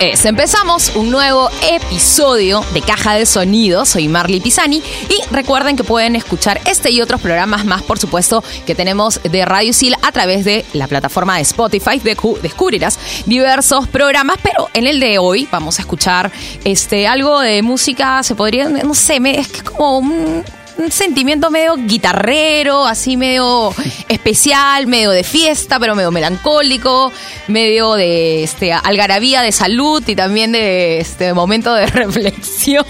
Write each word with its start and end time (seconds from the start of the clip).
es, 0.00 0.24
empezamos 0.24 0.96
un 0.96 1.10
nuevo 1.10 1.50
episodio 1.70 2.64
de 2.72 2.80
Caja 2.80 3.14
de 3.14 3.26
Sonidos. 3.26 3.90
Soy 3.90 4.08
Marley 4.08 4.40
Pisani 4.40 4.82
y 5.08 5.34
recuerden 5.34 5.76
que 5.76 5.84
pueden 5.84 6.16
escuchar 6.16 6.58
este 6.64 6.90
y 6.90 7.02
otros 7.02 7.20
programas 7.20 7.66
más, 7.66 7.82
por 7.82 7.98
supuesto, 7.98 8.42
que 8.64 8.74
tenemos 8.74 9.20
de 9.22 9.44
Radio 9.44 9.74
Sil 9.76 9.92
a 10.00 10.10
través 10.10 10.46
de 10.46 10.64
la 10.72 10.88
plataforma 10.88 11.36
de 11.36 11.42
Spotify. 11.42 12.00
Descubrirás 12.42 12.98
diversos 13.26 13.88
programas, 13.88 14.38
pero 14.42 14.68
en 14.72 14.86
el 14.86 15.00
de 15.00 15.18
hoy 15.18 15.46
vamos 15.52 15.78
a 15.78 15.82
escuchar 15.82 16.32
este 16.64 17.06
algo 17.06 17.40
de 17.40 17.60
música, 17.62 18.22
se 18.22 18.34
podría, 18.34 18.70
no 18.70 18.94
sé, 18.94 19.20
es 19.22 19.48
que 19.48 19.58
es 19.58 19.62
como 19.62 19.98
un 19.98 20.44
un 20.80 20.90
sentimiento 20.90 21.50
medio 21.50 21.76
guitarrero, 21.76 22.86
así 22.86 23.16
medio 23.16 23.72
especial, 24.08 24.86
medio 24.86 25.10
de 25.10 25.24
fiesta, 25.24 25.78
pero 25.78 25.94
medio 25.94 26.10
melancólico, 26.10 27.12
medio 27.48 27.94
de 27.94 28.42
este 28.42 28.72
algarabía 28.72 29.42
de 29.42 29.52
salud 29.52 30.02
y 30.06 30.16
también 30.16 30.52
de 30.52 31.00
este 31.00 31.34
momento 31.34 31.74
de 31.74 31.86
reflexión. 31.86 32.84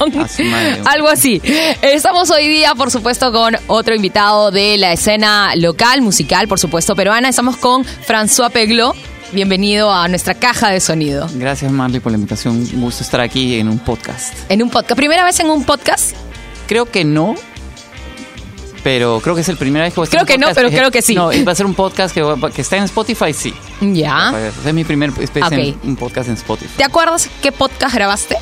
Algo 0.86 1.08
así. 1.08 1.42
Estamos 1.82 2.30
hoy 2.30 2.46
día, 2.46 2.74
por 2.74 2.90
supuesto, 2.90 3.32
con 3.32 3.56
otro 3.66 3.94
invitado 3.94 4.50
de 4.50 4.78
la 4.78 4.92
escena 4.92 5.54
local, 5.56 6.00
musical, 6.00 6.46
por 6.46 6.60
supuesto, 6.60 6.94
peruana. 6.94 7.28
Estamos 7.28 7.56
con 7.56 7.84
François 7.84 8.50
Peglo. 8.50 8.94
Bienvenido 9.32 9.92
a 9.92 10.08
nuestra 10.08 10.34
caja 10.34 10.70
de 10.70 10.80
sonido. 10.80 11.28
Gracias, 11.34 11.70
Marley, 11.70 12.00
por 12.00 12.12
la 12.12 12.18
invitación. 12.18 12.56
Un 12.56 12.80
gusto 12.80 13.02
estar 13.02 13.20
aquí 13.20 13.58
en 13.58 13.68
un 13.68 13.78
podcast. 13.78 14.34
En 14.48 14.62
un 14.62 14.70
podcast. 14.70 14.96
¿Primera 14.96 15.24
vez 15.24 15.38
en 15.40 15.50
un 15.50 15.64
podcast? 15.64 16.16
Creo 16.66 16.86
que 16.86 17.04
no, 17.04 17.34
pero 18.82 19.20
creo 19.20 19.34
que 19.34 19.42
es 19.42 19.48
el 19.48 19.56
primera 19.56 19.84
vez 19.84 19.94
que 19.94 20.00
voy 20.00 20.06
a 20.06 20.10
Creo 20.10 20.26
que 20.26 20.38
no, 20.38 20.48
pero 20.54 20.70
creo 20.70 20.90
que 20.90 21.02
sí. 21.02 21.14
No, 21.14 21.30
va 21.46 21.52
a 21.52 21.54
ser 21.54 21.66
un 21.66 21.74
podcast 21.74 22.14
que, 22.14 22.24
que 22.54 22.62
está 22.62 22.76
en 22.76 22.84
Spotify, 22.84 23.32
sí. 23.32 23.54
Ya. 23.80 24.32
Es 24.64 24.72
mi 24.74 24.84
primer 24.84 25.12
especie 25.20 25.76
un 25.82 25.96
podcast 25.96 26.28
en 26.28 26.34
Spotify. 26.34 26.72
¿Te 26.76 26.84
acuerdas 26.84 27.28
qué 27.42 27.52
podcast 27.52 27.94
grabaste? 27.94 28.36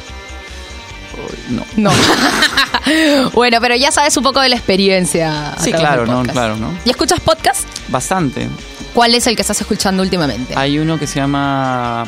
No. 1.48 1.64
No. 1.76 1.90
bueno, 3.34 3.58
pero 3.60 3.74
ya 3.74 3.90
sabes 3.90 4.16
un 4.16 4.22
poco 4.22 4.40
de 4.40 4.50
la 4.50 4.56
experiencia. 4.56 5.54
Sí, 5.58 5.72
claro, 5.72 6.06
no, 6.06 6.22
claro, 6.22 6.56
¿no? 6.56 6.72
¿Y 6.84 6.90
escuchas 6.90 7.20
podcast? 7.20 7.66
Bastante. 7.88 8.48
¿Cuál 8.94 9.14
es 9.14 9.26
el 9.26 9.36
que 9.36 9.42
estás 9.42 9.60
escuchando 9.60 10.02
últimamente? 10.02 10.54
Hay 10.56 10.78
uno 10.78 10.98
que 10.98 11.06
se 11.06 11.20
llama 11.20 12.04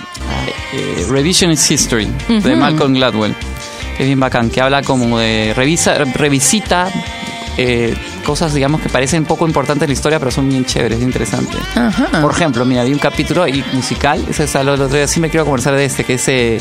eh, 0.72 1.06
Revisionist 1.09 1.70
History, 1.70 2.09
de 2.28 2.56
Malcolm 2.56 2.94
Gladwell. 2.94 3.34
Que 3.97 4.05
es 4.05 4.09
bien 4.09 4.20
bacán, 4.20 4.50
que 4.50 4.61
habla 4.61 4.83
como 4.83 5.19
de 5.19 5.53
revisa, 5.55 5.94
revisita 6.05 6.91
eh, 7.62 7.94
cosas, 8.25 8.55
digamos, 8.55 8.80
que 8.80 8.89
parecen 8.89 9.27
poco 9.27 9.47
importantes 9.47 9.83
en 9.83 9.91
la 9.91 9.92
historia, 9.92 10.19
pero 10.19 10.30
son 10.30 10.48
bien 10.48 10.64
chéveres, 10.64 11.03
interesantes. 11.03 11.61
Por 12.22 12.33
ejemplo, 12.33 12.64
mira, 12.64 12.84
vi 12.84 12.92
un 12.92 12.98
capítulo 12.98 13.44
musical, 13.75 14.25
ese 14.30 14.44
es 14.44 14.55
el 14.55 14.69
otro 14.70 14.89
día, 14.89 15.06
sí 15.06 15.20
me 15.20 15.28
quiero 15.28 15.44
conversar 15.44 15.75
de 15.75 15.84
este, 15.84 16.05
que 16.05 16.14
es 16.14 16.27
eh, 16.28 16.58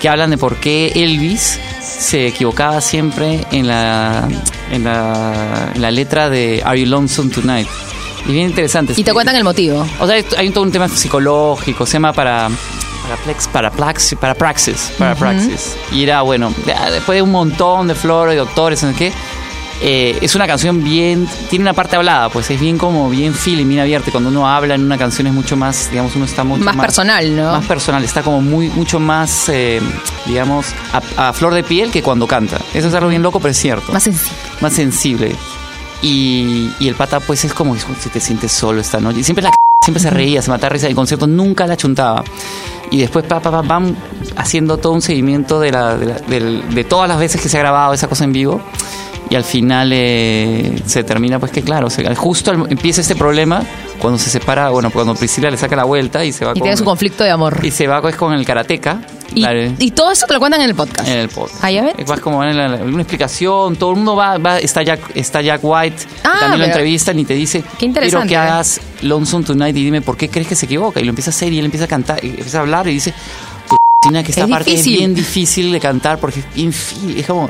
que 0.00 0.08
hablan 0.08 0.30
de 0.30 0.38
por 0.38 0.56
qué 0.56 0.92
Elvis 0.94 1.60
se 1.82 2.28
equivocaba 2.28 2.80
siempre 2.80 3.46
en 3.52 3.66
la, 3.66 4.26
en 4.72 4.84
la, 4.84 5.90
letra 5.90 6.30
de 6.30 6.62
Are 6.64 6.80
You 6.80 6.86
Lonesome 6.86 7.30
Tonight. 7.30 7.68
Y 8.26 8.32
bien 8.32 8.48
interesante. 8.48 8.94
Y 8.96 9.04
te 9.04 9.12
cuentan 9.12 9.36
el 9.36 9.44
motivo. 9.44 9.86
O 10.00 10.06
sea, 10.06 10.16
hay 10.38 10.50
todo 10.50 10.64
un 10.64 10.72
tema 10.72 10.88
psicológico, 10.88 11.84
se 11.84 11.94
llama 11.94 12.14
para 12.14 12.48
para, 13.08 13.16
plex, 13.22 13.48
para, 13.48 13.70
praxis, 13.70 14.18
para 14.18 14.34
praxis, 14.34 14.92
para 14.98 15.14
praxis. 15.14 15.76
Y 15.92 16.02
era, 16.02 16.22
bueno, 16.22 16.52
después 16.90 17.16
de 17.16 17.22
un 17.22 17.30
montón 17.30 17.88
de 17.88 17.94
flores, 17.94 18.34
y 18.34 18.38
doctores, 18.38 18.82
¿en 18.82 18.94
qué? 18.94 19.12
Eh, 19.80 20.18
es 20.20 20.34
una 20.34 20.46
canción 20.46 20.82
bien, 20.82 21.28
tiene 21.48 21.64
una 21.64 21.72
parte 21.72 21.96
hablada, 21.96 22.28
pues 22.30 22.50
es 22.50 22.60
bien 22.60 22.78
como 22.78 23.08
bien 23.08 23.32
feeling, 23.32 23.66
bien 23.66 23.80
abierta. 23.80 24.10
Cuando 24.10 24.30
uno 24.30 24.48
habla 24.48 24.74
en 24.74 24.82
una 24.82 24.98
canción 24.98 25.28
es 25.28 25.32
mucho 25.32 25.56
más, 25.56 25.90
digamos, 25.90 26.16
uno 26.16 26.24
está 26.24 26.42
mucho 26.42 26.64
más, 26.64 26.74
más 26.74 26.86
personal, 26.86 27.36
¿no? 27.36 27.52
Más 27.52 27.66
personal, 27.66 28.02
está 28.02 28.22
como 28.22 28.40
muy, 28.40 28.68
mucho 28.70 28.98
más, 28.98 29.48
eh, 29.48 29.80
digamos, 30.26 30.66
a, 30.92 31.32
flor 31.32 31.54
de 31.54 31.62
piel 31.62 31.90
que 31.90 32.02
cuando 32.02 32.26
canta. 32.26 32.58
Eso 32.74 32.88
es 32.88 32.94
algo 32.94 33.08
bien 33.08 33.22
loco, 33.22 33.38
pero 33.38 33.52
es 33.52 33.58
cierto. 33.58 33.92
Más 33.92 34.02
sensible. 34.02 34.38
Más 34.60 34.72
sensible. 34.72 35.36
Y, 36.02 36.70
y 36.80 36.88
el 36.88 36.94
pata, 36.94 37.20
pues 37.20 37.44
es 37.44 37.54
como 37.54 37.76
si 37.76 38.08
te 38.08 38.20
sientes 38.20 38.50
solo 38.50 38.80
esta 38.80 38.98
noche. 39.00 39.22
Siempre 39.22 39.42
la 39.42 39.52
siempre 39.84 40.02
se 40.02 40.10
reía, 40.10 40.42
se 40.42 40.50
mataba 40.50 40.70
risa. 40.70 40.86
El 40.86 40.94
concierto 40.94 41.26
nunca 41.26 41.66
la 41.66 41.76
chuntaba. 41.76 42.24
Y 42.90 42.98
después 42.98 43.24
pa, 43.26 43.40
pa, 43.40 43.62
van 43.62 43.96
haciendo 44.36 44.76
todo 44.78 44.92
un 44.92 45.02
seguimiento 45.02 45.60
de, 45.60 45.72
la, 45.72 45.96
de, 45.96 46.62
de 46.62 46.84
todas 46.84 47.08
las 47.08 47.18
veces 47.18 47.40
que 47.40 47.48
se 47.48 47.56
ha 47.58 47.60
grabado 47.60 47.94
esa 47.94 48.08
cosa 48.08 48.24
en 48.24 48.32
vivo 48.32 48.60
y 49.30 49.34
al 49.34 49.44
final 49.44 49.90
eh, 49.92 50.80
se 50.86 51.04
termina 51.04 51.38
pues 51.38 51.52
que 51.52 51.62
claro, 51.62 51.88
justo 52.16 52.52
empieza 52.52 53.00
este 53.00 53.14
problema 53.14 53.62
cuando 53.98 54.18
se 54.18 54.30
separa, 54.30 54.70
bueno, 54.70 54.90
cuando 54.90 55.14
Priscila 55.14 55.50
le 55.50 55.56
saca 55.56 55.76
la 55.76 55.84
vuelta 55.84 56.24
y 56.24 56.32
se 56.32 56.44
va 56.44 56.52
y 56.54 56.60
tiene 56.60 56.76
su 56.76 56.84
conflicto 56.84 57.24
de 57.24 57.30
amor. 57.30 57.60
Y 57.62 57.70
se 57.70 57.86
va 57.86 58.00
pues, 58.00 58.16
con 58.16 58.32
el 58.32 58.44
karateca. 58.46 59.00
Y, 59.34 59.90
todo 59.90 60.10
eso 60.10 60.26
te 60.26 60.32
lo 60.32 60.40
cuentan 60.40 60.62
en 60.62 60.70
el 60.70 60.74
podcast. 60.74 61.08
En 61.08 61.18
el 61.18 61.28
podcast. 61.28 61.62
Ahí 61.62 61.76
a 61.76 61.82
ver. 61.82 61.96
Es 61.98 62.20
como 62.20 62.42
en 62.42 62.56
una 62.56 63.02
explicación, 63.02 63.76
todo 63.76 63.90
el 63.90 63.96
mundo 63.96 64.16
va, 64.16 64.38
va 64.38 64.58
está 64.58 64.82
Jack, 64.82 65.00
está 65.14 65.42
Jack 65.42 65.60
White, 65.62 66.04
ah, 66.24 66.36
también 66.40 66.60
lo 66.60 66.64
entrevistan 66.66 67.18
y 67.18 67.24
te 67.24 67.34
dice, 67.34 67.62
qué 67.78 67.92
quiero 67.92 68.22
que 68.22 68.36
hagas 68.36 68.80
Lonesome 69.02 69.44
Tonight 69.44 69.76
y 69.76 69.84
dime 69.84 70.00
por 70.00 70.16
qué 70.16 70.28
crees 70.28 70.48
que 70.48 70.54
se 70.54 70.66
equivoca. 70.66 71.00
Y 71.00 71.04
lo 71.04 71.10
empieza 71.10 71.30
a 71.30 71.34
hacer 71.34 71.52
y 71.52 71.58
él 71.58 71.66
empieza 71.66 71.84
a 71.84 71.88
cantar, 71.88 72.24
y 72.24 72.28
empieza 72.30 72.58
a 72.58 72.60
hablar 72.62 72.88
y 72.88 72.94
dice, 72.94 73.12
que 74.00 74.30
esta 74.30 74.46
parte 74.46 74.74
es 74.74 74.86
bien 74.86 75.12
difícil 75.12 75.72
de 75.72 75.80
cantar 75.80 76.18
porque 76.18 76.40
es 76.40 76.54
bien 76.54 76.72
es 77.16 77.26
como 77.26 77.48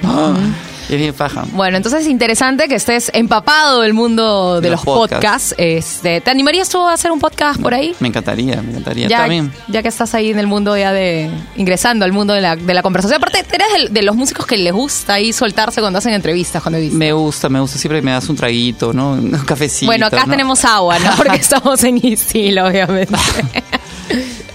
es 0.89 0.99
bien 0.99 1.13
paja. 1.13 1.45
Bueno, 1.53 1.77
entonces 1.77 2.03
es 2.03 2.09
interesante 2.09 2.67
que 2.67 2.75
estés 2.75 3.11
empapado 3.13 3.83
del 3.83 3.93
mundo 3.93 4.63
de, 4.63 4.71
los, 4.71 4.83
podcasts. 4.83 5.55
Este, 5.59 6.23
¿Te 6.23 6.31
animarías 6.31 6.71
tú 6.71 6.79
a 6.87 6.95
hacer 6.95 7.11
un 7.11 7.19
podcast 7.19 7.61
por 7.61 7.75
ahí? 7.75 7.95
Me 8.01 8.09
encantaría, 8.09 8.63
me 8.63 8.71
encantaría 8.71 9.07
ya, 9.07 9.19
también. 9.19 9.53
Ya 9.69 9.83
que 9.83 9.89
estás 9.89 10.15
ahí 10.15 10.31
en 10.31 10.39
el 10.39 10.47
mundo 10.47 10.75
ya 10.79 10.95
de 10.95 11.31
ingresando 11.57 12.07
al 12.07 12.13
mundo 12.13 12.33
de 12.33 12.41
la, 12.41 12.57
de 12.57 12.73
la 12.73 12.83
conversación. 12.83 13.19
Aparte, 13.19 13.45
eres 13.53 13.93
de, 13.93 14.03
los 14.03 14.17
músicos 14.17 14.47
que 14.47 14.57
les 14.57 14.73
gusta 14.73 15.15
ahí 15.15 15.35
soltarse 15.35 15.83
cuando 15.83 15.99
hacen 15.99 16.15
entrevistas, 16.15 16.63
cuando 16.63 16.79
Me 16.93 17.13
gusta, 17.13 17.51
me 17.51 17.61
gusta. 17.61 17.77
Siempre 17.79 18.01
me 18.01 18.13
das 18.13 18.27
un 18.31 18.37
traguito, 18.37 18.95
¿no? 18.95 19.13
Un 19.19 19.33
cafecito. 19.45 19.87
Bueno, 19.87 20.07
acá 20.07 20.25
tenemos 20.25 20.65
agua, 20.65 20.99
¿no? 21.01 21.11
Porque 21.19 21.37
estamos 21.37 21.85
en 21.85 21.99
Isil, 22.03 22.59
obviamente. 22.61 23.15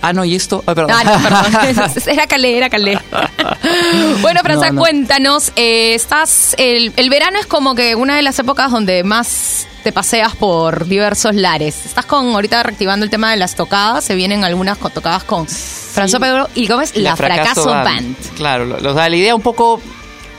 Ah, 0.02 0.12
no, 0.12 0.25
y 0.25 0.36
esto. 0.36 0.62
perdón. 0.64 0.91
Ah, 0.91 1.03
no, 1.03 1.18
perdón. 1.22 1.91
era 2.08 2.28
Calé, 2.28 2.58
era 2.58 2.69
Calé. 2.69 3.00
bueno, 4.22 4.41
Franza, 4.44 4.74
cuéntanos. 4.74 5.52
Eh, 5.56 5.96
estás. 5.96 6.56
El, 6.58 6.91
verano 7.09 7.40
es 7.40 7.46
como 7.46 7.75
que 7.75 7.96
una 7.96 8.16
de 8.16 8.22
las 8.22 8.38
épocas 8.40 8.72
donde 8.72 9.03
más 9.03 9.68
te 9.84 9.92
paseas 9.92 10.36
por 10.36 10.88
diversos 10.88 11.36
lares. 11.36 11.86
Estás 11.86 12.06
con 12.06 12.28
ahorita 12.34 12.63
reactivando 12.63 13.06
el 13.06 13.09
tema 13.09 13.31
de 13.31 13.38
las 13.38 13.56
tocadas. 13.56 14.03
Se 14.03 14.16
vienen 14.16 14.44
algunas 14.44 14.78
tocadas 14.78 15.24
con 15.24 15.47
François 15.47 16.19
Pedro. 16.19 16.50
¿Y 16.56 16.68
cómo 16.68 16.81
es? 16.81 16.96
La, 16.97 17.16
Fracaso, 17.16 17.66
Band. 17.69 18.16
Claro, 18.36 18.66
la 18.80 19.16
idea 19.16 19.36
un 19.36 19.42
poco. 19.42 19.81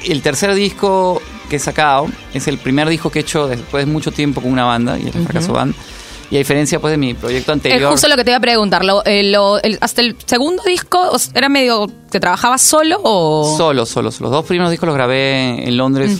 El 0.03 0.21
tercer 0.21 0.55
disco 0.55 1.23
que 1.49 1.57
he 1.57 1.59
sacado 1.59 2.09
es 2.35 2.47
el 2.49 2.59
primer 2.59 2.91
disco 2.91 3.11
que 3.11 3.21
he 3.21 3.23
hecho 3.23 3.49
después 3.49 3.87
de 3.87 3.91
mucho 3.91 4.13
tiempo 4.13 4.43
con 4.43 4.53
una 4.53 4.65
banda, 4.65 4.99
y 4.99 5.09
es 5.09 5.15
La 5.15 5.23
Fracaso 5.23 5.55
Band 5.55 5.75
y 6.35 6.37
a 6.37 6.39
diferencia 6.39 6.81
pues 6.81 6.91
de 6.91 6.97
mi 6.97 7.15
proyecto 7.15 7.53
anterior. 7.53 7.81
Es 7.81 7.89
justo 7.91 8.09
lo 8.09 8.17
que 8.17 8.25
te 8.25 8.33
iba 8.33 8.39
a 8.39 8.41
preguntar. 8.41 8.83
Eh, 9.05 9.33
¿Hasta 9.81 10.01
el 10.01 10.17
segundo 10.27 10.65
disco 10.65 11.13
era 11.33 11.49
medio 11.49 11.89
que 12.11 12.19
trabajabas 12.19 12.61
solo 12.61 12.99
o...? 13.05 13.57
Solo, 13.57 13.87
solo. 13.87 14.11
Los 14.19 14.19
dos 14.19 14.45
primeros 14.45 14.73
discos 14.73 14.89
los 14.89 14.97
grabé 14.97 15.65
en 15.65 15.77
Londres. 15.77 16.19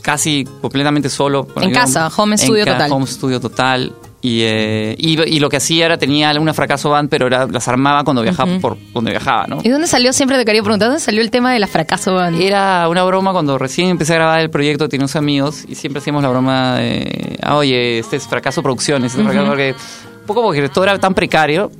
Casi 0.00 0.48
completamente 0.62 1.10
solo. 1.10 1.46
En 1.56 1.72
casa, 1.72 2.10
home 2.16 2.38
studio 2.38 2.64
total. 2.64 2.90
Home 2.90 3.06
studio 3.06 3.38
total. 3.38 3.92
Eh, 4.22 4.96
y, 4.98 5.20
y, 5.22 5.40
lo 5.40 5.48
que 5.48 5.56
hacía 5.56 5.86
era, 5.86 5.96
tenía 5.96 6.28
alguna 6.28 6.52
fracaso 6.52 6.90
band, 6.90 7.08
pero 7.08 7.26
era, 7.26 7.46
las 7.46 7.66
armaba 7.68 8.04
cuando 8.04 8.22
viajaba 8.22 8.58
por 8.58 8.76
donde 8.92 9.12
viajaba, 9.12 9.46
¿no? 9.46 9.60
¿Y 9.62 9.70
dónde 9.70 9.86
salió? 9.86 10.12
Siempre 10.12 10.36
te 10.36 10.44
quería 10.44 10.62
preguntar, 10.62 10.88
¿dónde 10.88 11.00
salió 11.00 11.22
el 11.22 11.30
tema 11.30 11.52
de 11.54 11.58
la 11.58 11.66
fracaso 11.66 12.14
band? 12.14 12.38
Era 12.38 12.88
una 12.88 13.02
broma 13.04 13.32
cuando 13.32 13.56
recién 13.56 13.88
empecé 13.88 14.12
a 14.12 14.16
grabar 14.16 14.40
el 14.40 14.50
proyecto, 14.50 14.88
tenía 14.88 15.04
unos 15.04 15.16
amigos 15.16 15.64
y 15.66 15.74
siempre 15.74 16.00
hacíamos 16.00 16.22
la 16.22 16.28
broma 16.28 16.76
de, 16.76 17.38
ah, 17.42 17.56
oye, 17.56 17.98
este 17.98 18.16
es 18.16 18.26
fracaso 18.26 18.62
producciones, 18.62 19.12
este 19.12 19.24
fracaso 19.24 19.46
porque, 19.46 19.74
un 20.20 20.26
poco 20.26 20.42
porque 20.42 20.68
todo 20.68 20.84
era 20.84 20.98
tan 20.98 21.14
precario. 21.14 21.70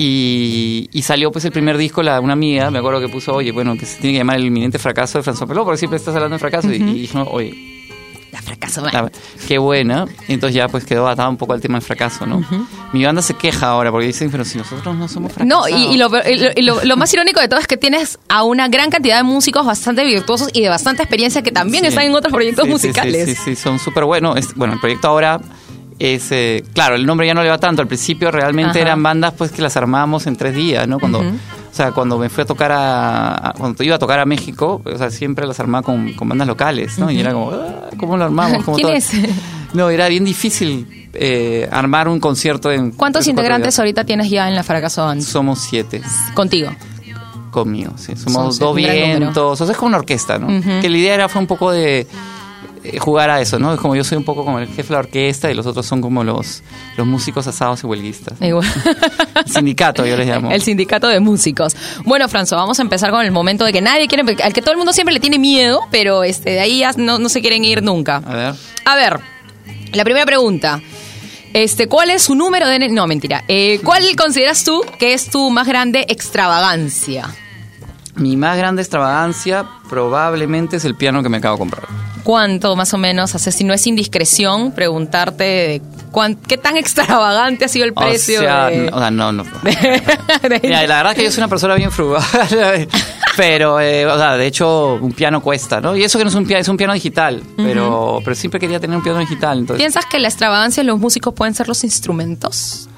Y, 0.00 0.88
salió 1.02 1.32
pues 1.32 1.44
el 1.44 1.50
primer 1.50 1.76
disco, 1.76 2.02
la, 2.04 2.20
una 2.20 2.34
amiga, 2.34 2.70
me 2.70 2.78
acuerdo 2.78 3.00
que 3.00 3.08
puso, 3.08 3.34
oye, 3.34 3.50
bueno, 3.50 3.76
que 3.76 3.86
se 3.86 3.98
tiene 3.98 4.12
que 4.12 4.18
llamar 4.18 4.36
el 4.36 4.44
inminente 4.44 4.78
fracaso 4.78 5.18
de 5.18 5.24
François 5.24 5.48
Pelot, 5.48 5.64
porque 5.64 5.78
siempre 5.78 5.96
estás 5.96 6.14
hablando 6.14 6.34
de 6.34 6.38
fracaso. 6.38 6.70
y, 6.70 6.76
y 6.76 7.00
dijo, 7.00 7.22
oye, 7.24 7.77
la 8.32 8.42
fracaso 8.42 8.84
qué 9.46 9.58
buena. 9.58 10.06
Entonces 10.28 10.54
ya 10.54 10.68
pues 10.68 10.84
quedó 10.84 11.08
atado 11.08 11.30
un 11.30 11.36
poco 11.36 11.52
al 11.52 11.60
tema 11.60 11.78
del 11.78 11.82
fracaso, 11.82 12.26
¿no? 12.26 12.44
Mi 12.92 13.04
banda 13.04 13.22
se 13.22 13.34
queja 13.34 13.68
ahora 13.68 13.90
porque 13.90 14.06
dicen, 14.06 14.30
pero 14.30 14.44
si 14.44 14.58
nosotros 14.58 14.96
no 14.96 15.08
somos 15.08 15.32
fracasados. 15.32 15.70
No, 15.70 15.76
y, 15.76 15.96
lo, 15.96 16.96
más 16.96 17.12
irónico 17.12 17.40
de 17.40 17.48
todo 17.48 17.60
es 17.60 17.66
que 17.66 17.76
tienes 17.76 18.18
a 18.28 18.42
una 18.44 18.68
gran 18.68 18.90
cantidad 18.90 19.16
de 19.16 19.22
músicos 19.22 19.64
bastante 19.64 20.04
virtuosos 20.04 20.48
y 20.52 20.60
de 20.60 20.68
bastante 20.68 21.02
experiencia 21.02 21.42
que 21.42 21.52
también 21.52 21.84
están 21.84 22.04
en 22.04 22.14
otros 22.14 22.32
proyectos 22.32 22.68
musicales. 22.68 23.26
Sí, 23.26 23.34
sí, 23.44 23.56
son 23.56 23.78
súper 23.78 24.04
buenos. 24.04 24.54
Bueno, 24.54 24.74
el 24.74 24.80
proyecto 24.80 25.08
ahora 25.08 25.40
es, 25.98 26.30
eh, 26.30 26.64
claro, 26.74 26.94
el 26.94 27.06
nombre 27.06 27.26
ya 27.26 27.34
no 27.34 27.42
le 27.42 27.48
va 27.48 27.58
tanto. 27.58 27.82
Al 27.82 27.88
principio 27.88 28.30
realmente 28.30 28.80
eran 28.80 29.02
bandas 29.02 29.34
pues 29.34 29.50
que 29.50 29.62
las 29.62 29.76
armábamos 29.76 30.26
en 30.26 30.36
tres 30.36 30.54
días, 30.54 30.86
¿no? 30.86 30.98
Cuando, 30.98 31.22
sea, 31.78 31.92
cuando 31.92 32.18
me 32.18 32.28
fui 32.28 32.42
a 32.42 32.44
tocar 32.44 32.72
a, 32.72 33.54
cuando 33.56 33.82
iba 33.84 33.96
a 33.96 33.98
tocar 33.98 34.18
a 34.18 34.26
México, 34.26 34.82
o 34.84 34.98
sea, 34.98 35.10
siempre 35.10 35.46
las 35.46 35.58
armaba 35.60 35.82
con, 35.82 36.14
bandas 36.28 36.46
locales, 36.46 36.98
¿no? 36.98 37.10
Y 37.10 37.20
era 37.20 37.32
como, 37.32 37.50
ah, 37.52 37.88
¿cómo 37.96 38.16
lo 38.16 38.24
armamos? 38.24 38.64
¿Quién 38.76 38.90
es? 38.90 39.12
No, 39.74 39.90
era 39.90 40.08
bien 40.08 40.24
difícil 40.24 41.10
eh, 41.12 41.68
armar 41.70 42.08
un 42.08 42.20
concierto 42.20 42.72
en... 42.72 42.92
¿Cuántos 42.92 43.26
integrantes 43.26 43.78
ahorita 43.78 44.04
tienes 44.04 44.30
ya 44.30 44.48
en 44.48 44.54
la 44.54 44.62
Fracaso 44.62 45.04
Band? 45.04 45.20
Somos 45.20 45.58
siete. 45.58 46.00
¿Contigo? 46.32 46.70
Conmigo, 47.50 47.92
sí. 47.96 48.16
Somos 48.16 48.56
Son- 48.56 48.66
dos 48.66 48.76
vientos. 48.76 49.60
O 49.60 49.64
sea, 49.64 49.70
es 49.72 49.76
como 49.76 49.88
una 49.88 49.98
orquesta, 49.98 50.38
¿no? 50.38 50.46
Que 50.80 50.88
la 50.88 50.96
idea 50.96 51.14
era, 51.14 51.28
fue 51.28 51.42
un 51.42 51.46
poco 51.46 51.70
de 51.70 52.06
jugar 53.00 53.30
a 53.30 53.40
eso, 53.40 53.58
¿no? 53.58 53.74
Es 53.74 53.80
como 53.80 53.94
yo 53.94 54.04
soy 54.04 54.16
un 54.16 54.24
poco 54.24 54.44
como 54.44 54.58
el 54.58 54.66
jefe 54.68 54.88
de 54.88 54.92
la 54.92 54.98
orquesta 55.00 55.50
y 55.50 55.54
los 55.54 55.66
otros 55.66 55.84
son 55.86 56.00
como 56.00 56.24
los, 56.24 56.62
los 56.96 57.06
músicos 57.06 57.46
asados 57.46 57.82
y 57.82 57.86
huelguistas. 57.86 58.40
Igual. 58.40 58.66
Sindicato, 59.46 60.06
yo 60.06 60.16
les 60.16 60.26
llamo. 60.28 60.50
El 60.50 60.62
sindicato 60.62 61.08
de 61.08 61.20
músicos. 61.20 61.76
Bueno, 62.04 62.28
François, 62.28 62.56
vamos 62.56 62.78
a 62.78 62.82
empezar 62.82 63.10
con 63.10 63.24
el 63.24 63.32
momento 63.32 63.64
de 63.64 63.72
que 63.72 63.80
nadie 63.80 64.08
quiere, 64.08 64.24
al 64.42 64.52
que 64.52 64.62
todo 64.62 64.72
el 64.72 64.78
mundo 64.78 64.92
siempre 64.92 65.12
le 65.14 65.20
tiene 65.20 65.38
miedo, 65.38 65.80
pero 65.90 66.24
este, 66.24 66.50
de 66.50 66.60
ahí 66.60 66.80
ya 66.80 66.92
no, 66.96 67.18
no 67.18 67.28
se 67.28 67.40
quieren 67.40 67.64
ir 67.64 67.82
nunca. 67.82 68.16
A 68.16 68.34
ver. 68.34 68.54
A 68.84 68.96
ver, 68.96 69.20
la 69.92 70.04
primera 70.04 70.26
pregunta. 70.26 70.80
Este, 71.54 71.88
¿cuál 71.88 72.10
es 72.10 72.22
su 72.22 72.34
número 72.34 72.68
de... 72.68 72.88
No, 72.90 73.06
mentira. 73.06 73.42
Eh, 73.48 73.80
¿Cuál 73.82 74.04
consideras 74.16 74.64
tú 74.64 74.82
que 74.98 75.14
es 75.14 75.30
tu 75.30 75.50
más 75.50 75.66
grande 75.66 76.04
extravagancia? 76.08 77.34
Mi 78.16 78.36
más 78.36 78.58
grande 78.58 78.82
extravagancia 78.82 79.64
probablemente 79.88 80.76
es 80.76 80.84
el 80.84 80.94
piano 80.94 81.22
que 81.22 81.28
me 81.28 81.38
acabo 81.38 81.54
de 81.54 81.58
comprar. 81.60 82.07
¿Cuánto 82.28 82.76
más 82.76 82.92
o 82.92 82.98
menos 82.98 83.34
haces? 83.34 83.54
Si 83.54 83.64
no 83.64 83.72
es 83.72 83.86
indiscreción, 83.86 84.72
preguntarte 84.72 85.44
de 85.44 85.82
cuán- 86.12 86.34
qué 86.36 86.58
tan 86.58 86.76
extravagante 86.82 87.64
ha 87.64 87.68
sido 87.68 87.86
el 87.86 87.94
precio 87.94 88.40
o 88.40 88.42
sea, 88.42 88.66
de... 88.66 88.74
n- 88.76 88.90
o 88.92 88.98
sea, 88.98 89.10
no, 89.10 89.32
no. 89.32 89.44
Mira, 90.62 90.86
la 90.86 90.96
verdad 90.98 91.12
es 91.12 91.18
que 91.18 91.24
yo 91.24 91.30
soy 91.30 91.40
una 91.40 91.48
persona 91.48 91.74
bien 91.74 91.90
frugal. 91.90 92.22
pero, 93.38 93.80
eh, 93.80 94.04
o 94.04 94.18
sea, 94.18 94.36
de 94.36 94.46
hecho, 94.46 94.98
un 95.00 95.12
piano 95.12 95.40
cuesta, 95.40 95.80
¿no? 95.80 95.96
Y 95.96 96.04
eso 96.04 96.18
que 96.18 96.24
no 96.24 96.28
es 96.28 96.36
un 96.36 96.46
piano, 96.46 96.60
es 96.60 96.68
un 96.68 96.76
piano 96.76 96.92
digital. 96.92 97.42
Pero, 97.56 98.20
pero 98.22 98.36
siempre 98.36 98.60
quería 98.60 98.78
tener 98.78 98.94
un 98.94 99.02
piano 99.02 99.20
digital. 99.20 99.60
Entonces, 99.60 99.80
¿Piensas 99.82 100.04
que 100.04 100.18
la 100.18 100.28
extravagancia 100.28 100.82
de 100.82 100.86
los 100.86 100.98
músicos 101.00 101.32
pueden 101.32 101.54
ser 101.54 101.66
los 101.66 101.82
instrumentos? 101.82 102.90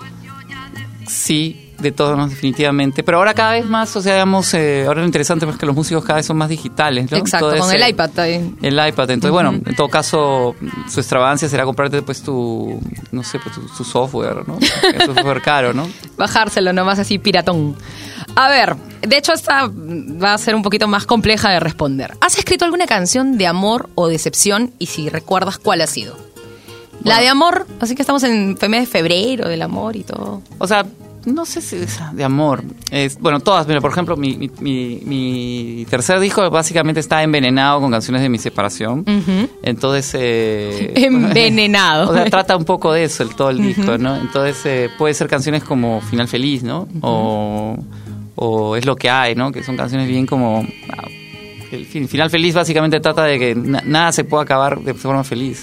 sí, 1.06 1.69
de 1.81 1.93
todos 1.93 2.17
modos, 2.17 2.31
definitivamente. 2.31 3.03
Pero 3.03 3.19
ahora 3.19 3.35
cada 3.35 3.53
vez 3.53 3.67
más, 3.67 3.94
o 3.97 4.03
sea, 4.03 4.15
digamos, 4.15 4.53
eh, 4.55 4.85
ahora 4.87 5.00
lo 5.00 5.06
interesante 5.06 5.49
es 5.49 5.56
que 5.56 5.67
los 5.67 5.75
músicos 5.75 6.05
cada 6.05 6.19
vez 6.19 6.27
son 6.27 6.37
más 6.37 6.49
digitales, 6.49 7.11
¿no? 7.11 7.17
Exacto, 7.17 7.56
con 7.56 7.73
el 7.73 7.88
iPad. 7.88 8.19
ahí. 8.19 8.55
El 8.62 8.75
iPad. 8.75 9.11
Entonces, 9.11 9.31
bueno, 9.31 9.50
en 9.65 9.77
todo 9.77 9.88
caso, 9.88 10.55
su 10.88 11.00
extravagancia 11.00 11.49
será 11.49 11.65
comprarte 11.65 12.03
pues 12.03 12.23
tu, 12.23 12.81
no 13.12 13.23
sé, 13.23 13.38
pues 13.38 13.55
tu, 13.55 13.62
tu 13.77 13.85
software, 13.85 14.47
¿no? 14.47 14.59
Es 14.59 15.09
un 15.09 15.15
software 15.15 15.43
caro, 15.43 15.73
¿no? 15.73 15.88
Bajárselo 16.17 16.73
nomás 16.73 16.99
así 16.99 17.19
piratón. 17.19 17.77
A 18.37 18.49
ver, 18.49 18.76
de 19.00 19.17
hecho 19.17 19.33
esta 19.33 19.69
va 19.69 20.35
a 20.35 20.38
ser 20.38 20.55
un 20.55 20.62
poquito 20.62 20.88
más 20.88 21.06
compleja 21.06 21.50
de 21.50 21.61
responder. 21.61 22.17
¿Has 22.21 22.38
escrito 22.38 22.65
alguna 22.65 22.87
canción 22.87 23.38
de 23.38 23.47
amor 23.47 23.88
o 23.94 24.09
decepción? 24.09 24.73
Y 24.79 24.87
si 24.87 25.09
recuerdas 25.09 25.59
cuál 25.59 25.81
ha 25.81 25.87
sido. 25.87 26.17
La 27.03 27.19
de 27.19 27.29
amor, 27.29 27.67
así 27.81 27.94
que 27.94 28.03
estamos 28.03 28.23
en 28.25 28.59
mes 28.69 28.81
de 28.83 28.87
febrero 28.87 29.49
del 29.49 29.62
amor 29.62 29.97
y 29.97 30.05
todo. 30.05 30.43
O 30.59 30.67
sea, 30.67 30.85
no 31.26 31.44
sé 31.44 31.61
si 31.61 31.76
es 31.76 31.99
de 32.12 32.25
amor. 32.25 32.62
Es, 32.90 33.19
bueno, 33.20 33.40
todas. 33.40 33.67
Mira, 33.67 33.81
por 33.81 33.90
ejemplo, 33.90 34.17
mi, 34.17 34.37
mi, 34.37 34.50
mi- 34.61 35.02
mi 35.05 35.87
tercer 35.90 36.19
disco 36.20 36.49
básicamente 36.50 37.00
está 37.00 37.22
envenenado 37.22 37.81
con 37.81 37.90
canciones 37.90 38.22
de 38.22 38.28
mi 38.28 38.38
separación. 38.38 39.05
Entonces... 39.62 40.11
eh, 40.19 40.93
Envenenado. 40.96 42.11
o 42.11 42.14
sea, 42.14 42.25
trata 42.26 42.56
un 42.56 42.64
poco 42.64 42.93
de 42.93 43.05
eso 43.05 43.22
el, 43.22 43.34
todo 43.34 43.50
el 43.50 43.58
disco, 43.58 43.99
¿no? 43.99 44.17
Entonces 44.17 44.61
eh, 44.64 44.88
puede 44.99 45.14
ser 45.14 45.28
canciones 45.28 45.62
como 45.64 46.00
Final 46.00 46.28
Feliz, 46.28 46.62
¿no? 46.62 46.88
o, 47.02 47.76
o 48.37 48.76
Es 48.76 48.87
lo 48.87 48.96
que 48.96 49.11
hay, 49.11 49.34
¿no? 49.34 49.52
Que 49.52 49.62
son 49.62 49.76
canciones 49.76 50.08
bien 50.08 50.26
como... 50.26 50.66
ah, 50.96 51.05
El 51.73 51.84
fin- 51.87 52.08
Final 52.08 52.31
Feliz 52.31 52.55
básicamente 52.55 52.99
trata 53.00 53.25
de 53.25 53.38
que 53.38 53.55
na- 53.55 53.82
nada 53.84 54.12
se 54.12 54.25
pueda 54.25 54.43
acabar 54.44 54.81
de 54.81 54.94
forma 54.94 55.23
feliz. 55.25 55.62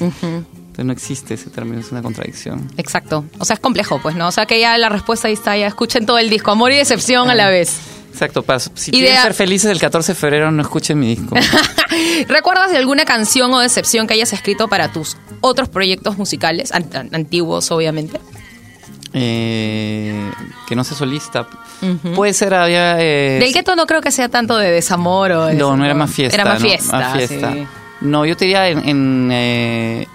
Entonces 0.78 0.86
no 0.86 0.94
existe 0.94 1.34
ese 1.34 1.50
término, 1.50 1.80
es 1.80 1.92
una 1.92 2.04
contradicción. 2.04 2.70
Exacto. 2.78 3.26
O 3.40 3.46
sea, 3.46 3.56
es 3.56 3.60
complejo, 3.60 4.00
pues, 4.00 4.16
¿no? 4.16 4.28
O 4.28 4.32
sea, 4.32 4.46
que 4.46 4.60
ya 4.60 4.78
la 4.78 4.90
respuesta 4.90 5.28
ahí 5.28 5.34
está, 5.34 5.58
ya 5.58 5.66
escuchen 5.66 6.06
todo 6.06 6.20
el 6.20 6.30
disco, 6.30 6.52
amor 6.52 6.72
y 6.72 6.76
decepción 6.76 7.32
a 7.32 7.36
la 7.36 7.50
vez. 7.50 7.80
Exacto, 8.12 8.44
para, 8.44 8.60
si 8.60 8.92
quieren 8.92 9.20
ser 9.22 9.34
felices 9.34 9.72
el 9.72 9.80
14 9.80 10.12
de 10.14 10.16
febrero, 10.20 10.52
no 10.52 10.62
escuchen 10.62 11.00
mi 11.00 11.16
disco. 11.16 11.36
¿Recuerdas 12.28 12.70
de 12.72 12.78
alguna 12.78 13.06
canción 13.06 13.52
o 13.56 13.60
decepción 13.60 14.06
que 14.06 14.14
hayas 14.14 14.34
escrito 14.34 14.68
para 14.68 14.92
tus 14.92 15.18
otros 15.42 15.68
proyectos 15.70 16.18
musicales, 16.20 16.72
an- 16.72 16.88
an- 16.94 17.10
antiguos 17.14 17.72
obviamente? 17.72 18.20
Eh, 19.14 20.32
que 20.68 20.76
no 20.76 20.84
sea 20.84 20.96
solista. 20.98 21.48
Puede 22.16 22.34
ser, 22.34 22.54
había... 22.54 23.00
eh, 23.00 23.40
Del 23.40 23.54
gueto 23.54 23.76
no 23.76 23.86
creo 23.88 24.02
que 24.02 24.12
sea 24.12 24.30
tanto 24.30 24.58
de 24.58 24.70
desamor 24.72 25.32
o 25.32 25.46
de 25.48 25.54
No, 25.56 25.76
no 25.78 25.86
era 25.86 25.94
más 25.96 26.12
fiesta. 26.12 26.36
Era 26.42 26.46
más 26.46 26.62
¿no? 26.62 26.68
fiesta. 26.70 26.98
Más 27.00 27.18
fiesta. 27.18 27.54
sí. 27.54 27.68
No, 28.02 28.26
yo 28.28 28.38
te 28.38 28.46
diría 28.46 28.68
en... 28.70 28.88
en, 28.88 29.30
eh, 29.32 30.08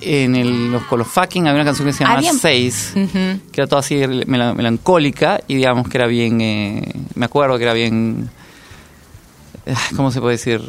en 0.00 0.36
el, 0.36 0.70
los 0.72 0.82
fucking 1.08 1.46
había 1.46 1.60
una 1.62 1.64
canción 1.64 1.86
que 1.86 1.92
se 1.92 2.04
llama 2.04 2.16
Había- 2.18 2.32
Seis, 2.32 2.92
que 2.94 3.60
era 3.60 3.66
toda 3.66 3.80
así 3.80 3.96
mela- 4.26 4.54
melancólica 4.54 5.40
y 5.48 5.56
digamos 5.56 5.88
que 5.88 5.96
era 5.98 6.06
bien, 6.06 6.40
eh, 6.40 6.92
me 7.14 7.24
acuerdo 7.26 7.56
que 7.58 7.64
era 7.64 7.72
bien, 7.72 8.30
eh, 9.66 9.74
¿cómo 9.96 10.10
se 10.10 10.20
puede 10.20 10.36
decir? 10.36 10.62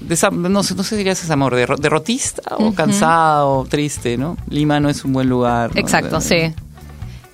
Desa- 0.00 0.32
no, 0.32 0.62
sé, 0.62 0.74
no 0.74 0.82
sé 0.82 0.90
si 0.90 0.96
dirías 0.96 1.30
amor, 1.30 1.54
derro- 1.54 1.78
derrotista 1.78 2.42
o 2.56 2.74
cansado 2.74 3.50
o 3.58 3.64
triste, 3.64 4.16
¿no? 4.16 4.36
Lima 4.48 4.80
no 4.80 4.88
es 4.88 5.04
un 5.04 5.12
buen 5.12 5.28
lugar. 5.28 5.72
¿no? 5.74 5.80
Exacto, 5.80 6.18
Eh, 6.18 6.20
sí. 6.20 6.54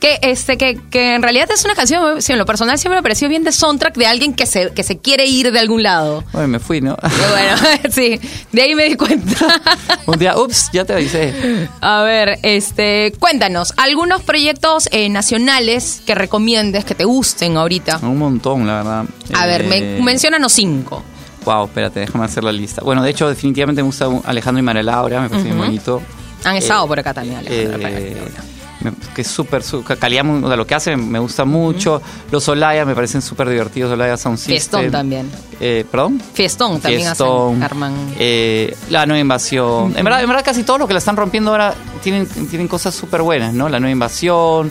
Que, 0.01 0.19
este, 0.23 0.57
que, 0.57 0.79
que 0.91 1.17
en 1.17 1.23
realidad 1.23 1.49
es 1.53 1.65
una 1.65 1.75
canción, 1.75 2.23
sí, 2.23 2.31
en 2.33 2.39
lo 2.39 2.47
personal 2.47 2.79
siempre 2.79 2.99
me 2.99 3.03
pareció 3.03 3.29
bien 3.29 3.43
de 3.43 3.51
soundtrack 3.51 3.97
de 3.97 4.07
alguien 4.07 4.33
que 4.33 4.47
se, 4.47 4.71
que 4.71 4.85
se 4.85 4.99
quiere 4.99 5.27
ir 5.27 5.51
de 5.51 5.59
algún 5.59 5.83
lado. 5.83 6.23
Bueno, 6.33 6.47
me 6.47 6.61
fui, 6.61 6.81
¿no? 6.81 6.97
Bueno, 7.03 7.57
sí, 7.91 8.21
de 8.53 8.63
ahí 8.63 8.77
me 8.77 8.85
di 8.85 8.95
cuenta. 8.95 9.61
un 10.07 10.17
día, 10.17 10.39
ups, 10.39 10.71
ya 10.73 10.85
te 10.85 10.93
avisé. 10.93 11.35
A 11.81 12.03
ver, 12.03 12.39
este, 12.45 13.13
cuéntanos, 13.19 13.75
algunos 13.77 14.23
proyectos 14.23 14.89
eh, 14.93 15.09
nacionales 15.09 16.01
que 16.07 16.15
recomiendes, 16.15 16.85
que 16.85 16.95
te 16.95 17.05
gusten 17.05 17.57
ahorita. 17.57 17.99
Un 18.03 18.19
montón, 18.19 18.69
la 18.69 18.75
verdad. 18.77 19.05
A 19.35 19.47
ver, 19.47 19.65
me, 19.65 19.79
Eh, 19.79 20.01
menciónanos 20.01 20.53
cinco. 20.53 21.03
Wow, 21.45 21.65
espérate, 21.65 21.99
déjame 22.01 22.25
hacer 22.25 22.45
la 22.45 22.53
lista. 22.53 22.83
Bueno, 22.85 23.03
de 23.03 23.11
hecho, 23.11 23.29
definitivamente 23.29 23.83
me 23.83 23.87
gusta 23.87 24.07
Alejandro 24.25 24.61
y 24.61 24.63
María 24.63 24.83
Laura, 24.85 25.21
me 25.23 25.29
parece 25.29 25.47
bien 25.49 25.59
bonito. 25.59 26.01
Han 26.45 26.55
estado 26.55 26.85
Eh, 26.85 26.89
por 26.89 26.99
acá 27.01 27.13
también, 27.15 27.39
Alejandro. 27.39 28.58
Eh, 28.85 28.93
que- 29.15 29.23
es 29.23 29.29
súper, 29.29 29.63
calidad, 29.99 30.25
lo 30.25 30.67
que 30.67 30.75
hacen 30.75 31.11
me 31.11 31.19
gusta 31.19 31.45
mucho. 31.45 32.01
Los 32.31 32.49
Olaya 32.49 32.85
me 32.85 32.95
parecen 32.95 33.21
súper 33.23 33.49
divertidos, 33.49 33.93
Olaya 33.93 34.17
Sound 34.17 34.39
System. 34.39 34.53
Fiestón 34.55 34.91
también. 34.91 35.31
Eh, 35.61 35.85
¿Perdón? 35.91 36.23
Fiestón 36.35 36.81
también 36.81 37.03
Fiestón, 37.03 37.51
hacen, 37.57 37.63
arman. 37.65 37.95
eh, 38.19 38.77
La 38.91 39.05
Nueva 39.07 39.21
Invasión. 39.21 39.95
en, 39.97 40.05
verdad, 40.05 40.23
en 40.23 40.29
verdad, 40.29 40.45
casi 40.45 40.63
todos 40.63 40.79
los 40.79 40.87
que 40.87 40.95
la 40.95 40.99
están 40.99 41.17
rompiendo 41.17 41.51
ahora 41.51 41.75
tienen, 42.03 42.27
tienen 42.27 42.69
cosas 42.69 42.95
súper 42.95 43.23
buenas, 43.23 43.53
¿no? 43.55 43.69
La 43.69 43.81
Nueva 43.81 43.93
Invasión. 43.93 44.71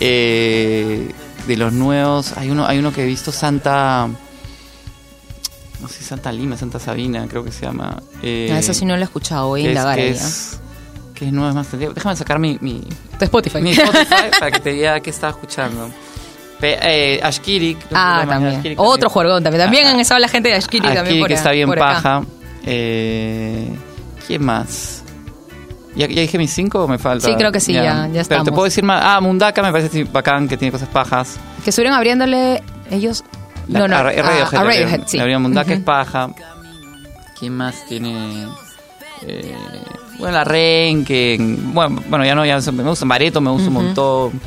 eh, 0.00 1.12
de 1.46 1.56
los 1.56 1.72
nuevos, 1.72 2.32
hay 2.36 2.50
uno, 2.50 2.66
hay 2.66 2.78
uno 2.78 2.92
que 2.92 3.02
he 3.02 3.06
visto, 3.06 3.30
Santa. 3.32 4.08
No 5.80 5.88
sé, 5.88 6.02
Santa 6.04 6.30
Lima, 6.32 6.56
Santa 6.56 6.78
Sabina, 6.78 7.26
creo 7.28 7.42
que 7.44 7.50
se 7.52 7.66
llama. 7.66 8.00
Eh, 8.22 8.50
Ah, 8.52 8.58
eso 8.60 8.72
sí 8.74 8.84
no 8.84 8.94
lo 8.94 9.00
he 9.00 9.04
escuchado, 9.04 9.48
voy 9.48 9.66
a 9.66 9.68
indagar 9.70 9.98
es, 9.98 10.60
que 11.30 11.48
es 11.48 11.54
más. 11.54 11.70
Déjame 11.78 12.16
sacar 12.16 12.38
mi, 12.38 12.58
mi. 12.60 12.80
Tu 13.18 13.24
Spotify. 13.24 13.60
mi 13.60 13.72
Spotify 13.72 14.30
para 14.38 14.50
que 14.50 14.60
te 14.60 14.70
diga 14.72 15.00
qué 15.00 15.10
estaba 15.10 15.30
escuchando. 15.32 15.90
Eh, 16.64 17.18
Ashkiri. 17.22 17.76
ah, 17.92 18.24
también. 18.28 18.56
Ashkiri, 18.56 18.74
Otro 18.78 19.10
juergón 19.10 19.42
también. 19.42 19.64
También 19.64 19.86
han 19.86 19.98
estado 19.98 20.20
la 20.20 20.28
gente 20.28 20.48
de 20.48 20.54
Ashkiri 20.56 20.82
también 20.82 21.02
Ashkiri, 21.04 21.20
por 21.20 21.28
que 21.28 21.34
está 21.34 21.50
bien 21.50 21.68
por 21.68 21.78
paja. 21.78 22.22
Eh, 22.64 23.68
¿Quién 24.26 24.44
más? 24.44 25.02
¿Ya, 25.96 26.06
ya 26.06 26.20
dije 26.22 26.38
mis 26.38 26.52
cinco 26.52 26.84
o 26.84 26.88
me 26.88 26.98
falta? 26.98 27.26
Sí, 27.26 27.34
creo 27.36 27.50
que 27.52 27.60
sí, 27.60 27.72
ya- 27.74 27.82
ya 27.82 28.08
Pero 28.08 28.20
estamos. 28.20 28.44
te 28.44 28.52
puedo 28.52 28.64
decir 28.64 28.84
más. 28.84 29.02
Ah, 29.04 29.20
Mundaka 29.20 29.60
me 29.62 29.72
parece 29.72 30.04
bacán, 30.04 30.48
que 30.48 30.56
tiene 30.56 30.72
cosas 30.72 30.88
pajas. 30.88 31.38
Que 31.64 31.70
estuvieron 31.70 31.96
abriéndole 31.96 32.62
ellos. 32.90 33.24
La- 33.68 33.80
no, 33.80 33.88
no, 33.88 33.96
a, 33.96 34.02
Radiohead, 34.04 34.54
a 34.54 34.64
Radiohead, 34.64 35.02
sí. 35.06 35.18
Mundaka 35.38 35.70
Ujú. 35.72 35.78
es 35.78 35.84
paja. 35.84 36.30
¿Quién 37.38 37.56
más 37.56 37.74
tiene? 37.88 38.46
Eh, 39.26 39.54
bueno, 40.22 40.36
la 40.36 40.44
Ren, 40.44 41.04
que. 41.04 41.36
Bueno, 41.40 42.00
bueno, 42.08 42.24
ya 42.24 42.36
no, 42.36 42.46
ya 42.46 42.60
me 42.70 42.84
gusta. 42.84 43.04
Mareto 43.04 43.40
me 43.40 43.50
gusta 43.50 43.66
un 43.66 43.74
montón. 43.74 44.40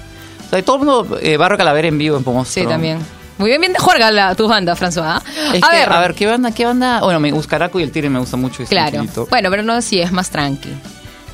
O 0.48 0.50
sea, 0.50 0.64
todo 0.64 0.78
el 0.78 0.86
mundo. 0.86 1.20
Eh, 1.22 1.36
Barro 1.36 1.58
Calavera 1.58 1.90
en 1.90 1.98
vivo 1.98 2.16
en 2.16 2.24
Pomostro. 2.24 2.64
Sí, 2.64 2.66
también. 2.66 3.00
Muy 3.38 3.50
bien, 3.50 3.60
bien 3.60 3.74
de 3.74 3.80
juerga 3.80 4.10
la, 4.10 4.36
tu 4.36 4.48
banda, 4.48 4.74
François. 4.78 5.22
Es 5.54 5.62
a 5.62 5.70
que, 5.70 5.76
ver, 5.76 5.92
a 5.92 6.00
ver, 6.00 6.14
¿qué 6.16 6.26
banda? 6.26 6.52
¿Qué 6.52 6.64
banda? 6.64 7.02
Bueno, 7.02 7.20
me 7.20 7.30
Buscaraco 7.34 7.78
y 7.82 7.84
el 7.84 7.92
Tigre 7.92 8.10
me 8.10 8.20
gusta 8.20 8.38
mucho. 8.38 8.64
claro. 8.64 8.92
tranquilito. 8.92 9.28
Bueno, 9.30 9.50
pero 9.50 9.64
no, 9.64 9.82
sí, 9.82 10.00
es 10.00 10.14
más 10.14 10.30
tranqui. 10.30 10.70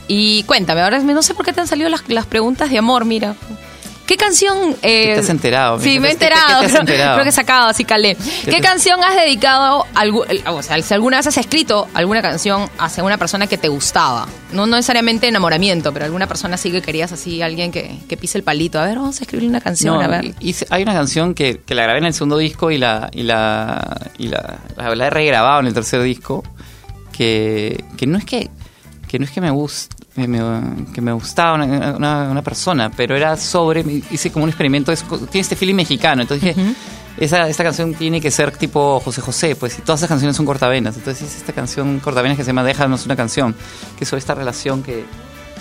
Y 0.07 0.41
cuéntame, 0.43 0.81
ahora 0.81 0.97
no 0.97 1.21
sé 1.21 1.35
por 1.35 1.45
qué 1.45 1.53
te 1.53 1.61
han 1.61 1.67
salido 1.67 1.87
las, 1.87 2.09
las 2.09 2.25
preguntas 2.25 2.71
de 2.71 2.79
amor, 2.79 3.05
mira. 3.05 3.35
¿Qué 4.11 4.17
canción... 4.17 4.75
eh, 4.81 5.05
¿Qué 5.05 5.13
te 5.13 5.19
has 5.21 5.29
enterado? 5.29 5.79
Sí, 5.79 5.97
me 5.97 6.09
he 6.09 6.17
¿Qué- 6.17 6.17
qué- 6.17 6.25
qué 6.25 6.33
te 6.33 6.33
enterado. 6.35 6.59
has 6.63 6.67
creo- 6.67 6.79
enterado? 6.81 7.13
Creo 7.13 7.23
que 7.23 7.29
he 7.29 7.31
sacado 7.31 7.67
así, 7.69 7.85
calé. 7.85 8.17
¿Qué, 8.43 8.59
canción 8.59 9.01
has 9.01 9.15
dedicado, 9.15 9.85
el- 10.03 10.43
o 10.47 10.61
sea, 10.61 10.81
si 10.81 10.93
alguna 10.93 11.15
vez 11.15 11.27
has 11.27 11.37
escrito 11.37 11.87
alguna 11.93 12.21
canción 12.21 12.69
hacia 12.77 13.05
una 13.05 13.17
persona 13.17 13.47
que 13.47 13.57
te 13.57 13.69
gustaba? 13.69 14.27
No, 14.51 14.65
no 14.67 14.75
necesariamente 14.75 15.29
enamoramiento, 15.29 15.93
pero 15.93 16.03
alguna 16.03 16.27
persona 16.27 16.57
sí 16.57 16.73
que 16.73 16.81
querías 16.81 17.13
así, 17.13 17.41
alguien 17.41 17.71
que, 17.71 17.99
que 18.09 18.17
pise 18.17 18.37
el 18.37 18.43
palito. 18.43 18.79
A 18.81 18.85
ver, 18.85 18.97
vamos 18.97 19.17
a 19.21 19.23
escribirle 19.23 19.47
una 19.49 19.61
canción, 19.61 19.95
No, 19.95 20.01
a 20.01 20.07
ver. 20.07 20.33
hice- 20.41 20.67
hay 20.71 20.83
una 20.83 20.93
canción 20.93 21.33
que, 21.33 21.61
que 21.65 21.73
la 21.73 21.83
grabé 21.83 21.99
en 21.99 22.05
el 22.07 22.13
segundo 22.13 22.37
disco 22.37 22.69
y 22.69 22.77
la 22.77 23.09
y 23.13 23.23
la 23.23 23.95
y 24.17 24.27
la, 24.27 24.57
la- 24.75 24.93
la 24.93 25.07
he 25.07 25.09
regrabado 25.09 25.61
en 25.61 25.67
el 25.67 25.73
tercer 25.73 26.01
disco 26.03 26.43
que, 27.13 27.81
que 27.95 28.07
no 28.07 28.17
es 28.17 28.25
que 28.25 28.49
que 29.07 29.19
no 29.19 29.25
es 29.25 29.31
que 29.31 29.39
me 29.39 29.51
guste 29.51 29.95
que 30.93 31.01
me 31.01 31.11
gustaba 31.13 31.53
una, 31.55 31.95
una- 31.95 32.29
una 32.31 32.41
persona 32.41 32.91
pero 32.91 33.15
era 33.15 33.37
sobre 33.37 33.81
hice 34.11 34.31
como 34.31 34.43
un 34.43 34.49
experimento 34.49 34.91
es- 34.91 35.03
tiene 35.29 35.41
este 35.41 35.55
feeling 35.55 35.75
mexicano 35.75 36.21
entonces 36.23 36.55
dije 36.55 36.73
esa, 37.17 37.47
esta 37.49 37.63
canción 37.63 37.93
tiene 37.93 38.19
que 38.21 38.31
ser 38.31 38.51
tipo 38.51 38.99
José 39.01 39.19
José, 39.21 39.55
pues 39.57 39.77
y 39.77 39.81
todas 39.81 39.99
esas 39.99 40.07
canciones 40.07 40.35
son 40.37 40.45
cortavenas. 40.45 40.95
Entonces 40.95 41.27
es 41.29 41.37
esta 41.39 41.51
canción 41.51 41.99
cortavenas 41.99 42.37
que 42.37 42.43
se 42.43 42.47
llama 42.47 42.63
Déjanos 42.63 43.05
una 43.05 43.17
canción, 43.17 43.53
que 43.97 44.05
es 44.05 44.09
sobre 44.09 44.19
esta 44.19 44.33
relación 44.33 44.81
que, 44.81 45.03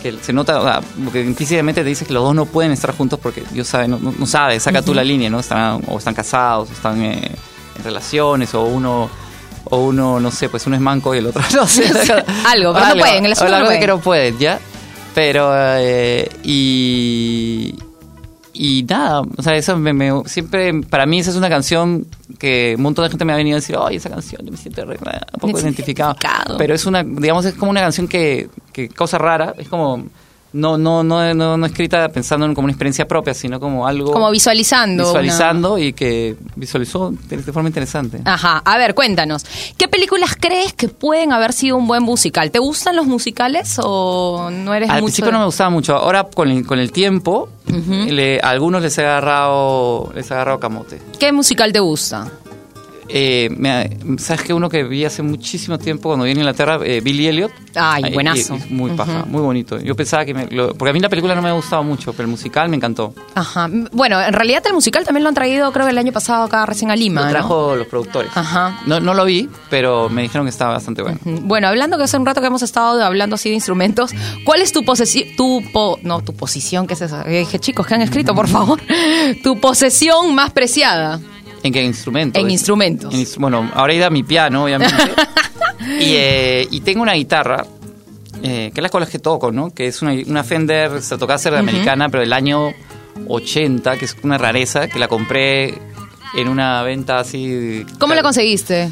que 0.00 0.12
se 0.23 0.33
nota, 0.33 0.62
sea, 0.62 0.80
porque 1.04 1.23
implícitamente 1.23 1.83
te 1.83 1.88
dice 1.88 2.07
que 2.07 2.12
los 2.14 2.23
dos 2.23 2.37
no 2.37 2.47
pueden 2.47 2.71
estar 2.71 2.97
juntos 2.97 3.19
porque 3.21 3.42
Dios 3.50 3.66
sabe, 3.66 3.88
no, 3.88 3.99
no, 3.99 4.26
sabe, 4.26 4.61
saca 4.61 4.80
tú 4.80 4.95
la 4.95 5.02
línea, 5.02 5.28
¿no? 5.28 5.40
Están, 5.40 5.83
o 5.88 5.99
están 5.99 6.14
casados, 6.14 6.71
o 6.71 6.73
están 6.73 7.02
eh, 7.02 7.30
en 7.76 7.85
relaciones, 7.85 8.54
o 8.54 8.62
uno 8.62 9.11
o 9.71 9.79
uno, 9.87 10.21
no 10.21 10.31
sé, 10.31 10.49
pues 10.49 10.67
uno 10.67 10.77
es 10.77 10.83
manco 10.83 11.15
y 11.15 11.19
el 11.19 11.27
otro 11.27 11.43
no 11.55 11.67
sé. 11.67 11.85
Algo, 12.47 12.73
pero 12.75 12.87
no 12.87 12.95
pueden, 12.97 13.25
el 13.27 13.33
asunto 13.33 13.55
o 13.55 13.59
no 13.59 13.65
pueden. 13.67 13.81
que 13.81 13.87
no 13.87 13.99
pueden, 14.00 14.39
¿ya? 14.39 14.61
Pero, 15.15 15.50
eh, 15.55 16.29
y, 16.45 17.75
y 18.53 18.83
nada, 18.89 19.23
o 19.37 19.43
sea, 19.43 19.55
eso 19.57 19.77
me, 19.77 19.93
me- 19.93 20.23
siempre, 20.27 20.73
para 20.83 21.07
mí 21.07 21.19
esa 21.21 21.31
es 21.31 21.37
una 21.37 21.49
canción 21.49 22.07
que 22.39 22.75
un 22.77 22.83
montón 22.83 23.05
de 23.05 23.11
gente 23.11 23.25
me 23.25 23.33
ha 23.33 23.37
venido 23.37 23.57
a 23.57 23.61
decir, 23.61 23.77
ay, 23.81 23.97
esa 23.97 24.11
canción, 24.11 24.43
yo 24.45 24.50
me 24.53 24.57
siento 24.57 24.85
re- 24.85 24.99
un 24.99 25.41
poco 25.41 25.59
identificado. 25.65 26.15
Pero 26.59 26.75
es 26.75 26.87
una, 26.87 27.03
digamos, 27.03 27.45
es 27.45 27.55
como 27.55 27.71
una 27.71 27.81
canción 27.81 28.07
que, 28.09 28.49
que 28.73 28.89
cosa 28.89 29.19
rara, 29.19 29.55
es 29.59 29.69
como, 29.69 30.05
no, 30.52 30.76
no, 30.78 31.02
no, 31.04 31.33
no, 31.35 31.57
no 31.57 31.66
escrita 31.66 32.09
pensando 32.09 32.45
en 32.47 32.54
como 32.54 32.64
una 32.64 32.73
experiencia 32.73 33.07
propia, 33.07 33.35
sino 33.35 33.61
como 33.61 33.87
algo... 33.87 34.12
Como 34.12 34.30
visualizando. 34.30 35.04
una- 35.04 35.21
Visualizando 35.21 35.78
y 35.78 35.92
que 35.92 36.37
visualizó 36.57 37.12
de, 37.28 37.37
de 37.37 37.52
forma 37.52 37.69
interesante. 37.69 38.21
Ajá, 38.25 38.62
a 38.64 38.76
ver, 38.78 38.95
cuéntanos. 38.95 39.45
¿Qué 39.76 39.87
películas 39.88 40.37
crees 40.38 40.73
que 40.73 40.88
pueden 40.88 41.33
haber 41.33 41.52
sido 41.52 41.76
un 41.76 41.87
buen 41.87 42.02
musical? 42.02 42.50
¿Te 42.50 42.59
gustan 42.59 42.97
los 42.97 43.07
musicales 43.07 43.76
o 43.83 44.50
no 44.52 44.75
eres 44.75 44.90
Al 44.90 44.97
mucho? 44.97 45.04
principio 45.07 45.26
de- 45.26 45.33
no 45.33 45.38
me 45.40 45.45
gustaba 45.47 45.71
mucho. 45.71 45.95
Ahora 45.97 46.25
con 46.25 46.49
el, 46.50 46.66
con 46.66 46.78
el 46.78 46.90
tiempo, 46.92 47.49
le- 47.69 48.40
a 48.42 48.50
algunos 48.50 48.83
les 48.83 48.97
he 48.99 49.02
agarrado, 49.07 50.11
les 50.14 50.30
he 50.30 50.35
agarrado 50.35 50.59
camote. 50.59 51.00
¿Qué 51.19 51.30
musical 51.33 51.73
te 51.73 51.80
gusta? 51.80 52.28
Eh, 53.12 53.49
me- 53.57 54.19
¿Sabes 54.19 54.43
que 54.45 54.55
uno 54.55 54.69
que 54.69 54.85
vi 54.85 55.05
hace 55.05 55.23
muchísimo 55.23 55.79
tiempo 55.79 56.09
cuando 56.11 56.25
vine 56.25 56.40
a 56.40 56.43
Inglaterra? 56.43 56.79
Eh, 56.85 57.00
Billy 57.00 57.26
Elliot. 57.26 57.50
Ay, 57.75 58.12
buenazo. 58.12 58.59
muy 58.71 58.93
paja, 58.93 59.25
muy 59.26 59.40
bonito. 59.43 59.79
Yo 59.81 59.95
pensaba 59.97 60.25
que 60.25 60.33
me, 60.35 60.47
lo- 60.47 60.75
porque 60.75 60.90
a 60.90 60.93
mí 60.93 61.00
la 61.00 61.09
película 61.09 61.35
no 61.35 61.43
me 61.43 61.49
ha 61.49 61.52
gustado 61.52 61.83
mucho, 61.83 62.12
pero 62.12 62.25
el 62.25 62.31
musical 62.31 62.69
me 62.69 62.76
encantó. 62.76 63.12
Ajá. 63.35 63.69
Bueno, 63.93 64.21
en 64.21 64.33
realidad 64.33 64.62
el 64.67 64.75
musical 64.75 65.05
también 65.05 65.23
lo 65.25 65.29
han 65.29 65.35
traído, 65.35 65.71
creo 65.73 65.87
que 65.87 65.90
el 65.93 65.99
año 65.99 66.12
pasado 66.12 66.45
acá 66.45 66.67
recién 66.67 66.90
a 66.90 66.97
Lima. 66.97 67.21
Lo 67.23 67.26
¿no? 67.26 67.33
trajo 67.33 67.76
los 67.76 67.87
productores. 67.87 68.31
Ajá. 68.35 68.81
No, 68.87 69.00
no 69.00 69.14
lo 69.14 69.25
vi, 69.25 69.49
pero 69.71 70.09
me 70.09 70.23
dijeron 70.23 70.47
que 70.47 70.50
estaba 70.50 70.75
bastante 70.75 71.02
bueno. 71.02 71.19
Bueno, 71.25 71.69
hablando 71.69 71.97
que 71.99 72.05
hace 72.05 72.17
un 72.17 72.26
rato 72.26 72.40
que 72.40 72.47
hemos 72.47 72.62
estado 72.62 73.02
hablando 73.05 73.35
así 73.35 73.49
de 73.49 73.55
instrumentos, 73.57 74.12
¿cuál 74.45 74.61
es 74.62 74.73
tu 74.73 74.85
posesión, 74.85 75.29
tu 75.37 75.62
po- 75.73 75.99
no, 76.02 76.21
tu 76.23 76.33
posición, 76.35 76.87
qué 76.87 76.95
es 76.95 77.02
eso? 77.02 77.21
Eh, 77.26 77.40
dije, 77.40 77.59
chicos, 77.59 77.87
¿qué 77.87 77.95
han 77.95 78.02
escrito, 78.02 78.35
por 78.35 78.47
favor? 78.49 78.81
tu 79.43 79.59
posesión 79.61 80.35
más 80.35 80.50
preciada. 80.52 81.21
¿En 81.62 81.73
qué 81.73 81.83
instrumento? 81.83 82.38
En 82.38 82.50
instrumentos. 82.50 83.12
en 83.14 83.21
instru- 83.21 83.38
bueno, 83.40 83.71
ahora 83.75 83.93
irá 83.95 84.11
mi 84.11 84.23
piano, 84.23 84.64
obviamente. 84.64 84.95
y, 86.00 86.14
eh, 86.14 86.69
y 86.71 86.81
tengo 86.81 87.02
una 87.02 87.14
guitarra, 87.14 87.67
eh, 88.43 88.71
que 88.73 88.81
es 88.81 88.83
la 88.83 88.88
con 88.88 89.00
la 89.00 89.07
que 89.07 89.19
toco, 89.19 89.52
¿no? 89.52 89.71
Que 89.75 89.87
es 89.87 90.00
una, 90.02 90.12
una 90.26 90.43
Fender 90.45 91.02
Stratocaster 91.02 91.55
americana, 91.55 92.09
pero 92.09 92.23
del 92.23 92.33
año 92.33 92.73
80, 93.29 93.97
que 93.99 94.05
es 94.07 94.17
una 94.23 94.38
rareza, 94.38 94.88
que 94.88 94.99
la 94.99 95.09
compré 95.09 95.75
en 96.37 96.49
una 96.49 96.83
venta 96.83 97.19
así... 97.19 97.85
¿Cómo 97.99 98.14
la 98.14 98.23
conseguiste? 98.23 98.88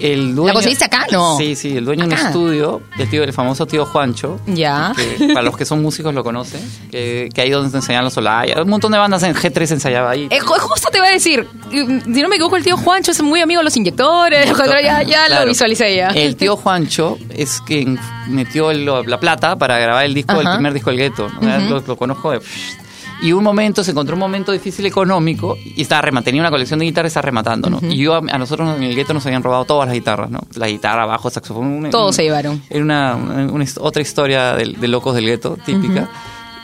El 0.00 0.34
dueño, 0.34 0.48
¿La 0.48 0.52
conseguiste 0.54 0.84
acá? 0.84 1.06
No. 1.10 1.36
Sí, 1.38 1.56
sí, 1.56 1.76
el 1.76 1.84
dueño 1.84 2.06
de 2.06 2.14
un 2.14 2.20
estudio, 2.20 2.82
el, 2.98 3.08
tío, 3.10 3.24
el 3.24 3.32
famoso 3.32 3.66
tío 3.66 3.84
Juancho, 3.86 4.38
Ya. 4.46 4.92
que 4.96 5.28
para 5.28 5.42
los 5.42 5.56
que 5.56 5.64
son 5.64 5.82
músicos 5.82 6.14
lo 6.14 6.22
conocen, 6.22 6.60
que, 6.90 7.28
que 7.34 7.40
ahí 7.40 7.50
donde 7.50 7.70
te 7.70 7.76
enseñan 7.78 8.04
los 8.04 8.16
Olaya. 8.16 8.62
Un 8.62 8.68
montón 8.70 8.92
de 8.92 8.98
bandas 8.98 9.22
en 9.24 9.34
G3 9.34 9.72
ensayaba 9.72 10.10
ahí. 10.10 10.28
Eh, 10.30 10.38
ju- 10.40 10.58
justo 10.60 10.88
te 10.90 10.98
iba 10.98 11.06
a 11.08 11.10
decir, 11.10 11.46
mm, 11.72 12.14
si 12.14 12.22
no 12.22 12.28
me 12.28 12.36
equivoco, 12.36 12.56
el 12.56 12.64
tío 12.64 12.76
Juancho 12.76 13.10
es 13.10 13.20
muy 13.22 13.40
amigo 13.40 13.60
de 13.60 13.64
los 13.64 13.76
inyectores. 13.76 14.46
ya 14.82 15.02
ya 15.02 15.26
Claro. 15.26 15.44
lo 15.44 15.48
visualicé 15.50 15.96
ya. 15.96 16.08
El 16.08 16.36
tío 16.36 16.56
Juancho 16.56 17.18
es 17.30 17.60
quien 17.66 17.98
metió 18.28 18.70
el- 18.70 18.84
la 19.06 19.18
plata 19.18 19.56
para 19.56 19.78
grabar 19.78 20.04
el 20.04 20.14
disco, 20.14 20.40
el 20.40 20.46
Ajá. 20.46 20.56
primer 20.56 20.72
disco 20.74 20.90
del 20.90 20.98
gueto. 20.98 21.28
¿no? 21.40 21.58
lo, 21.70 21.80
lo 21.80 21.96
conozco 21.96 22.30
de... 22.32 22.40
Y 23.20 23.32
un 23.32 23.42
momento, 23.42 23.82
se 23.82 23.90
encontró 23.90 24.14
un 24.14 24.20
momento 24.20 24.52
difícil 24.52 24.86
económico 24.86 25.56
y 25.64 25.82
estaba 25.82 26.02
rematando, 26.02 26.24
tenía 26.26 26.40
una 26.42 26.50
colección 26.50 26.78
de 26.78 26.84
guitarras 26.86 27.10
y 27.10 27.12
estaba 27.12 27.22
rematando, 27.26 27.68
¿no? 27.68 27.80
Y 27.82 27.96
yo, 27.96 28.14
a, 28.14 28.18
a 28.18 28.38
nosotros 28.38 28.76
en 28.76 28.82
el 28.84 28.94
gueto 28.94 29.12
nos 29.12 29.26
habían 29.26 29.42
robado 29.42 29.64
todas 29.64 29.88
las 29.88 29.94
guitarras, 29.94 30.30
¿no? 30.30 30.40
La 30.54 30.68
guitarra, 30.68 31.04
bajo, 31.04 31.28
saxofón. 31.28 31.66
un- 31.66 31.90
Todos 31.90 32.08
un- 32.08 32.12
se 32.12 32.22
llevaron. 32.22 32.62
Era 32.70 32.82
una, 32.84 33.16
una- 33.16 33.64
otra 33.80 34.02
historia 34.02 34.54
de, 34.54 34.66
de 34.78 34.88
locos 34.88 35.14
del 35.16 35.26
gueto, 35.26 35.58
típica. 35.66 36.08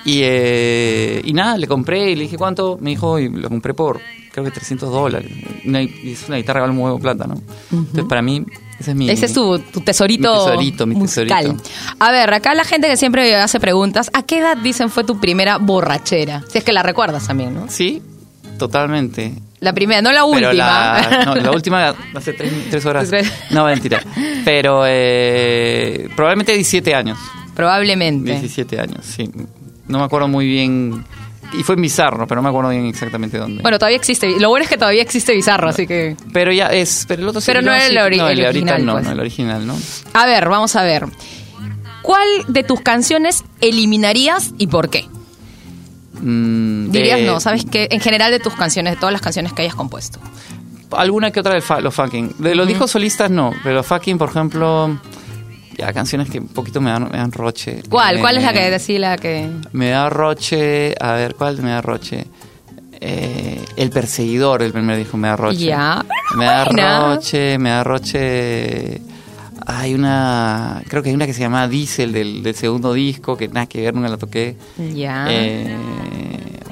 Y, 0.05 0.21
eh, 0.23 1.23
y 1.25 1.33
nada, 1.33 1.57
le 1.57 1.67
compré 1.67 2.11
y 2.11 2.15
le 2.15 2.23
dije 2.25 2.37
cuánto. 2.37 2.79
Me 2.81 2.91
dijo, 2.91 3.19
y 3.19 3.29
lo 3.31 3.49
compré 3.49 3.75
por 3.75 4.01
creo 4.33 4.45
que 4.45 4.51
300 4.51 4.91
dólares. 4.91 5.31
Una, 5.65 5.81
y 5.83 6.11
es 6.13 6.27
una 6.29 6.37
guitarra 6.37 6.59
que 6.59 6.63
vale 6.63 6.73
muy 6.73 6.91
buena 6.91 7.01
plata, 7.03 7.27
¿no? 7.27 7.41
Entonces, 7.73 8.05
para 8.05 8.21
mí, 8.21 8.45
ese 8.85 8.91
es 8.93 8.97
mi. 8.97 9.09
Ese 9.11 9.26
es 9.26 9.33
tu, 9.33 9.59
tu 9.59 9.81
tesorito, 9.81 10.31
Mi 10.33 10.38
tesorito, 10.45 10.87
mi 10.87 10.95
musical. 10.95 11.43
tesorito. 11.43 11.62
A 11.99 12.11
ver, 12.12 12.33
acá 12.35 12.55
la 12.55 12.64
gente 12.64 12.87
que 12.88 12.97
siempre 12.97 13.35
hace 13.37 13.59
preguntas, 13.59 14.11
¿a 14.12 14.23
qué 14.23 14.38
edad 14.38 14.57
dicen 14.59 14.91
fue 14.91 15.05
tu 15.05 15.19
primera 15.19 15.59
borrachera? 15.59 16.43
Si 16.49 16.59
es 16.59 16.64
que 16.64 16.73
la 16.73 16.83
recuerdas 16.83 17.26
también, 17.26 17.55
¿no? 17.55 17.67
Sí, 17.69 18.03
totalmente. 18.59 19.35
La 19.61 19.73
primera, 19.73 20.03
no 20.03 20.12
la 20.12 20.25
última. 20.25 20.53
La, 20.53 21.23
no, 21.25 21.35
la 21.37 21.50
última 21.55 21.95
hace 22.14 22.35
tres, 22.35 22.53
tres 22.71 22.85
horas. 22.85 23.11
No, 23.50 23.64
mentira. 23.64 24.03
Pero 24.45 24.83
eh, 24.87 26.09
probablemente 26.14 26.53
17 26.53 26.95
años. 26.95 27.19
Probablemente. 27.55 28.33
17 28.33 28.79
años, 28.81 29.07
sí. 29.07 29.31
No 29.88 29.99
me 29.99 30.05
acuerdo 30.05 30.29
muy 30.29 30.47
bien. 30.47 31.05
Y 31.53 31.63
fue 31.63 31.75
en 31.77 31.83
Bizarro, 31.83 32.27
pero 32.27 32.41
no 32.41 32.43
me 32.45 32.49
acuerdo 32.49 32.71
bien 32.71 32.87
exactamente 32.87 33.39
dónde. 33.39 33.63
Bueno, 33.63 33.79
todavía 33.79 33.97
existe. 33.97 34.39
Lo 34.41 34.49
bueno 34.49 34.65
es 34.65 34.71
que 34.71 34.77
todavía 34.79 35.03
existe 35.03 35.33
Bizarro, 35.35 35.69
así 35.69 35.87
que... 35.87 36.17
pero 36.33 36.51
ya 36.53 36.67
es. 36.69 37.05
Pero 37.07 37.23
el 37.23 37.29
otro 37.29 37.41
Pero 37.45 37.63
no 37.63 37.73
era 37.73 37.87
el 37.87 37.97
ori- 37.97 38.17
No, 38.17 38.29
el, 38.29 38.39
el 38.41 38.47
ahorita 38.47 38.49
original, 38.75 38.87
no, 38.87 38.93
pues. 38.95 39.05
no, 39.05 39.13
el 39.13 39.21
original, 39.21 39.67
¿no? 39.67 39.77
A 40.15 40.27
ver, 40.27 40.49
vamos 40.49 40.75
a 40.77 40.83
ver. 40.83 41.07
¿Cuál 42.03 42.27
de 42.49 42.63
tus 42.65 42.81
canciones 42.81 43.45
eliminarías 43.61 44.53
y 44.59 44.67
por 44.67 44.91
qué? 44.91 45.07
Mm, 46.21 46.91
de- 46.91 46.99
Dirías 46.99 47.21
no, 47.23 47.41
¿sabes 47.41 47.65
qué? 47.71 47.89
En 47.91 48.01
general 48.01 48.31
de 48.31 48.41
tus 48.41 48.55
canciones, 48.55 48.95
de 48.95 48.97
todas 49.01 49.13
las 49.13 49.23
canciones 49.23 49.53
que 49.53 49.63
hayas 49.63 49.75
compuesto. 49.75 50.19
Alguna 50.93 51.31
que 51.33 51.41
otra 51.41 51.55
de 51.55 51.63
los 51.83 51.95
fucking. 51.95 52.35
De 52.39 52.55
los 52.55 52.69
discos 52.69 52.91
solistas 52.91 53.31
no, 53.31 53.53
pero 53.65 53.83
fucking, 53.83 54.17
por 54.19 54.29
ejemplo. 54.31 54.99
Ya, 55.76 55.93
canciones 55.93 56.28
que 56.31 56.38
un 56.38 56.49
poquito 56.49 56.81
me 56.81 56.90
dan, 56.90 57.04
me 57.11 57.19
dan 57.19 57.33
roche. 57.33 57.83
¿Cuál? 57.88 58.16
Me- 58.16 58.21
¿Cuál 58.21 58.37
es 58.38 58.43
la 58.45 58.52
que 58.52 58.71
decía 58.71 58.99
la 58.99 59.16
que...? 59.16 59.49
Me 59.73 59.90
da 59.90 60.09
roche. 60.11 60.95
A 61.00 61.12
ver, 61.12 61.35
¿cuál 61.35 61.61
me 61.62 61.71
da 61.71 61.81
roche? 61.83 62.26
Eh, 63.00 63.62
el 63.76 63.90
perseguidor, 63.90 64.62
el 64.62 64.73
primer 64.73 64.97
disco, 64.97 65.16
me 65.16 65.28
da 65.28 65.37
roche. 65.37 65.59
Ya. 65.66 66.04
Me 66.37 66.45
da 66.45 66.64
Buena. 66.64 67.14
roche, 67.14 67.59
me 67.59 67.71
da 67.71 67.85
roche. 67.85 69.00
Hay 69.66 69.95
una. 69.95 70.83
Creo 70.88 71.02
que 71.02 71.09
hay 71.11 71.14
una 71.14 71.26
que 71.26 71.33
se 71.35 71.40
llama 71.40 71.66
Diesel 71.69 72.12
del, 72.12 72.43
del 72.43 72.54
segundo 72.54 72.93
disco, 72.93 73.37
que 73.37 73.49
nada 73.49 73.66
que 73.66 73.81
ver, 73.83 73.95
nunca 73.95 74.09
la 74.09 74.16
toqué. 74.16 74.57
Ya. 74.95 75.26
Eh, 75.28 75.76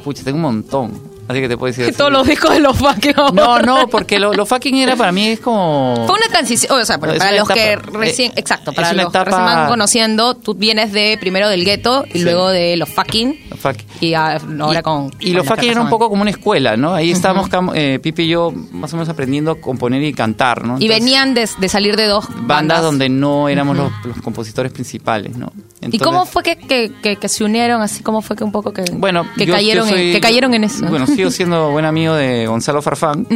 pucha, 0.04 0.23
tengo 0.25 0.37
un 0.37 0.42
montón. 0.42 1.12
Así 1.29 1.41
que 1.41 1.49
te 1.49 1.57
puedo 1.57 1.71
decir. 1.73 1.87
Que 1.87 1.93
todos 1.93 2.12
los 2.12 2.26
discos 2.26 2.50
de 2.50 2.61
los 2.61 2.76
fucking 2.76 3.14
No, 3.33 3.61
no, 3.61 3.87
porque 3.88 4.19
lo, 4.19 4.33
lo 4.35 4.45
fucking 4.45 4.76
era 4.76 4.97
para 4.97 5.12
mí 5.12 5.29
es 5.29 5.41
como. 5.41 5.95
Fue 6.07 6.17
una 6.17 6.26
transición, 6.31 6.81
o 6.81 6.85
sea, 6.85 6.99
para, 6.99 7.12
los 7.33 7.49
que 7.49 7.73
etapa, 7.75 7.99
recién, 7.99 8.33
eh, 8.33 8.35
exacto, 8.37 8.73
para 8.73 8.93
los 8.93 9.12
que 9.12 9.25
recién 9.25 9.45
van 9.45 9.69
conociendo, 9.69 10.35
tú 10.35 10.55
vienes 10.55 10.93
de 10.93 11.17
primero 11.21 11.49
del 11.49 11.64
gueto 11.64 12.05
y 12.09 12.19
Sí. 12.19 12.25
luego 12.25 12.49
de 12.49 12.76
los 12.76 12.88
fucking 12.88 13.38
Lo 13.50 13.57
fucking. 13.57 13.87
y 14.00 14.14
ah, 14.14 14.38
ahora 14.61 14.81
y, 14.81 14.83
con 14.83 15.11
y 15.21 15.26
con 15.29 15.37
los 15.38 15.47
fucking 15.47 15.71
era 15.71 15.81
un 15.81 15.88
poco 15.88 16.09
como 16.09 16.23
una 16.23 16.31
escuela, 16.31 16.76
¿no? 16.76 16.95
Ahí 16.95 17.11
estábamos 17.11 17.49
eh, 17.75 17.99
Pipi 18.02 18.25
y 18.25 18.29
yo 18.29 18.52
más 18.73 18.93
o 18.93 18.97
menos 18.97 19.09
aprendiendo 19.09 19.52
a 19.52 19.61
componer 19.61 20.02
y 20.02 20.12
cantar, 20.12 20.64
¿no? 20.64 20.76
y 20.79 20.88
venían 20.88 21.35
de, 21.35 21.49
de 21.59 21.69
salir 21.69 21.97
de 21.97 22.07
dos 22.07 22.26
bandas, 22.29 22.47
bandas, 22.49 22.83
donde 22.83 23.09
no 23.09 23.49
éramos 23.49 23.76
los, 23.76 23.93
los 24.05 24.21
compositores 24.23 24.73
principales, 24.73 25.37
¿no? 25.37 25.52
¿Y 25.91 25.99
cómo 25.99 26.27
fue 26.27 26.43
que, 26.43 26.57
que, 26.57 26.93
que- 27.03 27.17
que 27.17 27.29
se 27.29 27.43
unieron 27.45 27.83
así? 27.83 28.03
¿Cómo 28.03 28.23
fue 28.23 28.37
que 28.37 28.45
un 28.45 28.53
poco 28.53 28.73
que, 28.73 28.85
Bueno, 28.93 29.27
que, 29.37 29.47
yo- 29.47 29.55
cayeron, 29.55 29.87
yo 29.89 29.93
soy- 29.95 30.09
en, 30.09 30.12
que 30.15 30.21
cayeron 30.21 30.55
en 30.55 30.65
eso? 30.65 30.87
Bueno, 30.87 31.07
sigo 31.07 31.31
siendo 31.33 31.71
buen 31.71 31.85
amigo 31.85 32.15
de 32.15 32.47
Gonzalo 32.47 32.83
Farfán. 32.83 33.27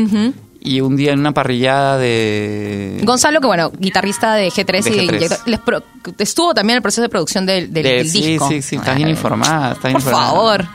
Y 0.61 0.81
un 0.81 0.97
día 0.97 1.13
en 1.13 1.21
una 1.21 1.33
parrillada 1.33 1.97
de. 1.97 3.01
Gonzalo, 3.05 3.41
que 3.41 3.47
bueno, 3.47 3.71
guitarrista 3.79 4.35
de 4.35 4.49
G3 4.49 4.83
De 4.83 4.91
y 4.91 4.93
de 4.95 5.03
G3. 5.03 5.15
Inyector, 5.17 5.39
les 5.49 5.61
pro- 5.61 5.83
estuvo 6.19 6.55
también 6.55 6.75
en 6.75 6.77
el 6.79 6.83
proceso 6.83 7.03
de 7.03 7.09
producción 7.09 7.47
del, 7.47 7.73
del, 7.73 7.83
de- 7.85 7.93
del 7.99 8.09
sí, 8.11 8.21
disco. 8.23 8.49
sí, 8.49 8.63
sí, 8.63 8.77
estás 8.77 8.97
bien 8.97 9.09
informada. 9.09 9.73
estás 9.73 9.93
Por 9.93 10.01
informada. 10.01 10.27
favor. 10.31 10.67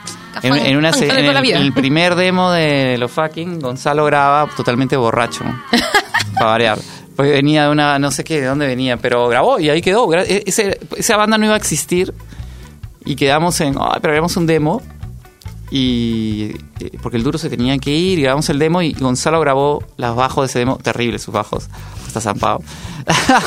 En, 0.42 0.54
en 0.54 0.76
una, 0.78 0.90
en 0.90 1.02
el, 1.10 1.36
en 1.50 1.56
el 1.56 1.72
primer 1.74 2.14
demo 2.14 2.50
de 2.52 2.96
Los 2.96 3.10
Fucking, 3.10 3.60
Gonzalo 3.60 4.06
graba 4.06 4.48
totalmente 4.56 4.96
borracho. 4.96 5.44
para 6.34 6.46
variar. 6.46 6.78
Pues 7.16 7.30
venía 7.30 7.64
de 7.64 7.70
una, 7.70 7.98
no 7.98 8.10
sé 8.10 8.24
qué, 8.24 8.40
de 8.40 8.46
dónde 8.46 8.66
venía, 8.66 8.96
pero 8.96 9.28
grabó 9.28 9.58
y 9.60 9.68
ahí 9.68 9.82
quedó. 9.82 10.12
E- 10.14 10.44
esa 10.46 11.16
banda 11.16 11.36
no 11.38 11.44
iba 11.44 11.54
a 11.54 11.58
existir 11.58 12.14
y 13.04 13.16
quedamos 13.16 13.60
en, 13.60 13.74
ay, 13.78 13.98
pero 14.00 14.12
grabamos 14.12 14.36
un 14.36 14.46
demo 14.46 14.80
y 15.70 16.52
eh, 16.80 16.98
porque 17.02 17.16
el 17.16 17.22
duro 17.22 17.38
se 17.38 17.48
tenía 17.50 17.76
que 17.78 17.90
ir 17.90 18.18
y 18.18 18.22
grabamos 18.22 18.48
el 18.50 18.58
demo 18.58 18.82
y 18.82 18.92
Gonzalo 18.92 19.40
grabó 19.40 19.82
las 19.96 20.14
bajos 20.14 20.42
de 20.44 20.46
ese 20.46 20.58
demo, 20.60 20.78
terribles 20.78 21.22
sus 21.22 21.34
bajos, 21.34 21.68
está 22.06 22.20
zampado. 22.20 22.60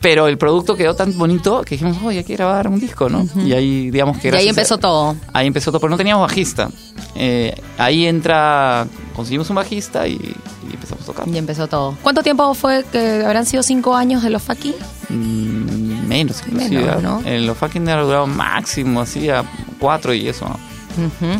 Pero 0.00 0.26
el 0.26 0.36
producto 0.36 0.74
quedó 0.76 0.94
tan 0.94 1.16
bonito 1.16 1.62
que 1.62 1.76
dijimos, 1.76 1.96
oye, 2.04 2.18
hay 2.18 2.24
que 2.24 2.34
grabar 2.36 2.66
un 2.68 2.80
disco, 2.80 3.08
¿no? 3.08 3.26
Y 3.36 3.52
ahí, 3.52 3.90
digamos 3.90 4.18
que 4.18 4.28
Y 4.28 4.34
ahí 4.34 4.46
a- 4.46 4.50
empezó 4.50 4.78
todo. 4.78 5.14
Ahí 5.32 5.46
empezó 5.46 5.70
todo, 5.70 5.80
pero 5.80 5.90
no 5.90 5.96
teníamos 5.96 6.22
bajista. 6.28 6.68
Eh, 7.14 7.54
ahí 7.78 8.04
entra, 8.06 8.86
conseguimos 9.14 9.48
un 9.50 9.56
bajista 9.56 10.06
y, 10.08 10.14
y 10.14 10.74
empezamos 10.74 11.04
a 11.04 11.06
tocar. 11.06 11.28
Y 11.28 11.38
empezó 11.38 11.68
todo. 11.68 11.96
¿Cuánto 12.02 12.22
tiempo 12.22 12.52
fue 12.54 12.84
que 12.90 13.22
habrán 13.24 13.46
sido 13.46 13.62
cinco 13.62 13.94
años 13.94 14.22
de 14.24 14.30
los 14.30 14.42
Faki? 14.42 14.74
Mm, 15.08 16.08
menos. 16.08 16.42
Menos, 16.48 17.02
¿no? 17.02 17.22
En 17.24 17.46
los 17.46 17.56
fucking 17.56 17.88
ha 17.88 18.00
durado 18.00 18.26
máximo, 18.26 19.00
así 19.02 19.28
a 19.28 19.44
cuatro 19.78 20.12
y 20.14 20.28
eso. 20.28 20.46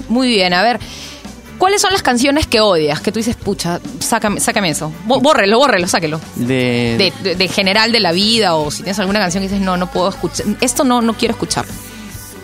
Muy 0.08 0.28
bien, 0.28 0.52
a 0.54 0.62
ver. 0.62 0.78
¿Cuáles 1.58 1.80
son 1.80 1.92
las 1.92 2.02
canciones 2.02 2.46
que 2.46 2.60
odias? 2.60 3.00
Que 3.00 3.10
tú 3.12 3.18
dices, 3.18 3.34
pucha, 3.36 3.80
sácame, 4.00 4.40
sácame 4.40 4.70
eso. 4.70 4.92
Bó- 5.06 5.20
Bórrelo, 5.20 5.58
bórrelo, 5.58 5.88
sáquelo. 5.88 6.20
De, 6.34 6.96
De, 6.98 7.12
de- 7.22 7.34
de 7.36 7.48
general 7.48 7.92
de 7.92 8.00
la 8.00 8.12
vida 8.12 8.54
o 8.56 8.70
si 8.70 8.78
tienes 8.82 8.98
alguna 8.98 9.20
canción 9.20 9.42
que 9.42 9.48
dices, 9.48 9.64
no, 9.64 9.76
no 9.76 9.90
puedo 9.90 10.08
escuchar. 10.08 10.46
Esto 10.60 10.84
no, 10.84 11.00
no 11.02 11.14
quiero 11.14 11.32
escuchar. 11.32 11.64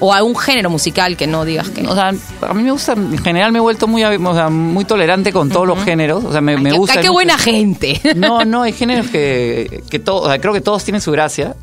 O 0.04 0.12
algún 0.12 0.36
género 0.36 0.68
musical 0.68 1.16
que 1.16 1.28
no 1.28 1.44
digas 1.44 1.70
que 1.70 1.86
O 1.86 1.94
sea, 1.94 2.08
a 2.08 2.54
mí 2.54 2.62
me 2.64 2.72
gusta, 2.72 2.94
en 2.94 3.18
general 3.18 3.52
me 3.52 3.58
he 3.58 3.60
vuelto 3.60 3.86
muy, 3.86 4.02
o 4.02 4.34
sea, 4.34 4.48
muy 4.48 4.84
tolerante 4.84 5.32
con 5.32 5.48
todos 5.48 5.66
los 5.66 5.84
géneros. 5.84 6.24
O 6.24 6.32
sea, 6.32 6.40
me, 6.40 6.52
Ay, 6.56 6.58
me 6.62 6.70
qué- 6.70 6.76
gusta. 6.78 6.94
ay, 6.98 7.02
qué 7.04 7.08
buena 7.10 7.38
gente. 7.38 8.00
No, 8.16 8.44
no, 8.44 8.62
hay 8.62 8.72
géneros 8.72 9.06
que, 9.08 9.84
que 9.88 9.98
todo, 10.00 10.22
o 10.22 10.26
sea, 10.28 10.40
creo 10.40 10.52
que 10.52 10.60
todos 10.60 10.82
tienen 10.82 11.00
su 11.00 11.12
gracia, 11.12 11.54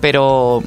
pero 0.00 0.62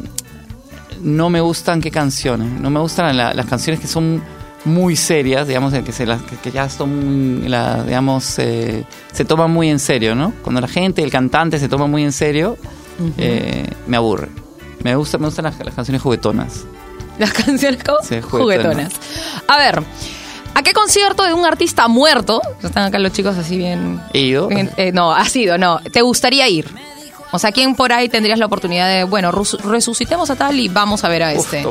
no 1.01 1.29
me 1.29 1.39
gustan 1.41 1.79
qué 1.81 1.91
canciones. 1.91 2.49
No 2.59 2.69
me 2.69 2.79
gustan 2.79 3.15
la- 3.15 3.33
las 3.33 3.45
canciones 3.45 3.79
que 3.79 3.87
son 3.87 4.21
muy 4.65 4.95
serias, 4.95 5.47
digamos, 5.47 5.73
que, 5.73 5.91
se 5.91 6.05
las, 6.05 6.21
que, 6.21 6.51
ya 6.51 6.69
son 6.69 7.39
muy, 7.39 7.47
la- 7.49 7.83
digamos, 7.83 8.37
eh, 8.39 8.83
se 9.11 9.25
toman 9.25 9.51
muy 9.51 9.69
en 9.69 9.79
serio, 9.79 10.13
¿no? 10.15 10.33
Cuando 10.43 10.61
la 10.61 10.67
gente, 10.67 11.01
el 11.03 11.11
cantante 11.11 11.57
se 11.59 11.67
toma 11.67 11.87
muy 11.87 12.03
en 12.03 12.11
serio, 12.11 12.57
eh, 13.17 13.67
me 13.87 13.97
aburre. 13.97 14.29
Me, 14.83 14.95
gusta, 14.95 15.17
me 15.17 15.25
gustan 15.25 15.45
las, 15.45 15.57
las 15.63 15.73
canciones 15.73 16.01
juguetonas. 16.01 16.65
Las 17.19 17.33
canciones 17.33 17.83
como 17.83 17.99
Sí, 18.03 18.21
juguetonas. 18.21 18.93
juguetonas. 18.93 18.93
A 19.47 19.57
ver, 19.57 19.83
¿a 20.55 20.63
qué 20.63 20.73
concierto 20.73 21.23
de 21.23 21.33
un 21.33 21.45
artista 21.45 21.87
muerto? 21.87 22.41
Están 22.63 22.83
acá 22.85 22.97
los 22.99 23.11
chicos 23.13 23.37
así 23.37 23.57
bien. 23.57 23.99
Ido. 24.13 24.47
bien, 24.47 24.71
eh, 24.77 24.91
no, 24.91 25.13
ha 25.13 25.25
sido, 25.25 25.57
no. 25.57 25.79
¿Te 25.91 26.01
gustaría 26.01 26.47
ir? 26.49 26.67
O 27.33 27.39
sea, 27.39 27.51
¿quién 27.51 27.75
por 27.75 27.93
ahí 27.93 28.09
tendrías 28.09 28.37
la 28.39 28.45
oportunidad 28.45 28.89
de, 28.89 29.03
bueno, 29.05 29.31
resu- 29.31 29.57
resucitemos 29.61 30.29
a 30.29 30.35
tal 30.35 30.59
y 30.59 30.67
vamos 30.67 31.03
a 31.05 31.07
ver 31.09 31.23
a 31.23 31.33
Uf, 31.33 31.53
este? 31.53 31.65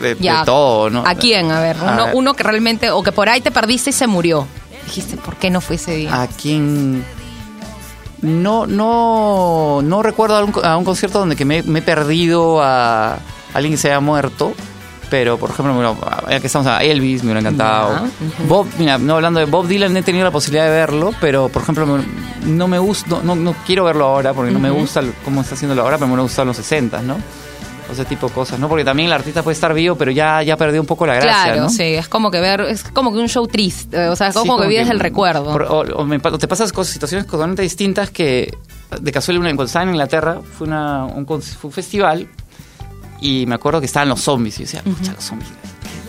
de, 0.00 0.14
de 0.14 0.22
Ya. 0.22 0.44
todo, 0.44 0.88
¿no? 0.88 1.04
¿A 1.06 1.14
quién? 1.14 1.50
A 1.52 1.60
ver, 1.60 1.76
A 1.76 2.10
uno, 2.14 2.34
que 2.34 2.42
realmente, 2.42 2.90
o 2.90 3.02
que 3.02 3.12
por 3.12 3.28
ahí 3.28 3.40
te 3.42 3.50
perdiste 3.50 3.90
y 3.90 3.92
se 3.92 4.06
murió. 4.06 4.46
Dijiste, 4.86 5.16
¿por 5.18 5.36
qué 5.36 5.50
no 5.50 5.60
fue 5.60 5.76
ese 5.76 5.94
día? 5.94 6.22
¿A 6.22 6.26
quién? 6.26 7.04
No, 8.22 8.66
no, 8.66 9.80
no 9.82 10.02
recuerdo 10.02 10.36
a 10.38 10.44
un, 10.44 10.52
a 10.64 10.76
un 10.76 10.84
concierto 10.84 11.18
donde 11.20 11.36
que 11.36 11.44
me, 11.44 11.62
me 11.62 11.78
he 11.80 11.82
perdido 11.82 12.60
a 12.62 13.18
alguien 13.54 13.74
que 13.74 13.78
se 13.78 13.88
haya 13.88 14.00
muerto. 14.00 14.54
Pero, 15.10 15.38
por 15.38 15.48
ejemplo, 15.50 15.72
bueno, 15.74 15.96
ya 16.28 16.38
que 16.40 16.46
estamos 16.48 16.66
a 16.68 16.82
Elvis, 16.82 17.22
me 17.22 17.28
hubiera 17.32 17.40
encantado. 17.40 17.94
Ya, 17.94 18.02
ujú. 18.02 18.46
Bob, 18.48 18.66
mira, 18.78 18.98
no 18.98 19.14
hablando 19.14 19.40
de 19.40 19.46
Bob 19.46 19.66
Dylan, 19.66 19.96
he 19.96 20.02
tenido 20.02 20.24
la 20.24 20.30
posibilidad 20.30 20.64
de 20.66 20.70
verlo, 20.70 21.12
pero, 21.20 21.48
por 21.48 21.62
ejemplo, 21.62 21.86
no 22.44 22.68
me 22.68 22.78
gusta, 22.78 23.08
no, 23.08 23.22
no, 23.22 23.34
no 23.36 23.54
quiero 23.66 23.84
verlo 23.84 24.04
ahora 24.04 24.34
porque 24.34 24.50
no 24.50 24.58
me 24.58 24.70
gusta 24.70 25.00
el- 25.00 25.14
cómo 25.24 25.40
está 25.40 25.54
haciéndolo 25.54 25.80
ahora, 25.82 25.96
pero 25.96 26.14
me 26.14 26.20
gusta 26.20 26.42
en 26.42 26.48
los 26.48 26.56
60, 26.58 27.00
¿no? 27.00 27.14
O 27.88 27.92
ese 27.92 28.04
tipo 28.04 28.28
de 28.28 28.34
cosas, 28.34 28.58
¿no? 28.58 28.68
Porque 28.68 28.84
también 28.84 29.06
el 29.06 29.14
artista 29.14 29.42
puede 29.42 29.54
estar 29.54 29.72
vivo, 29.72 29.96
pero 29.96 30.10
ya, 30.10 30.42
ya 30.42 30.58
perdió 30.58 30.78
un 30.82 30.86
poco 30.86 31.06
la 31.06 31.14
gracia, 31.14 31.44
claro, 31.44 31.62
¿no? 31.62 31.70
sí, 31.70 31.84
es 31.84 32.06
como 32.06 32.30
que 32.30 32.38
ver, 32.38 32.60
es 32.60 32.82
como 32.84 33.10
que 33.14 33.18
un 33.18 33.28
show 33.30 33.46
triste, 33.48 34.08
o 34.08 34.14
sea, 34.16 34.26
es 34.28 34.34
Sí, 34.34 34.40
como, 34.40 34.60
que 34.60 34.66
vives 34.68 34.90
el 34.90 34.98
por- 34.98 35.02
recuerdo. 35.04 35.44
O, 35.54 35.84
o 36.00 36.04
me 36.04 36.18
o 36.22 36.38
te 36.38 36.46
pasas 36.46 36.70
cosas, 36.74 36.92
situaciones 36.92 37.26
totalmente 37.26 37.62
distintas 37.62 38.10
que 38.10 38.54
de 39.00 39.10
casualidad 39.12 39.44
cuando 39.46 39.64
estaba 39.64 39.84
en 39.84 39.88
Inglaterra 39.90 40.40
fue, 40.58 40.66
una, 40.66 41.06
un, 41.06 41.24
fue 41.26 41.40
un 41.68 41.72
festival 41.72 42.28
y 43.20 43.46
me 43.46 43.54
acuerdo 43.54 43.80
que 43.80 43.86
estaban 43.86 44.08
los 44.08 44.20
zombies 44.20 44.56
y 44.56 44.64
yo 44.64 44.64
decía, 44.64 44.82
pucha, 44.82 45.12
los 45.12 45.24
zombies, 45.24 45.50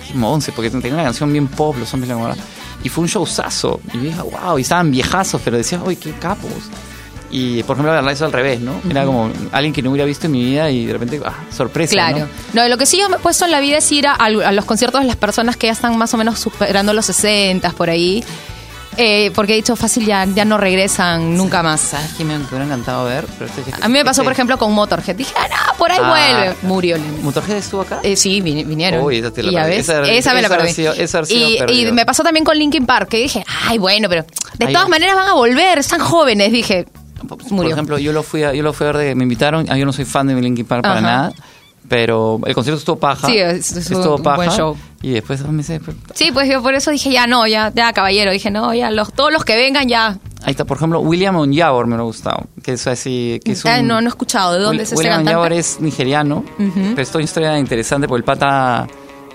qué 0.07 0.13
monce, 0.13 0.51
porque 0.51 0.69
tenía 0.69 0.93
una 0.93 1.03
canción 1.03 1.31
bien 1.31 1.47
pop, 1.47 1.75
los 1.77 1.89
zombies 1.89 2.09
la. 2.09 2.35
Y 2.83 2.89
fue 2.89 3.03
un 3.03 3.07
showzazo. 3.07 3.81
Y 3.93 3.97
dije, 3.97 4.21
wow, 4.21 4.57
y 4.57 4.61
estaban 4.61 4.91
viejazos, 4.91 5.41
pero 5.43 5.57
decía, 5.57 5.81
uy, 5.83 5.95
qué 5.95 6.11
capos. 6.13 6.51
Y 7.31 7.61
por 7.63 7.75
ejemplo, 7.77 8.09
eso 8.09 8.25
al 8.25 8.31
revés, 8.31 8.59
¿no? 8.59 8.81
Era 8.89 9.05
como 9.05 9.29
alguien 9.51 9.71
que 9.71 9.81
no 9.83 9.91
hubiera 9.91 10.05
visto 10.05 10.25
en 10.25 10.31
mi 10.31 10.43
vida 10.43 10.71
y 10.71 10.85
de 10.85 10.93
repente, 10.93 11.21
ah, 11.23 11.35
sorpresa. 11.55 11.91
Claro. 11.91 12.19
¿no? 12.53 12.63
No, 12.63 12.67
lo 12.67 12.77
que 12.77 12.85
sí 12.87 12.97
yo 12.97 13.07
me 13.07 13.17
he 13.17 13.19
puesto 13.19 13.45
en 13.45 13.51
la 13.51 13.59
vida 13.59 13.77
es 13.77 13.91
ir 13.91 14.07
a, 14.07 14.13
a 14.13 14.51
los 14.51 14.65
conciertos 14.65 15.01
de 15.01 15.07
las 15.07 15.15
personas 15.15 15.55
que 15.55 15.67
ya 15.67 15.73
están 15.73 15.95
más 15.97 16.13
o 16.13 16.17
menos 16.17 16.39
superando 16.39 16.93
los 16.93 17.05
60 17.05 17.69
por 17.73 17.89
ahí. 17.89 18.23
Eh, 19.01 19.31
porque 19.33 19.53
he 19.53 19.55
dicho 19.55 19.77
fácil, 19.77 20.05
ya, 20.05 20.25
ya 20.25 20.43
no 20.43 20.57
regresan 20.57 21.37
nunca 21.37 21.63
más. 21.63 21.79
¿Sabes 21.79 22.11
qué 22.17 22.25
me 22.25 22.35
hubiera 22.37 22.65
encantado 22.65 23.05
ver? 23.05 23.25
Pero 23.37 23.49
este- 23.49 23.71
A 23.81 23.87
mí 23.87 23.93
me 23.93 24.03
pasó, 24.03 24.19
este- 24.21 24.25
por 24.25 24.33
ejemplo, 24.33 24.57
con 24.57 24.73
Motorhead. 24.73 25.15
Dije, 25.15 25.33
ah, 25.37 25.47
no, 25.49 25.77
por 25.77 25.89
ahí 25.89 25.99
Ah. 26.03 26.09
vuelve. 26.09 26.55
Murió. 26.63 26.97
¿Motorhead 27.21 27.55
estuvo 27.57 27.81
acá? 27.81 27.99
Eh, 28.03 28.17
sí, 28.17 28.41
vin- 28.41 28.67
vinieron. 28.67 29.01
Uy, 29.03 29.19
esa 29.19 29.31
te 29.31 29.41
la 29.41 29.51
y 29.51 29.53
ya 29.53 29.61
perdí. 29.61 29.75
ves, 29.77 29.89
Esa- 29.89 30.01
esa, 30.03 30.33
me 30.33 30.41
la 30.41 30.47
esa 30.47 30.57
perdí. 30.57 30.73
sido- 30.73 30.93
esa 30.93 31.17
haber 31.19 31.27
sido 31.29 31.71
y, 31.71 31.91
me 31.93 32.05
pasó 32.05 32.23
también 32.23 32.43
con 32.43 32.57
Linkin 32.57 32.85
Park, 32.85 33.07
que 33.07 33.17
dije, 33.17 33.45
ay, 33.67 33.77
bueno, 33.77 34.09
pero 34.09 34.25
de 34.57 34.65
Ahí 34.65 34.73
todas 34.73 34.87
va. 34.87 34.89
maneras 34.89 35.15
van 35.15 35.29
a 35.29 35.33
volver, 35.33 35.77
están 35.77 36.01
jóvenes. 36.01 36.51
Dije, 36.51 36.85
Por 37.25 37.51
murió. 37.53 37.71
ejemplo, 37.71 37.97
yo 37.99 38.11
lo 38.11 38.21
fui 38.23 38.43
a, 38.43 38.53
yo 38.53 38.63
lo 38.63 38.73
fui 38.73 38.85
a 38.87 38.91
ver 38.91 38.97
de, 38.97 39.15
me 39.15 39.23
invitaron, 39.23 39.65
ah, 39.69 39.77
yo 39.77 39.85
no 39.85 39.93
soy 39.93 40.03
fan 40.03 40.27
de 40.27 40.35
Linkin 40.35 40.65
Park 40.65 40.81
para 40.83 40.95
Ajá. 40.99 41.01
nada, 41.01 41.33
pero 41.87 42.39
el 42.45 42.53
concierto 42.53 42.79
estuvo 42.79 42.97
paja. 42.97 43.27
Sí, 43.27 43.37
es- 43.37 43.71
es 43.71 43.89
un 43.91 43.97
estuvo 43.97 44.17
buen 44.17 44.23
paja. 44.23 44.51
show. 44.57 44.77
Y 45.01 45.11
después 45.11 45.41
me 45.47 45.57
dice, 45.59 45.79
pues, 45.79 45.95
sí, 46.13 46.31
pues 46.33 46.49
yo 46.49 46.61
por 46.61 46.73
eso 46.73 46.91
dije, 46.91 47.11
ya 47.11 47.25
no, 47.25 47.47
ya, 47.47 47.71
ya, 47.73 47.93
caballero. 47.93 48.31
Dije, 48.31 48.51
no, 48.51 48.73
ya, 48.73 48.91
los, 48.91 49.13
todos 49.13 49.31
los 49.31 49.45
que 49.45 49.55
vengan 49.55 49.87
ya. 49.87 50.17
ahí 50.43 50.51
está, 50.51 50.65
por 50.65 50.75
ejemplo, 50.77 50.99
William 50.99 51.37
Onyawar 51.37 51.85
me 51.87 51.95
lo 51.95 52.03
ha 52.03 52.05
gustado, 52.05 52.47
que 52.61 52.73
es 52.73 52.85
así, 52.85 53.39
que 53.45 53.53
es 53.53 53.63
un, 53.63 53.71
Ah, 53.71 53.81
no, 53.81 54.01
no 54.01 54.07
he 54.07 54.09
escuchado. 54.09 54.53
¿De 54.53 54.59
dónde 54.59 54.83
es 54.83 54.89
ese 54.89 54.97
William 54.97 55.19
cantante? 55.19 55.35
Onyawar 55.35 55.53
es 55.53 55.79
nigeriano, 55.79 56.43
pero 56.57 57.01
es 57.01 57.15
una 57.15 57.23
historia 57.23 57.57
interesante 57.57 58.07
porque 58.09 58.19
el 58.19 58.23
pata 58.25 58.87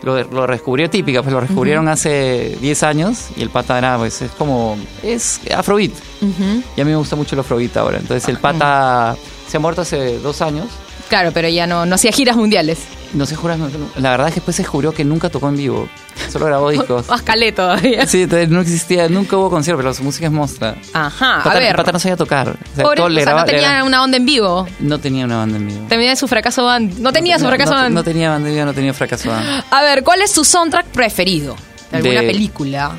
lo, 0.03 0.22
lo 0.22 0.46
descubrió 0.46 0.90
típica, 0.90 1.22
pues 1.22 1.33
lo 1.33 1.40
descubrieron 1.40 1.88
hace 1.88 2.59
10 2.61 2.83
años 2.83 3.29
y 3.37 3.40
el 3.42 3.48
pata 3.48 3.79
era, 3.79 3.96
pues 3.96 4.20
es 4.20 4.33
como, 4.33 4.77
es 5.03 5.40
afrobeat. 5.57 5.92
Ujú. 6.20 6.62
Y 6.77 6.81
a 6.81 6.85
mí 6.85 6.90
me 6.90 6.96
gusta 6.96 7.16
mucho 7.16 7.35
el 7.37 7.40
afrobeat 7.40 7.74
ahora. 7.79 7.96
Entonces 7.98 8.29
el 8.29 8.37
pata 8.37 9.16
se 9.48 9.57
ha 9.57 9.61
muerto 9.61 9.81
hace 9.81 10.18
dos 10.18 10.42
años. 10.42 10.66
Claro, 11.09 11.33
pero 11.33 11.49
ya 11.49 11.67
no, 11.67 11.87
no 11.87 11.95
hacía 11.95 12.12
giras 12.12 12.37
mundiales. 12.37 12.79
No 13.12 13.27
se 13.27 13.37
jura, 13.37 13.57
la 13.97 14.11
verdad 14.11 14.27
es 14.29 14.35
que 14.35 14.40
después 14.40 14.57
se 14.57 14.64
juró 14.64 14.93
que 14.93 15.05
nunca 15.05 15.29
tocó 15.29 15.49
en 15.49 15.57
vivo. 15.57 15.88
Solo 16.33 16.47
grabó 16.47 16.71
discos. 16.71 17.07
Más 17.09 17.23
calé 17.23 17.53
todavía. 17.53 18.07
Sí, 18.07 18.27
no 18.49 18.61
existía, 18.61 19.09
nunca 19.09 19.37
hubo 19.37 19.51
concierto, 19.51 19.77
pero 19.81 19.95
su 19.95 20.03
música 20.03 20.27
es 20.27 20.33
mostra. 20.33 20.75
Ajá, 20.93 21.40
Pata, 21.45 21.57
a 21.57 21.61
ver. 21.61 21.77
pata 21.77 21.93
no 21.93 21.99
sabía 22.01 22.17
tocar. 22.17 22.49
O 22.49 22.75
sea, 22.75 22.85
Pobre- 22.85 22.97
todo 22.97 23.07
o 23.07 23.09
le 23.11 23.21
sea, 23.23 23.33
graba- 23.35 23.40
no 23.43 23.47
tenía 23.47 23.85
una 23.85 24.03
onda 24.03 24.17
en 24.17 24.27
vivo. 24.27 24.67
no 24.81 24.99
tenía 24.99 25.27
una 25.27 25.37
banda 25.37 25.59
en 25.59 25.67
vivo. 25.69 25.87
Tenía 25.88 26.17
su 26.17 26.27
fracaso 26.27 26.64
band. 26.64 26.99
No 26.99 27.12
tenía 27.12 27.38
su 27.38 27.47
fracaso 27.47 27.73
no, 27.75 27.81
band. 27.83 27.95
no 27.95 28.03
tenía 28.03 28.31
banda 28.31 28.49
en 28.49 28.55
vivo, 28.57 28.67
no 28.67 28.75
tenía 28.75 28.93
fracaso 28.95 29.29
band. 29.31 29.64
A 29.71 29.83
ver, 29.83 30.03
¿cuál 30.03 30.23
es 30.23 30.33
tu 30.33 30.43
soundtrack 30.43 30.87
preferido? 30.87 31.55
De 31.93 31.99
alguna 31.99 32.23
De- 32.23 32.27
película 32.27 32.93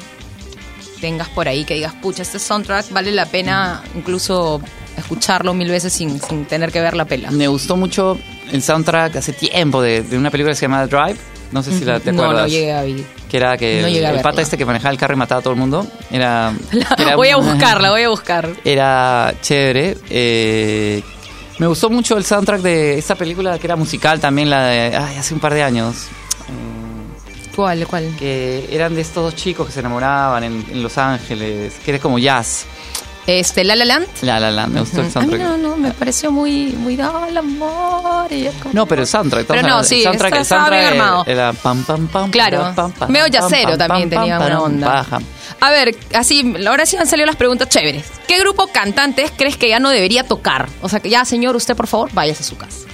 tengas 1.02 1.28
por 1.30 1.48
ahí 1.50 1.66
que 1.66 1.74
digas, 1.74 1.94
pucha, 2.02 2.22
este 2.22 2.40
soundtrack 2.40 2.90
vale 2.92 3.12
la 3.12 3.26
pena 3.26 3.84
incluso 3.96 4.62
escucharlo 4.98 5.54
mil 5.54 5.70
veces 5.70 5.94
sin, 5.94 6.20
sin 6.22 6.46
tener 6.46 6.72
que 6.72 6.82
ver 6.82 6.96
la 6.96 7.06
pela. 7.06 7.32
Me 7.32 7.48
gustó 7.48 7.76
mucho 7.78 8.18
el 8.52 8.62
soundtrack 8.62 9.16
hace 9.18 9.34
tiempo 9.34 9.82
de, 9.82 10.04
de 10.04 10.18
una 10.18 10.30
película 10.32 10.52
que 10.52 10.56
se 10.56 10.64
llama 10.66 10.86
Drive. 10.88 11.18
No 11.52 11.62
sé 11.64 11.78
si 11.78 11.86
la 11.86 12.00
te 12.00 12.12
no, 12.12 12.24
acuerdas. 12.24 12.44
no 12.44 12.50
llegué 12.50 12.74
a 12.74 12.82
ver. 12.82 13.04
Que 13.30 13.38
era 13.38 13.56
que 13.58 13.82
No 13.82 13.88
el, 13.88 14.22
pata 14.22 14.42
este 14.42 14.58
que 14.58 14.66
manejaba 14.66 14.92
el 14.92 14.98
carro 14.98 15.14
y 15.14 15.18
mataba 15.18 15.40
a 15.40 15.44
todo 15.44 15.54
el 15.54 15.60
mundo. 15.60 15.86
Era. 16.12 16.54
era- 16.98 17.16
voy 17.16 17.30
a 17.30 17.38
buscarla, 17.38 17.92
voy 17.92 18.04
a 18.04 18.10
buscar. 18.10 18.50
Era 18.66 19.34
chévere. 19.42 19.98
eh, 20.10 21.02
me 21.60 21.68
gustó 21.68 21.90
mucho 21.90 22.18
el 22.18 22.26
soundtrack 22.26 22.62
de 22.62 22.98
esta 22.98 23.16
película 23.16 23.58
que 23.60 23.68
era 23.68 23.76
musical 23.78 24.20
también, 24.20 24.50
la 24.50 24.66
de. 24.68 24.96
Ay, 24.98 25.18
hace 25.18 25.34
un 25.34 25.40
par 25.40 25.54
de 25.54 25.64
años. 25.64 26.08
eh, 26.50 27.52
¿Cuál, 27.56 27.88
cuál? 27.88 28.14
que 28.20 28.68
eran 28.72 28.94
de 28.96 29.02
estos 29.02 29.24
dos 29.24 29.36
chicos 29.36 29.68
que 29.68 29.72
se 29.74 29.80
enamoraban 29.80 30.44
en, 30.44 30.66
en 30.70 30.84
Los 30.84 30.98
Ángeles, 30.98 31.74
que 31.86 31.92
era 31.92 32.00
como 32.02 32.20
jazz. 32.20 32.66
Este, 33.28 33.64
La 33.64 33.76
La 33.76 33.86
Land. 33.86 34.06
La 34.22 34.40
la 34.40 34.52
la, 34.52 34.68
me 34.68 34.82
gustó 34.82 34.98
el 34.98 35.04
A 35.04 35.06
mí 35.08 35.12
soundtrack. 35.12 35.42
no, 35.42 35.58
no, 35.58 35.76
me 35.78 35.92
pareció 35.92 36.32
muy, 36.32 36.68
muy 36.74 37.00
al 37.02 37.36
amor. 37.36 38.32
y 38.32 38.46
es 38.46 38.54
como- 38.56 38.74
No, 38.76 38.86
pero 38.86 39.02
el 39.02 39.08
soundtrack. 39.08 39.48
Pero 39.48 39.62
no, 39.68 39.84
sí, 39.84 39.98
el 39.98 40.04
soundtrack, 40.04 40.36
está- 40.36 40.56
el 40.66 40.70
bien 40.72 40.82
soundtrack 40.84 41.02
armado. 41.02 41.24
Era 41.26 41.54
pam, 41.54 41.84
pam, 41.86 42.08
pam. 42.08 42.30
Claro. 42.30 42.72
pam, 42.76 42.92
pam, 42.92 43.10
Medio 43.12 43.26
yacero 43.28 43.78
también 43.78 44.10
tenía 44.12 44.38
una 44.40 44.62
onda. 44.62 44.88
baja. 44.88 45.20
A 45.60 45.70
ver, 45.72 45.96
así, 46.14 46.54
ahora 46.68 46.86
sí 46.86 46.98
han 46.98 47.08
salido 47.08 47.26
las 47.26 47.36
preguntas 47.36 47.68
chéveres. 47.70 48.06
¿Qué 48.28 48.38
grupo 48.40 48.68
cantantes 48.68 49.32
crees 49.36 49.58
que 49.58 49.70
ya 49.70 49.80
no 49.80 49.90
debería 49.90 50.24
tocar? 50.24 50.68
O 50.84 50.90
sea, 50.90 51.00
que 51.00 51.10
ya, 51.10 51.26
señor, 51.26 51.56
usted 51.56 51.76
por 51.76 51.88
favor, 51.88 52.10
váyase 52.14 52.44
a 52.44 52.46
su 52.46 52.58
casa. 52.58 52.86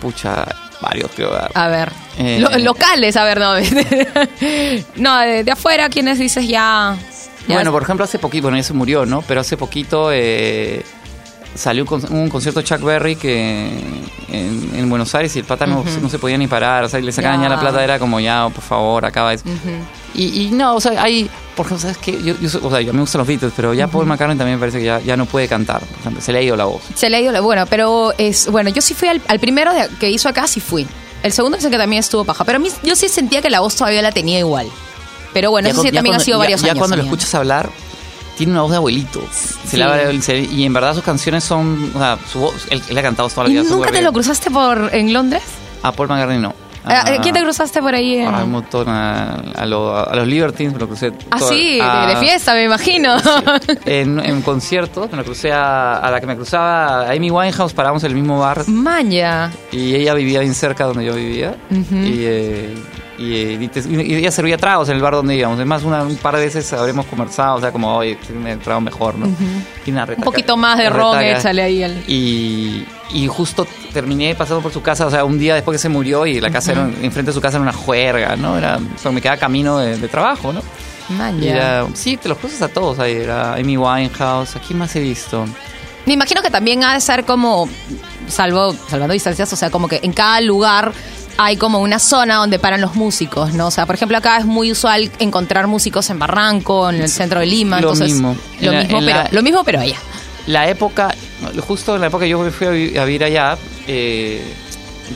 Pucha, 0.00 0.44
varios 0.82 1.10
creo. 1.16 1.30
A 1.54 1.68
ver. 1.68 1.90
Eh, 2.18 2.38
Lo- 2.40 2.50
locales, 2.58 3.16
a 3.16 3.24
ver, 3.24 3.38
no. 3.40 3.54
no, 4.96 5.18
de, 5.20 5.44
de 5.44 5.52
afuera, 5.52 5.88
¿quiénes 5.88 6.18
dices 6.18 6.46
ya? 6.46 6.96
Bueno, 7.48 7.70
por 7.72 7.82
ejemplo, 7.82 8.04
hace 8.04 8.18
poquito, 8.18 8.44
bueno, 8.44 8.56
ya 8.56 8.62
se 8.62 8.72
murió, 8.72 9.04
¿no? 9.06 9.22
Pero 9.22 9.40
hace 9.40 9.56
poquito 9.56 10.10
eh, 10.12 10.82
salió 11.54 11.82
un, 11.84 11.86
con- 11.88 12.12
un 12.12 12.28
concierto 12.28 12.60
de 12.60 12.66
Chuck 12.66 12.80
Berry 12.82 13.16
que 13.16 13.68
en, 14.28 14.70
en 14.74 14.90
Buenos 14.90 15.14
Aires 15.14 15.34
y 15.36 15.40
el 15.40 15.44
pata 15.44 15.66
no, 15.66 15.84
no 16.02 16.08
se 16.08 16.18
podía 16.18 16.36
ni 16.38 16.46
parar, 16.46 16.84
o 16.84 16.88
sea, 16.88 17.00
le 17.00 17.12
sacaban 17.12 17.40
ya, 17.40 17.48
Ya. 17.48 17.54
la 17.54 17.60
plata, 17.60 17.82
era 17.84 17.98
como 17.98 18.18
ya, 18.20 18.48
por 18.48 18.64
favor, 18.64 19.04
acaba 19.04 19.32
eso. 19.34 19.44
Ujú. 19.46 19.70
y, 20.14 20.42
y 20.46 20.50
no, 20.50 20.74
o 20.76 20.80
sea, 20.80 21.00
hay, 21.02 21.30
por 21.54 21.66
ejemplo, 21.66 21.82
¿sabes 21.82 21.98
qué? 21.98 22.20
Yo, 22.22 22.34
yo, 22.40 22.48
o 22.62 22.70
sea, 22.70 22.80
yo 22.80 22.92
me 22.92 23.00
gustan 23.00 23.18
los 23.20 23.28
Beatles, 23.28 23.52
pero 23.54 23.72
ya 23.74 23.86
Paul 23.86 24.06
McCartney 24.06 24.36
también 24.36 24.56
me 24.56 24.60
parece 24.60 24.78
que 24.78 24.84
ya, 24.86 25.00
ya 25.00 25.16
no 25.16 25.26
puede 25.26 25.46
cantar. 25.46 25.80
Por 25.80 25.98
ejemplo, 26.00 26.20
se 26.22 26.32
le 26.32 26.38
ha 26.38 26.42
ido 26.42 26.56
la 26.56 26.64
voz. 26.64 26.82
Se 26.94 27.08
le 27.10 27.16
ha 27.16 27.20
ido 27.20 27.30
la. 27.30 27.40
Bueno, 27.40 27.66
pero 27.66 28.12
es. 28.18 28.50
Bueno, 28.50 28.70
yo 28.70 28.80
sí 28.82 28.94
fui 28.94 29.08
al, 29.08 29.20
al 29.28 29.38
primero 29.38 29.72
de- 29.72 29.88
que 30.00 30.10
hizo 30.10 30.28
acá, 30.28 30.46
sí 30.48 30.60
fui. 30.60 30.86
El 31.22 31.32
segundo 31.32 31.56
dicen 31.56 31.70
que 31.70 31.78
también 31.78 32.00
estuvo 32.00 32.24
paja. 32.24 32.44
Pero 32.44 32.56
a 32.56 32.58
mí, 32.58 32.68
yo 32.82 32.96
sí 32.96 33.08
sentía 33.08 33.40
que 33.40 33.48
la 33.50 33.60
voz 33.60 33.76
todavía 33.76 34.02
la 34.02 34.10
tenía 34.12 34.38
igual. 34.40 34.66
Pero 35.34 35.50
bueno, 35.50 35.68
Ya 35.68 35.72
eso 35.72 35.82
sí 35.82 35.90
también 35.92 36.14
ha 36.16 36.20
sido 36.20 36.36
ya- 36.38 36.44
varios 36.44 36.62
ya 36.62 36.68
años. 36.70 36.78
cuando 36.78 36.96
lo 36.96 37.02
escuchas 37.02 37.34
hablar, 37.34 37.68
tiene 38.38 38.52
una 38.52 38.62
voz 38.62 38.70
de 38.70 38.76
abuelito. 38.78 39.20
Se 39.32 39.76
Sí. 40.22 40.48
y 40.52 40.64
en 40.64 40.72
verdad 40.72 40.94
sus 40.94 41.04
canciones 41.04 41.44
son. 41.44 41.90
O 41.94 41.98
sea, 41.98 42.16
su 42.32 42.38
voz, 42.38 42.54
él, 42.70 42.82
él 42.88 42.96
ha 42.98 43.02
cantado 43.02 43.28
toda 43.28 43.44
la 43.44 43.48
¿Y 43.50 43.52
vida. 43.52 43.62
nunca 43.64 43.74
súper 43.74 43.88
te 43.90 43.92
bien. 43.92 44.04
lo 44.04 44.12
cruzaste 44.12 44.50
por 44.50 44.90
en 44.94 45.12
Londres? 45.12 45.42
A 45.82 45.92
Paul 45.92 46.08
McCartney 46.08 46.38
no. 46.38 46.54
Ah, 46.86 47.02
Ah, 47.06 47.16
¿Quién 47.22 47.34
te 47.34 47.40
cruzaste 47.40 47.80
por 47.80 47.94
ahí? 47.94 48.16
en- 48.16 48.26
Ah, 48.34 48.44
un 48.44 48.50
montón 48.50 48.86
a, 48.90 49.36
a 49.56 49.64
lo- 49.64 49.96
a 50.06 50.14
los 50.16 50.26
Libertines 50.26 50.74
me 50.74 50.78
lo 50.78 50.86
crucé. 50.86 51.12
Ah, 51.30 51.38
toda- 51.38 51.50
sí, 51.50 51.76
de- 51.76 51.80
a- 51.82 52.06
de, 52.08 52.16
fiesta, 52.16 52.52
me 52.52 52.64
imagino. 52.64 53.16
En, 53.86 54.20
en 54.20 54.42
conciertos 54.42 55.10
me 55.10 55.16
lo 55.16 55.24
crucé 55.24 55.50
a, 55.50 55.96
a 55.96 56.10
la 56.10 56.20
que 56.20 56.26
me 56.26 56.36
cruzaba 56.36 57.06
a 57.06 57.10
Amy 57.12 57.30
Winehouse, 57.30 57.72
parábamos 57.72 58.04
en 58.04 58.10
el 58.10 58.16
mismo 58.16 58.38
bar 58.38 58.68
Maña. 58.68 59.50
y 59.72 59.94
ella 59.94 60.12
vivía 60.12 60.40
bien 60.40 60.54
cerca 60.54 60.84
donde 60.84 61.06
yo 61.06 61.14
vivía. 61.14 61.56
Y, 61.70 62.24
eh, 62.26 62.74
y, 63.18 63.34
eh, 63.34 63.58
y 63.60 63.68
te- 63.68 63.80
y 63.88 64.14
ella 64.14 64.30
servía 64.30 64.56
tragos 64.56 64.88
en 64.88 64.96
el 64.96 65.02
bar 65.02 65.14
donde 65.14 65.36
íbamos. 65.36 65.58
Es 65.60 65.66
más, 65.66 65.82
una- 65.84 66.02
un 66.02 66.16
par 66.16 66.36
de 66.36 66.44
veces 66.44 66.72
habremos 66.72 67.06
conversado, 67.06 67.56
o 67.56 67.60
sea, 67.60 67.70
como, 67.72 67.96
oye, 67.96 68.18
me 68.42 68.56
trago 68.56 68.80
mejor, 68.80 69.14
¿no? 69.16 69.26
Y 69.86 69.90
una 69.90 70.02
Un 70.02 70.08
retaca- 70.08 70.24
poquito 70.24 70.56
más 70.56 70.78
de 70.78 70.90
ron, 70.90 71.20
échale 71.22 71.62
ahí 71.62 71.82
al. 71.82 72.02
Y, 72.08 72.84
y 73.12 73.26
justo 73.28 73.66
terminé 73.92 74.34
pasando 74.34 74.62
por 74.62 74.72
su 74.72 74.82
casa, 74.82 75.06
o 75.06 75.10
sea, 75.10 75.24
un 75.24 75.38
día 75.38 75.54
después 75.54 75.74
que 75.76 75.78
se 75.78 75.88
murió 75.88 76.26
y 76.26 76.40
la 76.40 76.50
casa 76.50 76.72
era, 76.72 76.82
enfrente 77.02 77.30
de 77.30 77.32
su 77.32 77.40
casa 77.40 77.56
era 77.58 77.62
una 77.62 77.72
juerga, 77.72 78.36
¿no? 78.36 78.58
Era, 78.58 78.78
o 78.78 78.98
sea, 78.98 79.12
me 79.12 79.20
quedaba 79.20 79.36
camino 79.38 79.78
de, 79.78 79.96
de 79.98 80.08
trabajo, 80.08 80.52
¿no? 80.52 80.60
Y 81.38 81.48
era, 81.48 81.86
sí, 81.94 82.16
te 82.16 82.28
los 82.30 82.38
cruzas 82.38 82.62
a 82.62 82.68
todos 82.68 82.98
ahí. 82.98 83.12
Era 83.12 83.54
Amy 83.54 83.76
Winehouse, 83.76 84.56
¿a 84.56 84.60
quién 84.60 84.78
más 84.78 84.96
he 84.96 85.00
visto? 85.00 85.44
Me 86.06 86.14
imagino 86.14 86.40
que 86.42 86.50
también 86.50 86.82
ha 86.82 86.94
de 86.94 87.00
ser 87.00 87.24
como, 87.24 87.68
salvo, 88.26 88.74
salvando 88.88 89.12
distancias, 89.12 89.52
o 89.52 89.56
sea, 89.56 89.70
como 89.70 89.86
que 89.88 90.00
en 90.02 90.12
cada 90.12 90.40
lugar 90.40 90.92
hay 91.36 91.56
como 91.56 91.80
una 91.80 91.98
zona 91.98 92.36
donde 92.36 92.58
paran 92.58 92.80
los 92.80 92.94
músicos, 92.94 93.52
¿no? 93.54 93.66
O 93.66 93.70
sea, 93.70 93.86
por 93.86 93.94
ejemplo, 93.94 94.16
acá 94.18 94.38
es 94.38 94.44
muy 94.44 94.70
usual 94.72 95.10
encontrar 95.18 95.66
músicos 95.66 96.08
en 96.10 96.18
Barranco, 96.18 96.88
en 96.90 96.96
el 97.02 97.08
centro 97.08 97.40
de 97.40 97.46
Lima. 97.46 97.80
Lo 97.80 97.88
entonces, 97.92 98.12
mismo. 98.12 98.36
Lo 98.60 98.72
En 98.72 98.78
mismo, 98.78 98.98
pero, 99.00 99.16
la- 99.16 99.28
lo 99.30 99.42
mismo, 99.42 99.64
pero 99.64 99.80
allá. 99.80 99.96
La 100.46 100.68
época, 100.68 101.14
justo 101.66 101.94
en 101.94 102.02
la 102.02 102.08
época 102.08 102.24
que 102.24 102.30
yo 102.30 102.38
me 102.38 102.50
fui 102.50 102.66
a, 102.66 102.70
vi- 102.70 102.96
a 102.98 103.04
vivir 103.04 103.24
allá, 103.24 103.56
eh, 103.86 104.42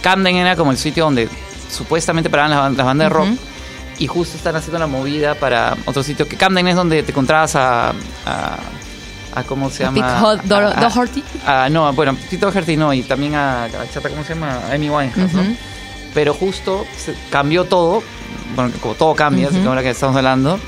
Camden 0.00 0.36
era 0.36 0.56
como 0.56 0.70
el 0.70 0.78
sitio 0.78 1.04
donde 1.04 1.28
supuestamente 1.70 2.30
paraban 2.30 2.50
las, 2.50 2.76
las 2.76 2.86
bandas 2.86 3.04
de 3.06 3.08
rock. 3.14 3.28
Y 3.98 4.06
justo 4.06 4.36
están 4.36 4.54
haciendo 4.54 4.78
la 4.78 4.86
movida 4.86 5.34
para 5.34 5.76
otro 5.84 6.02
sitio. 6.04 6.28
Que 6.28 6.36
Camden 6.36 6.68
es 6.68 6.76
donde 6.76 7.02
te 7.02 7.10
encontrabas 7.10 7.56
a. 7.56 7.90
a, 8.24 8.56
a 9.34 9.42
¿Cómo 9.44 9.70
se 9.70 9.82
llama? 9.84 10.38
Doherty. 10.44 11.22
no, 11.70 11.92
bueno, 11.92 12.16
Tito 12.30 12.46
Doherty 12.50 12.76
no, 12.76 12.92
y 12.94 13.02
también 13.02 13.34
a, 13.34 13.68
¿cómo 14.08 14.24
se 14.24 14.34
llama? 14.34 14.60
Amy 14.72 14.88
Winehouse, 14.88 15.32
¿no? 15.32 15.42
Pero 16.14 16.34
justo 16.34 16.84
se 16.96 17.14
cambió 17.30 17.64
todo, 17.64 18.02
bueno, 18.56 18.72
como 18.80 18.94
todo 18.94 19.14
cambia, 19.14 19.48
Ujú. 19.48 19.68
ahora 19.68 19.82
que 19.82 19.90
estamos 19.90 20.16
hablando, 20.16 20.58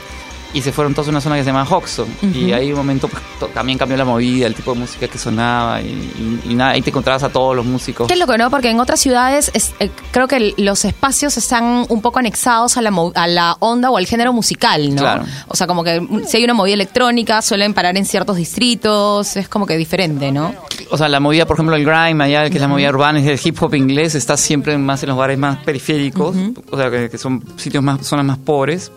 y 0.53 0.63
se 0.63 0.73
fueron 0.73 0.95
todos 0.95 1.09
a 1.09 1.11
una 1.11 1.21
zona 1.21 1.37
que 1.37 1.43
se 1.45 1.47
llama 1.51 1.65
Hoxton. 1.65 2.09
Y 2.23 2.47
Ujú. 2.47 2.55
ahí 2.55 2.71
un 2.73 2.79
momento 2.79 3.09
pues, 3.09 3.23
también 3.55 3.79
cambió 3.79 3.97
la 3.97 4.05
movida, 4.05 4.47
el 4.47 4.55
tipo 4.55 4.73
de 4.75 4.81
música 4.81 5.07
que 5.09 5.19
sonaba, 5.19 5.81
y, 5.81 5.87
y- 5.87 6.51
y 6.51 6.55
nada, 6.55 6.73
ahí 6.73 6.83
te 6.83 6.91
encontrabas 6.91 7.23
a 7.23 7.29
todos 7.29 7.55
los 7.55 7.65
músicos. 7.65 8.09
Qué 8.09 8.17
loco, 8.17 8.37
¿no? 8.37 8.51
Porque 8.51 8.71
en 8.71 8.81
otras 8.81 9.01
ciudades 9.01 9.51
es- 9.55 9.73
eh, 9.81 9.91
creo 10.11 10.27
que 10.29 10.55
los 10.57 10.85
espacios 10.85 11.37
están 11.37 11.87
un 11.89 12.03
poco 12.03 12.19
anexados 12.19 12.77
a 12.77 12.83
la, 12.83 12.93
a 13.15 13.27
la 13.27 13.57
onda 13.61 13.91
o 13.91 13.97
al 13.97 14.07
género 14.07 14.33
musical, 14.33 14.91
¿no? 14.95 15.03
Claro. 15.03 15.25
O 15.49 15.57
sea, 15.57 15.67
como 15.67 15.85
que 15.85 16.01
mm, 16.01 16.25
si 16.27 16.39
hay 16.39 16.45
una 16.45 16.55
movida 16.55 16.75
electrónica, 16.75 17.43
suelen 17.43 17.73
parar 17.75 17.97
en 17.97 18.05
ciertos 18.05 18.37
distritos, 18.37 19.37
es 19.37 19.49
como 19.49 19.67
que 19.67 19.77
diferente, 19.77 20.33
¿no? 20.33 20.55
O 20.91 20.97
sea, 20.99 21.09
la 21.09 21.21
movida, 21.21 21.47
por 21.47 21.57
ejemplo, 21.57 21.77
el 21.77 21.85
grime 21.85 22.25
allá, 22.25 22.49
que 22.51 22.57
es 22.57 22.61
la 22.61 22.69
movida 22.69 22.89
urbana, 22.91 23.21
es 23.21 23.27
el 23.27 23.41
hip 23.43 23.63
hop 23.63 23.75
inglés, 23.75 24.15
está 24.15 24.37
siempre 24.37 24.77
más 24.79 25.03
en 25.03 25.11
los 25.11 25.19
bares 25.19 25.39
más 25.39 25.59
periféricos, 25.59 26.37
o 26.71 26.77
sea, 26.77 26.91
que, 26.91 27.09
que 27.09 27.19
son 27.19 27.45
sitios 27.57 27.83
más, 27.85 28.05
zonas 28.07 28.25
más 28.27 28.39
pobres, 28.39 28.91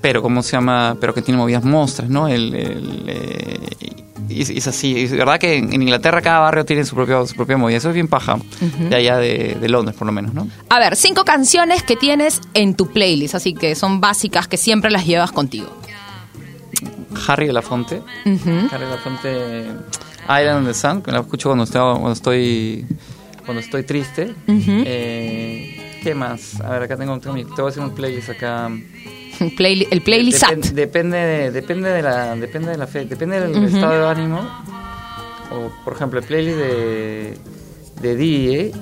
pero 0.00 0.22
¿cómo 0.22 0.42
se 0.42 0.52
llama? 0.52 0.96
Pero 1.00 1.12
que 1.14 1.22
tienen 1.22 1.40
movidas 1.40 1.64
monstruas, 1.64 2.10
¿no? 2.10 2.28
El, 2.28 2.54
el, 2.54 3.04
eh, 3.08 3.58
y 4.28 4.42
es, 4.42 4.50
es 4.50 4.66
así, 4.68 5.00
es 5.04 5.10
verdad 5.12 5.38
que 5.40 5.56
en, 5.56 5.72
en 5.72 5.82
Inglaterra 5.82 6.20
cada 6.20 6.40
barrio 6.40 6.64
tiene 6.64 6.84
su 6.84 6.94
propia, 6.94 7.24
su 7.26 7.34
propia 7.34 7.56
movida, 7.56 7.78
eso 7.78 7.88
es 7.88 7.94
bien 7.94 8.08
paja, 8.08 8.38
de 8.90 8.94
allá 8.94 9.16
de, 9.16 9.56
de 9.60 9.68
Londres 9.68 9.96
por 9.96 10.06
lo 10.06 10.12
menos, 10.12 10.34
¿no? 10.34 10.46
A 10.68 10.78
ver, 10.78 10.96
cinco 10.96 11.24
canciones 11.24 11.82
que 11.82 11.96
tienes 11.96 12.40
en 12.54 12.74
tu 12.74 12.88
playlist, 12.88 13.34
así 13.34 13.54
que 13.54 13.74
son 13.74 14.00
básicas 14.00 14.46
que 14.46 14.56
siempre 14.56 14.90
las 14.90 15.06
llevas 15.06 15.32
contigo. 15.32 15.68
Harry 17.26 17.46
de 17.46 17.52
la 17.52 17.62
Fonte, 17.62 18.02
Harry 18.70 18.84
de 18.84 18.90
la 18.90 18.98
Fonte, 18.98 19.64
Island 20.24 20.58
on 20.58 20.64
the 20.66 20.74
Sun, 20.74 21.02
que 21.02 21.10
la 21.10 21.20
escucho 21.20 21.48
cuando 21.48 21.64
estoy, 21.64 21.80
cuando 21.94 22.12
estoy, 22.12 22.86
cuando 23.44 23.60
estoy 23.60 23.82
triste. 23.82 24.34
Eh, 24.46 26.00
¿Qué 26.02 26.14
más? 26.14 26.60
A 26.60 26.70
ver, 26.70 26.82
acá 26.82 26.96
tengo, 26.96 27.18
tengo 27.18 27.34
mi- 27.34 27.44
te 27.44 27.60
voy 27.62 27.66
a 27.66 27.68
hacer 27.70 27.82
un 27.82 27.90
playlist 27.94 28.28
acá. 28.30 28.70
El 29.90 30.02
playlist 30.02 30.42
Depen- 30.42 30.62
SAT. 30.64 30.72
depende 30.74 31.16
de, 31.18 31.50
depende 31.50 31.90
de 31.90 32.02
la, 32.02 32.34
depende 32.36 32.70
de 32.70 32.76
la 32.78 32.86
fe, 32.86 33.04
depende 33.04 33.40
del 33.40 33.64
estado 33.64 33.92
de 34.00 34.08
ánimo. 34.08 34.40
O 35.50 35.70
por 35.84 35.94
ejemplo 35.94 36.18
el 36.20 36.26
playlist 36.26 36.58
de, 36.58 37.38
de 38.02 38.16
DJ. 38.16 38.72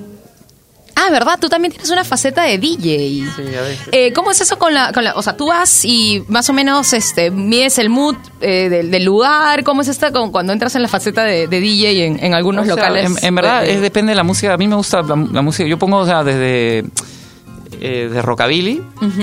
Ah, 0.99 1.11
¿verdad? 1.11 1.37
Tú 1.39 1.47
también 1.47 1.71
tienes 1.71 1.89
una 1.91 2.03
faceta 2.03 2.41
de 2.43 2.57
DJ. 2.57 3.23
Sí, 3.35 3.55
a 3.55 3.61
veces. 3.61 3.87
Eh, 3.91 4.11
¿Cómo 4.13 4.31
es 4.31 4.41
eso 4.41 4.57
con 4.57 4.73
la, 4.73 4.91
con 4.91 5.03
la... 5.03 5.13
O 5.13 5.21
sea, 5.21 5.37
tú 5.37 5.45
vas 5.47 5.85
y 5.85 6.23
más 6.27 6.49
o 6.49 6.53
menos 6.53 6.91
este, 6.91 7.29
mides 7.29 7.77
el 7.77 7.89
mood 7.89 8.15
eh, 8.41 8.67
del, 8.67 8.89
del 8.89 9.05
lugar. 9.05 9.63
¿Cómo 9.63 9.81
es 9.83 9.89
esta 9.89 10.11
con, 10.11 10.31
cuando 10.31 10.53
entras 10.53 10.75
en 10.75 10.81
la 10.81 10.87
faceta 10.87 11.23
de, 11.23 11.47
de 11.47 11.59
DJ 11.61 12.03
en, 12.07 12.23
en 12.23 12.33
algunos 12.33 12.63
O 12.63 12.65
sea, 12.65 12.75
locales? 12.75 13.11
En, 13.21 13.25
en 13.27 13.35
verdad, 13.35 13.63
Eh, 13.65 13.73
es, 13.75 13.81
depende 13.81 14.09
de 14.11 14.15
la 14.15 14.23
música. 14.23 14.53
A 14.53 14.57
mí 14.57 14.67
me 14.67 14.75
gusta 14.75 15.03
la, 15.03 15.15
la 15.31 15.41
música. 15.43 15.69
Yo 15.69 15.77
pongo, 15.77 15.97
o 15.97 16.05
sea, 16.05 16.23
desde 16.23 16.83
eh, 17.81 18.09
de 18.11 18.21
rockabilly. 18.21 18.81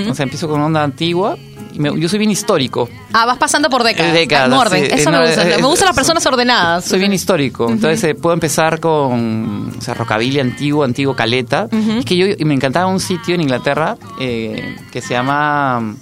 O 0.09 0.13
sea, 0.15 0.23
empiezo 0.23 0.47
con 0.47 0.61
onda 0.61 0.83
antigua. 0.83 1.37
Y 1.73 1.79
me- 1.79 1.99
yo 1.99 2.07
soy 2.07 2.19
bien 2.19 2.31
histórico. 2.31 2.87
Ah, 3.11 3.25
vas 3.25 3.37
pasando 3.37 3.69
por 3.69 3.83
décadas. 3.83 4.13
Décadas, 4.13 4.59
orden. 4.59 4.85
sí. 4.85 4.91
Eso 4.93 5.09
Eh, 5.09 5.11
me 5.11 5.25
gusta. 5.25 5.41
eh, 5.49 5.57
me 5.57 5.67
gustan 5.67 5.87
las 5.87 5.95
eh, 5.95 5.99
personas 5.99 6.25
ordenadas. 6.25 6.85
Soy 6.85 6.99
bien 6.99 7.11
histórico. 7.11 7.69
Entonces 7.69 8.01
eh, 8.05 8.15
puedo 8.15 8.33
empezar 8.33 8.79
con 8.79 9.73
o 9.77 9.81
sea, 9.81 9.93
rockabilly 9.93 10.39
antiguo, 10.39 10.83
antiguo 10.85 11.15
caleta. 11.15 11.67
Es 11.71 12.05
que 12.05 12.15
yo 12.15 12.27
y 12.27 12.45
me 12.45 12.53
encantaba 12.53 12.85
un 12.87 13.01
sitio 13.01 13.35
en 13.35 13.41
Inglaterra 13.41 13.97
eh, 14.21 14.77
que 14.91 15.01
se 15.01 15.13
llama. 15.15 15.95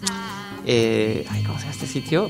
eh, 0.65 1.25
ay, 1.31 1.41
¿Cómo 1.43 1.57
se 1.57 1.63
llama 1.65 1.71
este 1.73 1.87
sitio? 1.87 2.29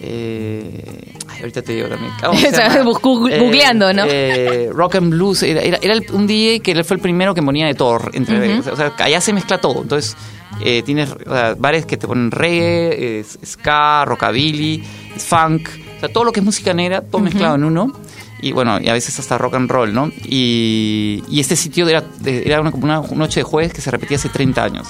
Eh, 0.00 1.14
ay, 1.38 1.40
ahorita 1.40 1.62
te 1.62 1.72
digo 1.74 1.88
también. 1.88 2.12
¿Cómo 2.22 2.38
se 2.38 2.48
O 2.48 2.52
sea, 2.52 2.82
gu- 2.84 3.38
googleando, 3.38 3.92
¿no? 3.92 4.04
eh, 4.06 4.70
rock 4.72 4.96
and 4.96 5.10
blues. 5.10 5.42
Era, 5.42 5.60
era, 5.62 5.78
era 5.80 5.94
un 6.12 6.26
DJ 6.26 6.60
que 6.60 6.84
fue 6.84 6.96
el 6.96 7.00
primero 7.00 7.34
que 7.34 7.42
ponía 7.42 7.66
de 7.66 7.74
todo. 7.74 8.00
Entre, 8.12 8.58
o 8.58 8.62
sea, 8.62 8.72
o 8.72 8.76
sea, 8.76 8.92
allá 8.98 9.20
se 9.20 9.32
mezcla 9.32 9.58
todo. 9.58 9.82
Entonces, 9.82 10.16
eh, 10.60 10.82
tienes 10.82 11.10
o 11.12 11.30
sea, 11.32 11.54
bares 11.58 11.86
que 11.86 11.96
te 11.96 12.06
ponen 12.06 12.30
reggae, 12.30 13.24
ska, 13.44 14.04
rockabilly, 14.04 14.82
funk. 15.16 15.68
O 15.96 16.00
sea, 16.00 16.08
todo 16.08 16.24
lo 16.24 16.32
que 16.32 16.40
es 16.40 16.44
música 16.46 16.74
negra, 16.74 17.00
todo 17.02 17.20
mezclado 17.20 17.54
en 17.56 17.64
uno. 17.64 17.92
Y 18.40 18.52
bueno, 18.52 18.78
y 18.80 18.88
a 18.88 18.92
veces 18.92 19.18
hasta 19.18 19.36
rock 19.36 19.54
and 19.54 19.68
roll, 19.68 19.92
¿no? 19.92 20.12
Y, 20.24 21.24
y 21.28 21.40
este 21.40 21.56
sitio 21.56 21.88
era, 21.88 22.04
era 22.24 22.60
una, 22.60 22.70
una 22.70 23.00
noche 23.16 23.40
de 23.40 23.44
jueves 23.44 23.72
que 23.72 23.80
se 23.80 23.90
repetía 23.90 24.16
hace 24.16 24.28
30 24.28 24.62
años. 24.62 24.86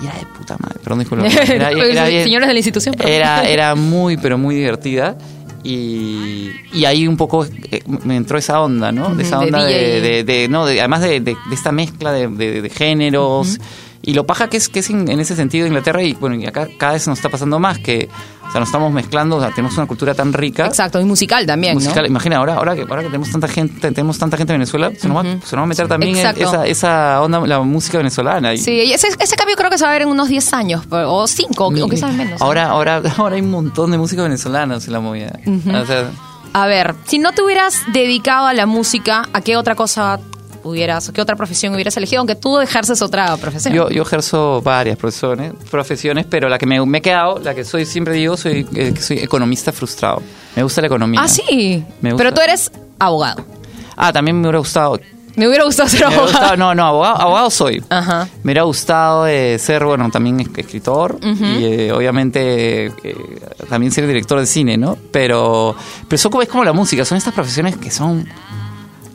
Y 0.00 0.06
era 0.06 0.14
de 0.18 0.26
puta 0.26 0.56
madre, 0.60 0.78
perdón, 0.82 0.98
disculpa. 1.00 1.26
Era, 1.52 1.70
era 1.70 2.08
bien- 2.08 2.24
Señores 2.24 2.46
de 2.48 2.52
la 2.54 2.58
institución, 2.58 2.94
perdón. 2.96 3.12
era, 3.12 3.48
era 3.48 3.74
muy, 3.74 4.16
pero 4.16 4.36
muy 4.38 4.54
divertida. 4.56 5.16
Y, 5.64 6.50
y 6.72 6.84
ahí 6.84 7.08
un 7.08 7.16
poco 7.16 7.44
eh, 7.46 7.82
me 8.04 8.16
entró 8.16 8.36
esa 8.38 8.60
onda, 8.60 8.92
¿no? 8.92 9.14
De 9.14 9.22
esa 9.22 9.38
De 9.40 9.46
onda 9.46 9.64
de, 9.64 9.72
DJ. 9.74 10.00
de- 10.00 10.24
de- 10.24 10.48
no, 10.48 10.66
de- 10.66 10.78
además 10.80 11.00
de, 11.00 11.20
de- 11.20 11.34
de 11.48 11.54
esta 11.54 11.72
mezcla 11.72 12.12
de, 12.12 12.28
de- 12.28 12.62
de 12.62 12.70
géneros. 12.70 13.58
Y 14.06 14.14
lo 14.14 14.26
paja 14.26 14.48
que 14.48 14.56
es 14.58 14.68
que 14.68 14.80
es 14.80 14.90
en, 14.90 15.08
en 15.10 15.20
ese 15.20 15.34
sentido 15.36 15.66
Inglaterra 15.66 16.02
y 16.02 16.12
bueno, 16.14 16.36
y 16.36 16.46
acá 16.46 16.68
cada 16.78 16.92
vez 16.92 17.06
nos 17.08 17.18
está 17.18 17.28
pasando 17.30 17.58
más 17.58 17.78
que 17.78 18.08
o 18.46 18.50
sea, 18.52 18.60
nos 18.60 18.68
estamos 18.68 18.92
mezclando, 18.92 19.36
o 19.36 19.40
sea, 19.40 19.50
tenemos 19.50 19.76
una 19.78 19.86
cultura 19.86 20.14
tan 20.14 20.32
rica. 20.32 20.66
Exacto, 20.66 21.00
y 21.00 21.04
musical 21.04 21.46
también, 21.46 21.74
musical. 21.74 22.02
¿no? 22.04 22.08
Imagina, 22.08 22.36
ahora, 22.36 22.54
ahora 22.56 22.74
que 22.76 22.82
ahora 22.82 23.00
que 23.02 23.06
tenemos 23.06 23.30
tanta 23.30 23.48
gente, 23.48 23.80
tenemos 23.90 24.18
tanta 24.18 24.36
gente 24.36 24.52
en 24.52 24.58
Venezuela, 24.60 24.92
se 24.96 25.08
nos 25.08 25.16
va, 25.16 25.22
se 25.22 25.28
nos 25.36 25.54
va 25.56 25.62
a 25.62 25.66
meter 25.66 25.88
también 25.88 26.14
esa, 26.16 26.66
esa 26.66 27.22
onda, 27.22 27.40
la 27.46 27.60
música 27.62 27.98
venezolana. 27.98 28.52
Y- 28.54 28.58
Sí, 28.58 28.92
ese, 28.92 29.08
ese 29.18 29.36
cambio 29.36 29.56
creo 29.56 29.70
que 29.70 29.78
se 29.78 29.84
va 29.84 29.90
a 29.90 29.92
ver 29.94 30.02
en 30.02 30.08
unos 30.08 30.28
10 30.28 30.52
años, 30.52 30.82
o 30.90 31.26
5, 31.26 31.66
o 31.66 31.88
quizás 31.88 32.12
menos. 32.12 32.38
¿no? 32.38 32.46
Ahora, 32.46 32.66
ahora, 32.68 33.02
ahora 33.16 33.36
hay 33.36 33.40
un 33.42 33.50
montón 33.50 33.90
de 33.90 33.98
música 33.98 34.22
venezolana 34.22 34.76
en 34.86 34.92
la 34.92 35.00
movida. 35.00 35.32
O 35.82 35.86
sea, 35.86 36.10
A 36.52 36.66
ver, 36.66 36.94
si 37.06 37.18
no 37.18 37.32
te 37.32 37.42
hubieras 37.42 37.80
dedicado 37.92 38.46
a 38.46 38.52
la 38.52 38.66
música, 38.66 39.26
¿a 39.32 39.40
qué 39.40 39.56
otra 39.56 39.74
cosa 39.74 40.20
hubieras, 40.64 41.10
qué 41.14 41.20
otra 41.20 41.36
profesión 41.36 41.74
hubieras 41.74 41.96
elegido? 41.96 42.20
Aunque 42.20 42.34
tú 42.34 42.58
ejerces 42.58 43.00
otra 43.02 43.36
profesión. 43.36 43.72
yo, 43.74 43.88
yo 43.90 44.02
ejerzo 44.02 44.60
varias 44.62 44.96
profesiones, 44.96 45.52
profesiones, 45.70 46.26
pero 46.28 46.48
la 46.48 46.58
que 46.58 46.66
me, 46.66 46.84
me 46.84 46.98
he 46.98 47.02
quedado, 47.02 47.38
la 47.38 47.54
que 47.54 47.64
soy 47.64 47.84
siempre 47.86 48.14
digo, 48.14 48.36
soy, 48.36 48.66
eh, 48.74 48.94
soy 49.00 49.18
economista 49.18 49.70
frustrado. 49.72 50.22
Me 50.56 50.62
gusta 50.62 50.80
la 50.80 50.86
economía. 50.88 51.20
ah, 51.22 51.28
sí. 51.28 51.84
Me 52.00 52.10
gusta. 52.12 52.24
Pero 52.24 52.34
tú 52.34 52.40
eres 52.40 52.70
abogado. 52.98 53.44
Ah, 53.96 54.12
también 54.12 54.36
me 54.40 54.42
hubiera 54.48 54.58
gustado. 54.58 54.98
Me 55.36 55.48
hubiera 55.48 55.64
gustado 55.64 55.88
ser 55.88 56.04
abogado. 56.04 56.26
gustado- 56.28 56.56
no, 56.56 56.74
no, 56.76 56.84
abogado, 56.86 57.20
abogado 57.20 57.50
soy. 57.50 57.82
Ajá. 57.90 58.28
Me 58.44 58.52
hubiera 58.52 58.62
gustado 58.62 59.26
eh, 59.26 59.58
ser, 59.58 59.84
bueno, 59.84 60.08
también 60.10 60.38
es- 60.40 60.48
escritor 60.56 61.18
y 61.22 61.64
eh, 61.64 61.92
obviamente 61.92 62.86
eh, 62.86 63.40
también 63.68 63.90
ser 63.90 64.06
director 64.06 64.38
de 64.38 64.46
cine, 64.46 64.76
¿no? 64.78 64.96
Pero, 65.10 65.74
pero 66.08 66.30
como, 66.30 66.42
es 66.42 66.48
como 66.48 66.62
la 66.64 66.72
música, 66.72 67.04
son 67.04 67.18
estas 67.18 67.34
profesiones 67.34 67.76
que 67.76 67.90
son 67.90 68.28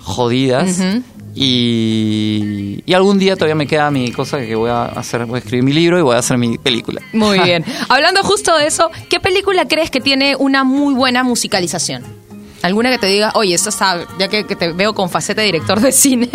jodidas 0.02 0.78
Ujú. 0.80 1.04
Y, 1.42 2.84
y 2.86 2.94
algún 2.94 3.18
día 3.18 3.36
todavía 3.36 3.56
me 3.56 3.66
queda 3.66 3.90
mi 3.92 4.12
cosa 4.12 4.40
que 4.40 4.56
voy 4.56 4.70
a 4.70 4.84
hacer, 4.84 5.26
voy 5.26 5.38
a 5.38 5.40
escribir 5.40 5.64
mi 5.64 5.72
libro 5.72 5.98
y 5.98 6.02
voy 6.02 6.16
a 6.16 6.20
hacer 6.20 6.38
mi 6.38 6.58
película. 6.58 7.02
Muy 7.14 7.40
bien. 7.44 7.64
Hablando 7.88 8.22
justo 8.24 8.58
de 8.58 8.68
eso, 8.68 8.92
¿qué 9.10 9.22
película 9.22 9.66
crees 9.66 9.90
que 9.90 10.02
tiene 10.02 10.36
una 10.36 10.66
muy 10.66 10.94
buena 10.94 11.24
musicalización? 11.24 12.19
¿Alguna 12.62 12.90
que 12.92 12.98
te 12.98 13.08
diga, 13.08 13.32
oye, 13.36 13.54
esta 13.56 13.70
está, 13.70 14.06
ya 14.18 14.28
que, 14.28 14.46
que 14.46 14.56
te 14.56 14.74
veo 14.74 14.94
con 14.94 15.10
faceta 15.10 15.42
de 15.42 15.46
director 15.48 15.80
de 15.80 15.92
cine, 15.94 16.30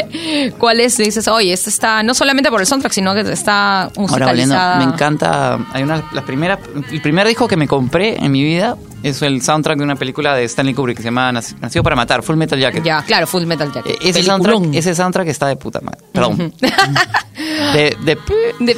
cuál 0.59 0.81
es? 0.81 0.97
Dices, 0.97 1.29
oye, 1.29 1.53
esta 1.53 1.69
está, 1.71 2.03
no 2.03 2.15
solamente 2.15 2.51
por 2.51 2.61
el 2.61 2.67
soundtrack, 2.67 2.93
sino 2.93 3.13
que 3.15 3.21
está 3.21 3.83
Ahora, 3.83 3.93
musicalizada. 3.97 4.77
me 4.79 4.85
encanta. 4.85 5.59
Hay 5.73 5.83
una, 5.83 6.03
las 6.13 6.25
primeras, 6.25 6.59
el 6.91 7.03
primer 7.03 7.27
disco 7.29 7.47
que 7.47 7.57
me 7.57 7.69
compré 7.69 8.17
en 8.25 8.33
mi 8.33 8.43
vida 8.43 8.77
es 9.03 9.21
el 9.21 9.43
soundtrack 9.43 9.77
de 9.77 9.85
una 9.85 9.97
película 9.97 10.35
de 10.35 10.45
Stanley 10.45 10.73
Kubrick 10.75 10.97
que 10.97 11.03
se 11.03 11.09
llama 11.09 11.31
Nac- 11.31 11.59
Nacido 11.61 11.83
para 11.83 11.95
Matar, 11.95 12.23
Full 12.23 12.37
Metal 12.37 12.59
Jacket. 12.59 12.83
Ya, 12.83 13.03
claro, 13.03 13.27
Full 13.27 13.45
Metal 13.45 13.71
Jacket. 13.71 13.93
Eh, 13.93 13.99
Ese 14.01 14.13
Peliculón. 14.21 14.43
soundtrack, 14.63 14.75
ese 14.79 14.95
soundtrack 14.95 15.29
está 15.29 15.47
de 15.49 15.57
puta 15.57 15.81
madre. 15.83 15.99
Perdón. 16.11 16.55
de, 17.75 17.97
de- 18.03 18.19
De- 18.61 18.77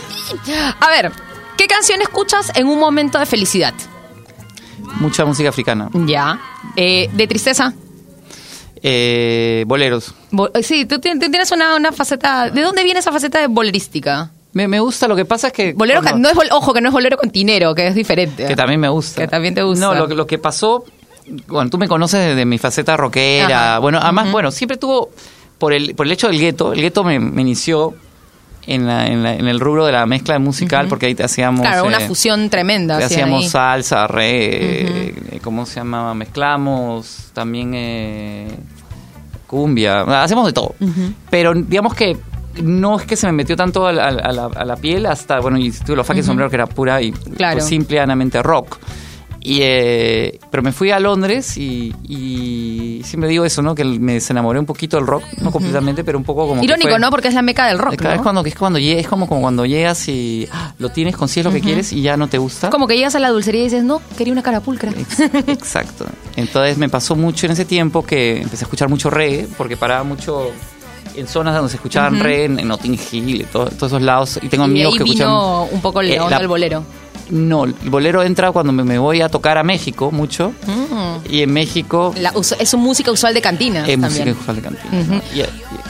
A 0.81 0.89
ver, 0.89 1.13
¿qué 1.57 1.67
canción 1.69 2.03
escuchas 2.03 2.51
en 2.57 2.67
un 2.67 2.79
momento 2.81 3.19
de 3.21 3.27
felicidad? 3.27 3.75
Mucha 5.01 5.25
música 5.25 5.49
africana. 5.49 5.89
Ya. 6.07 6.39
Eh, 6.77 7.09
¿De 7.13 7.27
tristeza? 7.27 7.73
Eh, 8.83 9.65
boleros. 9.67 10.15
Bo- 10.31 10.51
eh, 10.55 10.63
Sí, 10.63 10.85
tú 10.87 10.97
tien- 10.97 11.19
tú 11.21 11.31
tienes 11.31 11.51
una, 11.53 11.77
una 11.77 11.93
faceta... 11.93 12.51
¿De 12.51 12.61
dónde 12.63 12.85
viene 12.85 13.01
esa 13.01 13.11
faceta 13.13 13.41
de 13.41 13.47
bolerística? 13.47 14.31
Me, 14.53 14.69
me 14.69 14.81
gusta, 14.81 15.07
lo 15.09 15.17
que 15.17 15.25
pasa 15.25 15.49
es 15.49 15.53
que. 15.53 15.73
Bolero, 15.75 16.01
cuando- 16.03 16.21
no 16.21 16.29
es 16.29 16.35
bol- 16.35 16.49
ojo, 16.51 16.73
que 16.73 16.81
no 16.81 16.89
es 16.89 16.93
bolero 16.93 17.17
con 17.19 17.31
tinero, 17.31 17.75
que 17.75 17.89
es 17.89 17.95
diferente. 17.95 18.47
Que 18.47 18.57
también 18.57 18.81
me 18.81 18.89
gusta. 18.89 19.21
Que 19.23 19.29
también 19.29 19.55
te 19.55 19.63
gusta. 19.63 19.85
No, 19.87 19.95
lo, 19.95 20.09
que- 20.09 20.15
lo 20.15 20.27
que 20.27 20.39
pasó, 20.39 20.85
bueno, 21.49 21.69
tú 21.69 21.77
me 21.79 21.89
conoces 21.89 22.21
de, 22.21 22.35
de 22.35 22.45
mi 22.47 22.57
faceta 22.59 22.97
rockera. 22.97 23.73
Ajá. 23.73 23.79
Bueno, 23.81 23.99
además, 24.01 24.33
bueno, 24.33 24.51
siempre 24.51 24.79
tuvo, 24.79 25.11
por 25.59 25.75
el, 25.75 25.95
por 25.95 26.07
el 26.07 26.13
hecho 26.13 26.29
del 26.29 26.39
gueto, 26.39 26.73
el 26.73 26.81
gueto 26.81 27.05
me, 27.05 27.19
me 27.19 27.43
inició 27.43 27.95
en, 28.67 28.87
la- 28.87 29.07
en, 29.07 29.23
la- 29.23 29.35
en 29.35 29.47
el 29.49 29.61
rubro 29.61 29.87
de 29.87 29.93
la 29.93 30.07
mezcla 30.07 30.39
musical, 30.39 30.87
porque 30.89 31.07
ahí 31.07 31.15
te 31.15 31.25
hacíamos... 31.25 31.61
Claro, 31.61 31.85
una 31.87 31.99
eh, 31.99 32.07
fusión 32.09 32.51
tremenda. 32.51 32.97
hacíamos 32.99 33.45
ahí. 33.45 33.49
salsa, 33.49 34.07
re, 34.07 34.29
eh, 35.09 35.41
¿cómo 35.43 35.67
se 35.67 35.77
llama? 35.77 36.13
Mezclamos 36.15 37.31
también 37.33 37.73
eh, 37.75 38.49
cumbia, 39.47 40.03
hacemos 40.23 40.47
de 40.47 40.53
todo. 40.53 40.75
Pero 41.31 41.55
digamos 41.55 41.95
que 41.95 42.17
no 42.63 42.99
es 42.99 43.05
que 43.07 43.17
se 43.17 43.27
me 43.27 43.33
metió 43.33 43.55
tanto 43.57 43.87
a 43.87 43.93
la, 43.93 44.07
a 44.09 44.33
la- 44.33 44.47
a 44.55 44.65
la 44.65 44.77
piel 44.77 45.07
hasta, 45.07 45.41
bueno, 45.41 45.59
y 45.59 45.71
tuve 45.71 45.97
los 45.97 46.07
fucking 46.07 46.25
sombrero 46.25 46.49
que 46.51 46.57
era 46.57 46.67
pura 46.67 47.01
y 47.03 47.13
Claro. 47.13 47.59
pues, 47.59 47.67
simple 47.67 48.01
rock. 48.43 48.79
Y, 49.41 49.59
eh, 49.63 50.39
pero 50.51 50.63
me 50.63 50.73
fui 50.73 50.91
a 50.91 50.99
Londres 50.99 51.57
y, 51.57 51.95
y 52.09 53.01
siempre 53.05 53.29
digo 53.31 53.45
eso, 53.45 53.63
¿no? 53.63 53.75
Que 53.77 53.85
me 53.85 54.15
desenamoré 54.15 54.59
un 54.59 54.67
poquito 54.67 54.97
del 54.97 55.07
rock, 55.07 55.23
no 55.41 55.53
completamente, 55.53 56.03
pero 56.03 56.19
un 56.19 56.25
poco 56.25 56.49
como 56.49 56.61
que 56.61 56.67
Irónico, 56.67 56.89
fue- 56.91 56.99
¿no? 56.99 57.11
Porque 57.11 57.29
es 57.29 57.35
la 57.35 57.43
meca 57.43 57.67
del 57.69 57.79
rock, 57.79 57.93
es, 57.95 58.01
¿no? 58.03 58.11
es 58.13 58.21
cuando, 58.23 58.45
es, 58.45 58.55
cuando 58.57 58.79
es 58.81 59.07
como, 59.07 59.29
como 59.29 59.43
cuando 59.43 59.65
llegas 59.65 60.09
y 60.09 60.49
ah, 60.53 60.75
lo 60.79 60.89
tienes, 60.89 61.17
consigues 61.17 61.45
lo 61.47 61.53
que 61.53 61.61
quieres 61.61 61.93
y 61.93 62.03
ya 62.03 62.17
no 62.17 62.27
te 62.29 62.39
gusta. 62.39 62.71
Como 62.71 62.89
que 62.89 62.97
llegas 62.97 63.15
a 63.15 63.21
la 63.21 63.29
dulcería 63.31 63.61
y 63.61 63.65
dices, 63.65 63.85
no, 63.85 64.03
quería 64.19 64.33
una 64.33 64.43
carapulcra. 64.43 64.91
Ex- 64.91 65.21
Exacto. 65.49 66.07
Entonces 66.35 66.77
me 66.79 66.89
pasó 66.89 67.15
mucho 67.15 67.47
en 67.47 67.53
ese 67.53 67.65
tiempo 67.65 68.05
que 68.05 68.43
empecé 68.43 68.65
a 68.65 68.67
escuchar 68.67 68.89
mucho 68.89 69.11
reggae, 69.11 69.47
porque 69.57 69.77
paraba 69.77 70.03
mucho 70.03 70.51
en 71.15 71.29
zonas 71.29 71.55
donde 71.55 71.71
se 71.71 71.77
escuchaban 71.77 72.19
reggae, 72.21 72.45
en 72.61 72.69
Notting 72.69 72.99
Hill, 73.13 73.41
y 73.43 73.45
todo- 73.45 73.67
todos 73.67 73.93
esos 73.93 74.03
lados. 74.03 74.39
Y 74.43 74.49
tengo 74.49 74.65
y 74.65 74.71
amigos 74.71 74.93
ahí 74.95 74.99
que 74.99 75.05
escuchan. 75.05 75.29
vino 75.29 75.65
un 75.71 75.81
poco 75.81 76.01
el 76.01 76.09
Eh, 76.09 76.15
león 76.15 76.31
la- 76.31 76.37
al 76.39 76.49
bolero. 76.49 76.83
No, 77.31 77.65
el 77.65 77.73
bolero 77.91 78.23
entra 78.23 78.53
cuando 78.53 78.73
me, 78.73 78.85
me 78.85 78.99
voy 78.99 79.21
a 79.21 79.29
tocar 79.29 79.59
a 79.59 79.63
México 79.65 80.11
mucho. 80.13 80.53
Mm. 80.67 81.31
Y 81.33 81.43
en 81.43 81.53
México 81.53 82.15
La- 82.21 82.33
es 82.59 82.75
música 82.75 83.11
usual 83.11 83.35
de 83.35 83.43
cantina 83.43 83.87
es 83.87 83.99
música 83.99 84.31
usual 84.31 84.57
de 84.57 84.63
cantina. 84.63 85.03
¿no? 85.09 85.17
y, 85.35 85.43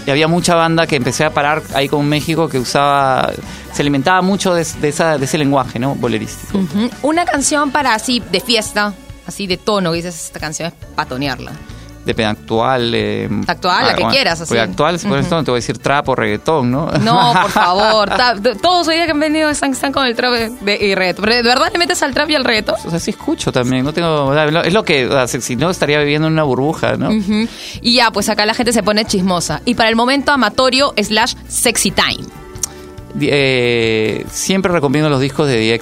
y 0.07 0.11
había 0.11 0.29
mucha 0.29 0.55
banda 0.55 0.87
que 0.87 0.96
empecé 0.96 1.25
a 1.25 1.31
parar 1.35 1.62
ahí 1.75 1.88
con 1.88 2.09
México 2.09 2.49
que 2.49 2.59
usaba, 2.59 3.33
se 3.72 3.83
alimentaba 3.83 4.22
mucho 4.22 4.55
de, 4.55 4.66
de 4.81 4.88
esa, 4.88 5.18
de 5.18 5.25
ese 5.25 5.37
lenguaje, 5.38 5.79
¿no? 5.79 5.94
Bolerístico. 5.94 6.59
Una 7.03 7.25
canción 7.25 7.70
para 7.70 7.94
así, 7.94 8.22
de 8.33 8.40
fiesta, 8.40 8.94
así 9.27 9.46
de 9.46 9.57
tono, 9.57 9.90
que 9.90 9.96
dices, 9.96 10.27
esta 10.27 10.40
canción 10.40 10.68
es 10.68 10.75
patonearla. 10.94 11.53
Depende 12.07 12.31
actual. 12.40 12.92
eh, 12.95 13.29
Actual, 13.47 13.87
la 13.88 13.95
que 13.97 14.05
quieras, 14.07 14.40
así. 14.40 14.57
Actual, 14.57 14.99
si 14.99 15.07
pones 15.09 15.25
esto, 15.25 15.35
no 15.37 15.45
te 15.45 15.51
voy 15.51 15.59
a 15.59 15.61
decir 15.61 15.77
trap 15.79 16.09
o 16.09 16.14
reggaetón, 16.14 16.71
¿no? 16.71 16.87
No, 17.03 17.35
por 17.42 17.51
favor. 17.51 18.09
todos 18.62 18.87
hoy 18.88 18.95
día 18.95 19.05
que 19.07 19.11
han 19.11 19.21
venido 19.21 19.51
están, 19.51 19.73
están 19.73 19.92
con 19.92 20.07
el 20.07 20.14
trap 20.14 20.33
de, 20.33 20.77
y 20.81 20.95
reggaetón. 20.95 21.25
¿De 21.27 21.42
verdad 21.42 21.69
le 21.73 21.79
metes 21.79 22.01
al 22.05 22.14
trap 22.14 22.31
y 22.31 22.37
al 22.37 22.45
reggaetón? 22.45 22.77
O 22.87 22.90
sea, 22.90 23.01
sí 23.01 23.11
escucho 23.11 23.51
también, 23.53 23.85
no 23.85 23.92
tengo... 23.92 24.33
Es 24.62 24.73
lo 24.73 24.85
que, 24.85 25.07
o 25.07 25.11
sea, 25.12 25.27
si- 25.27 25.40
si 25.40 25.57
no 25.57 25.69
estaría 25.69 25.99
viviendo 25.99 26.29
en 26.29 26.35
una 26.35 26.45
burbuja, 26.45 26.97
¿no? 26.97 27.11
Y 27.83 27.95
ya, 27.95 28.11
pues 28.12 28.29
acá 28.29 28.47
la 28.47 28.55
gente 28.55 28.73
se 28.73 28.83
pone 28.85 29.05
chismosa. 29.05 29.61
Y 29.64 29.75
para 29.75 29.88
el 29.88 29.97
momento 29.97 30.31
amatorio 30.33 30.95
slash 30.97 31.35
sexy 31.49 31.90
time. 31.90 32.25
Eh, 33.21 34.25
siempre 34.31 34.71
recomiendo 34.73 35.09
los 35.09 35.21
discos 35.21 35.49
de 35.49 35.55
The 35.57 35.75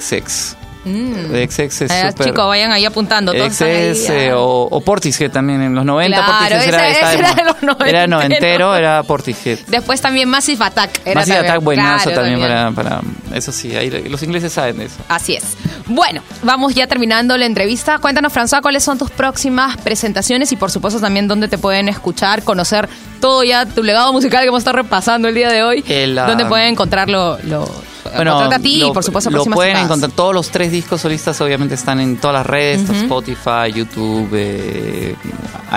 The 0.85 1.49
XX 1.51 1.61
es 1.61 1.81
Eh, 1.91 2.11
súper... 2.11 2.27
chicos, 2.27 2.47
vayan 2.47 2.71
ahí 2.73 2.85
apuntando. 2.85 3.33
Todos 3.33 3.61
ahí, 3.63 3.93
ah. 4.09 4.13
eh, 4.13 4.33
o, 4.35 4.69
o 4.71 4.81
Portishead 4.83 5.31
también 5.31 5.63
en 5.63 5.75
los 5.75 5.85
90. 5.85 6.17
Claro, 6.17 6.33
Portishead 6.39 6.59
ese- 6.61 6.69
estaba 6.91 7.13
ese 7.13 7.19
era 7.19 7.29
mo- 7.31 7.35
de 7.35 7.45
los 7.45 7.63
noventero. 7.63 7.89
Era 7.89 8.07
noventero, 8.07 8.75
era 8.77 9.03
Portishead. 9.03 9.59
Después 9.69 10.01
también 10.01 10.29
Massive 10.29 10.65
Attack. 10.65 11.01
Era 11.05 11.15
Massive 11.21 11.37
también- 11.37 11.51
Attack 11.53 11.65
buenazo 11.65 12.05
claro, 12.11 12.21
también, 12.21 12.41
Para, 12.41 12.71
para... 12.73 13.01
Eso 13.35 13.51
sí, 13.53 13.75
ahí 13.75 13.91
los 14.09 14.23
ingleses 14.23 14.53
saben 14.53 14.79
de 14.79 14.85
eso. 14.87 14.97
Así 15.09 15.35
es. 15.35 15.45
Bueno, 15.87 16.23
vamos 16.43 16.75
ya 16.75 16.87
terminando 16.87 17.37
la 17.37 17.47
entrevista. 17.47 17.99
Cuéntanos, 17.99 18.33
François, 18.33 18.61
cuáles 18.63 18.83
son 18.85 18.99
tus 18.99 19.11
próximas 19.11 19.77
presentaciones 19.79 20.53
y, 20.53 20.57
por 20.57 20.71
supuesto, 20.71 21.01
también 21.01 21.27
dónde 21.29 21.49
te 21.49 21.59
pueden 21.59 21.89
escuchar, 21.89 22.43
conocer 22.43 22.89
todo 23.21 23.43
ya 23.43 23.67
tu 23.67 23.83
legado 23.83 24.13
musical 24.13 24.43
que 24.43 24.49
hemos 24.49 24.61
estado 24.61 24.77
repasando 24.77 25.29
el 25.29 25.35
día 25.35 25.49
de 25.51 25.63
hoy. 25.63 25.85
El, 25.89 26.19
ah, 26.19 26.27
¿Dónde 26.27 26.45
pueden 26.47 26.69
encontrarlo? 26.69 27.39
Lo, 27.45 27.69
a 28.17 28.59
ti 28.59 28.79
lo- 28.79 28.89
y, 28.89 28.93
por 28.93 29.05
supuesto, 29.05 29.31
lo 29.31 29.45
pueden 29.45 29.77
encontrar. 29.77 30.11
Todos 30.13 30.35
los 30.35 30.49
tres 30.51 30.71
discos 30.73 31.01
solistas 31.01 31.41
obviamente 31.41 31.75
están 31.75 32.01
en 32.01 32.17
todas 32.17 32.35
las 32.35 32.47
redes, 32.47 32.89
Spotify, 32.89 33.73
YouTube, 33.75 34.29
eh, 34.33 35.15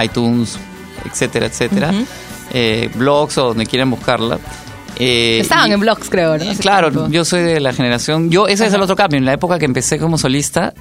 iTunes, 0.04 0.58
etcétera, 1.06 1.46
etcétera. 1.48 1.94
Eh, 2.54 2.90
blogs 2.96 3.38
o 3.38 3.48
donde 3.50 3.66
quieran 3.66 3.90
buscarla. 3.90 4.40
Eh, 5.00 5.40
Estaban 5.42 5.70
y- 5.70 5.74
en 5.74 5.80
blogs, 5.80 6.10
creo, 6.10 6.38
¿no? 6.38 6.46
claro, 6.60 6.90
tiempo. 6.92 7.10
yo 7.12 7.24
soy 7.24 7.42
de 7.42 7.60
la 7.60 7.72
generación. 7.74 8.30
Yo 8.32 8.48
ese 8.48 8.66
es 8.66 8.74
el 8.74 8.82
otro 8.82 8.96
cambio. 8.96 9.18
En 9.20 9.26
la 9.26 9.34
época 9.34 9.60
que 9.60 9.66
empecé 9.66 10.00
como 10.00 10.18
solista 10.18 10.74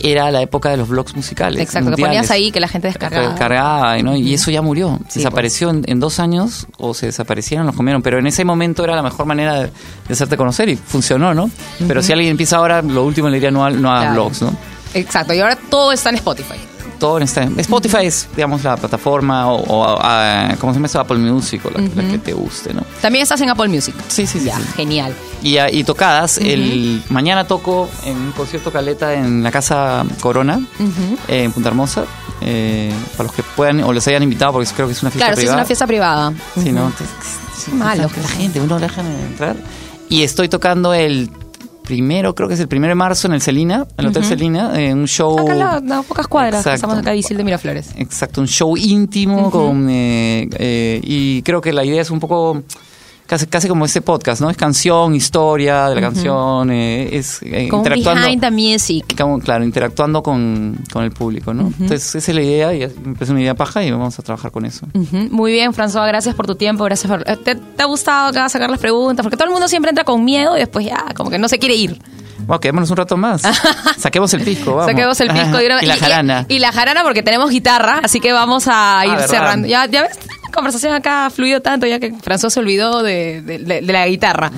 era 0.00 0.30
la 0.30 0.42
época 0.42 0.70
de 0.70 0.76
los 0.76 0.88
blogs 0.88 1.14
musicales. 1.16 1.60
Exacto, 1.60 1.86
que 1.86 1.90
mundiales. 1.90 2.08
ponías 2.26 2.30
ahí 2.30 2.50
que 2.50 2.60
la 2.60 2.68
gente 2.68 2.88
descargaba. 2.88 3.28
Descargaba, 3.28 3.96
¿no? 3.98 4.16
y 4.16 4.34
eso 4.34 4.50
ya 4.50 4.62
murió. 4.62 4.98
Sí, 5.08 5.20
Desapareció 5.20 5.70
en, 5.70 5.82
en 5.86 6.00
dos 6.00 6.18
años 6.20 6.66
o 6.78 6.94
se 6.94 7.06
desaparecieron, 7.06 7.66
los 7.66 7.74
comieron. 7.76 8.02
Pero 8.02 8.18
en 8.18 8.26
ese 8.26 8.44
momento 8.44 8.84
era 8.84 8.94
la 8.96 9.02
mejor 9.02 9.26
manera 9.26 9.54
de, 9.54 9.70
de 10.08 10.12
hacerte 10.12 10.36
conocer 10.36 10.68
y 10.68 10.76
funcionó, 10.76 11.34
¿no? 11.34 11.50
Pero 11.88 12.02
si 12.02 12.12
alguien 12.12 12.30
empieza 12.32 12.56
ahora, 12.56 12.82
lo 12.82 13.04
último 13.04 13.28
le 13.28 13.34
diría 13.36 13.50
no, 13.50 13.64
ha- 13.64 13.70
no 13.70 13.88
Claro. 13.88 14.12
blogs, 14.12 14.42
¿no? 14.42 14.52
Exacto, 14.94 15.34
y 15.34 15.40
ahora 15.40 15.58
todo 15.70 15.92
está 15.92 16.10
en 16.10 16.16
Spotify. 16.16 16.54
Todo 16.98 17.18
en 17.18 17.24
esta, 17.24 17.42
Spotify 17.58 18.06
es, 18.06 18.26
digamos, 18.34 18.64
la 18.64 18.76
plataforma 18.76 19.48
o, 19.50 19.56
o, 19.62 19.98
¿cómo 20.58 20.72
se 20.72 20.78
llama 20.78 20.86
eso? 20.86 21.00
Apple 21.00 21.18
Music 21.18 21.60
o 21.66 21.70
la, 21.70 21.80
la 21.80 22.10
que 22.10 22.18
te 22.18 22.32
guste, 22.32 22.72
¿no? 22.72 22.82
También 23.02 23.22
estás 23.22 23.40
en 23.42 23.50
Apple 23.50 23.68
Music. 23.68 23.94
Sí, 24.08 24.26
sí, 24.26 24.38
sí. 24.38 24.46
Ya, 24.46 24.56
sí. 24.56 24.62
genial. 24.76 25.12
Y, 25.42 25.58
ah, 25.58 25.70
y 25.70 25.84
tocadas, 25.84 26.38
el 26.38 27.02
mañana 27.10 27.46
toco 27.46 27.88
en 28.04 28.16
un 28.16 28.32
concierto 28.32 28.72
caleta 28.72 29.12
en 29.14 29.42
la 29.42 29.50
Casa 29.52 30.04
Corona, 30.20 30.60
eh, 31.28 31.44
en 31.44 31.52
Punta 31.52 31.68
Hermosa. 31.68 32.04
eh, 32.40 32.92
para 33.16 33.26
los 33.28 33.34
que 33.36 33.42
puedan 33.42 33.80
o 33.82 33.92
les 33.92 34.06
hayan 34.08 34.22
invitado, 34.22 34.52
porque 34.52 34.68
creo 34.74 34.86
que 34.86 34.92
es 34.92 35.02
una 35.02 35.10
fiesta 35.10 35.26
Claro, 35.26 35.36
sí 35.36 35.40
es 35.40 35.44
privada. 35.44 35.56
una 35.58 35.66
fiesta 35.66 35.86
privada. 35.86 36.32
Sí, 36.54 36.72
¿no? 36.72 36.86
Entonces, 36.86 37.08
sí, 37.56 37.70
Malo 37.72 38.02
la, 38.04 38.08
que 38.08 38.20
la 38.20 38.28
son. 38.28 38.36
gente, 38.38 38.60
uno 38.60 38.78
dejan 38.78 39.06
entrar. 39.06 39.56
Y 40.08 40.22
estoy 40.22 40.48
tocando 40.48 40.94
el 40.94 41.30
primero, 41.86 42.34
creo 42.34 42.48
que 42.48 42.54
es 42.54 42.60
el 42.60 42.68
primero 42.68 42.90
de 42.90 42.96
marzo 42.96 43.28
en 43.28 43.32
el 43.32 43.40
Celina, 43.40 43.86
en 43.96 44.04
el 44.04 44.10
Hotel 44.10 44.24
Celina, 44.24 44.78
en 44.78 44.98
un 44.98 45.06
show. 45.06 45.38
Acá 45.38 45.76
a 45.78 46.02
pocas 46.02 46.26
cuadras, 46.26 46.60
Exacto. 46.60 46.74
estamos 46.74 46.98
acá 46.98 47.14
Isil 47.14 47.38
de 47.38 47.44
Miraflores. 47.44 47.92
Exacto, 47.96 48.42
un 48.42 48.48
show 48.48 48.76
íntimo 48.76 49.50
con 49.50 49.88
eh, 49.88 50.48
eh, 50.58 51.00
y 51.02 51.40
creo 51.42 51.62
que 51.62 51.72
la 51.72 51.84
idea 51.84 52.02
es 52.02 52.10
un 52.10 52.20
poco 52.20 52.62
casi 53.26 53.46
casi 53.46 53.68
como 53.68 53.84
este 53.84 54.00
podcast, 54.00 54.40
¿no? 54.40 54.50
Es 54.50 54.56
canción, 54.56 55.14
historia 55.14 55.88
de 55.88 55.96
la 55.96 56.00
canción, 56.00 56.70
eh, 56.70 57.16
es 57.16 57.40
eh, 57.42 57.68
Como 57.68 57.82
interactuando. 57.82 58.22
behind 58.22 58.40
the 58.40 58.50
music. 58.50 59.16
como, 59.18 59.38
claro, 59.40 59.64
interactuando 59.64 60.22
con, 60.22 60.78
con 60.92 61.04
el 61.04 61.10
público, 61.10 61.52
¿no? 61.52 61.66
Entonces, 61.66 62.14
esa 62.14 62.30
es 62.30 62.34
la 62.34 62.42
idea 62.42 62.74
y 62.74 62.80
me 63.04 63.14
parece 63.14 63.32
una 63.32 63.42
idea 63.42 63.54
paja 63.54 63.84
y 63.84 63.90
vamos 63.90 64.18
a 64.18 64.22
trabajar 64.22 64.50
con 64.50 64.64
eso. 64.64 64.86
Muy 65.30 65.52
bien, 65.52 65.72
François, 65.72 66.06
gracias 66.06 66.34
por 66.34 66.46
tu 66.46 66.54
tiempo, 66.54 66.84
gracias 66.84 67.10
por... 67.10 67.28
eh, 67.28 67.36
¿Te, 67.36 67.56
te 67.56 67.82
ha 67.82 67.86
gustado 67.86 68.28
acá 68.28 68.48
sacar 68.48 68.70
las 68.70 68.80
preguntas? 68.80 69.24
Porque 69.24 69.36
todo 69.36 69.46
el 69.46 69.52
mundo 69.52 69.68
siempre 69.68 69.90
entra 69.90 70.04
con 70.04 70.24
miedo 70.24 70.56
y 70.56 70.60
después 70.60 70.86
ya, 70.86 71.04
como 71.16 71.30
que 71.30 71.38
no 71.38 71.48
se 71.48 71.58
quiere 71.58 71.74
ir. 71.74 71.98
Bueno, 72.46 72.60
quedémonos 72.60 72.90
un 72.90 72.96
rato 72.96 73.16
más. 73.16 73.42
Saquemos 73.98 74.32
el 74.34 74.42
pisco, 74.42 74.72
vamos. 74.76 74.86
Saquemos 74.86 75.20
el 75.20 75.30
pisco 75.30 75.60
y, 75.82 75.86
la 75.86 75.96
jarana. 75.96 76.46
Y, 76.48 76.58
la 76.58 76.72
jarana 76.72 77.02
porque 77.02 77.22
tenemos 77.22 77.50
guitarra, 77.50 78.00
así 78.02 78.20
que 78.20 78.32
vamos 78.32 78.68
a 78.68 79.02
ir 79.04 79.12
¿verdad? 79.12 79.26
cerrando. 79.26 79.68
Ya, 79.68 79.86
ya 79.86 80.02
ves, 80.02 80.18
conversación 80.56 80.92
acá 80.92 81.26
ha 81.26 81.30
fluido 81.30 81.60
tanto 81.60 81.86
ya 81.86 82.00
que 82.00 82.12
François 82.12 82.50
se 82.50 82.58
olvidó 82.58 83.02
de, 83.02 83.82
la 83.82 84.06
guitarra. 84.08 84.50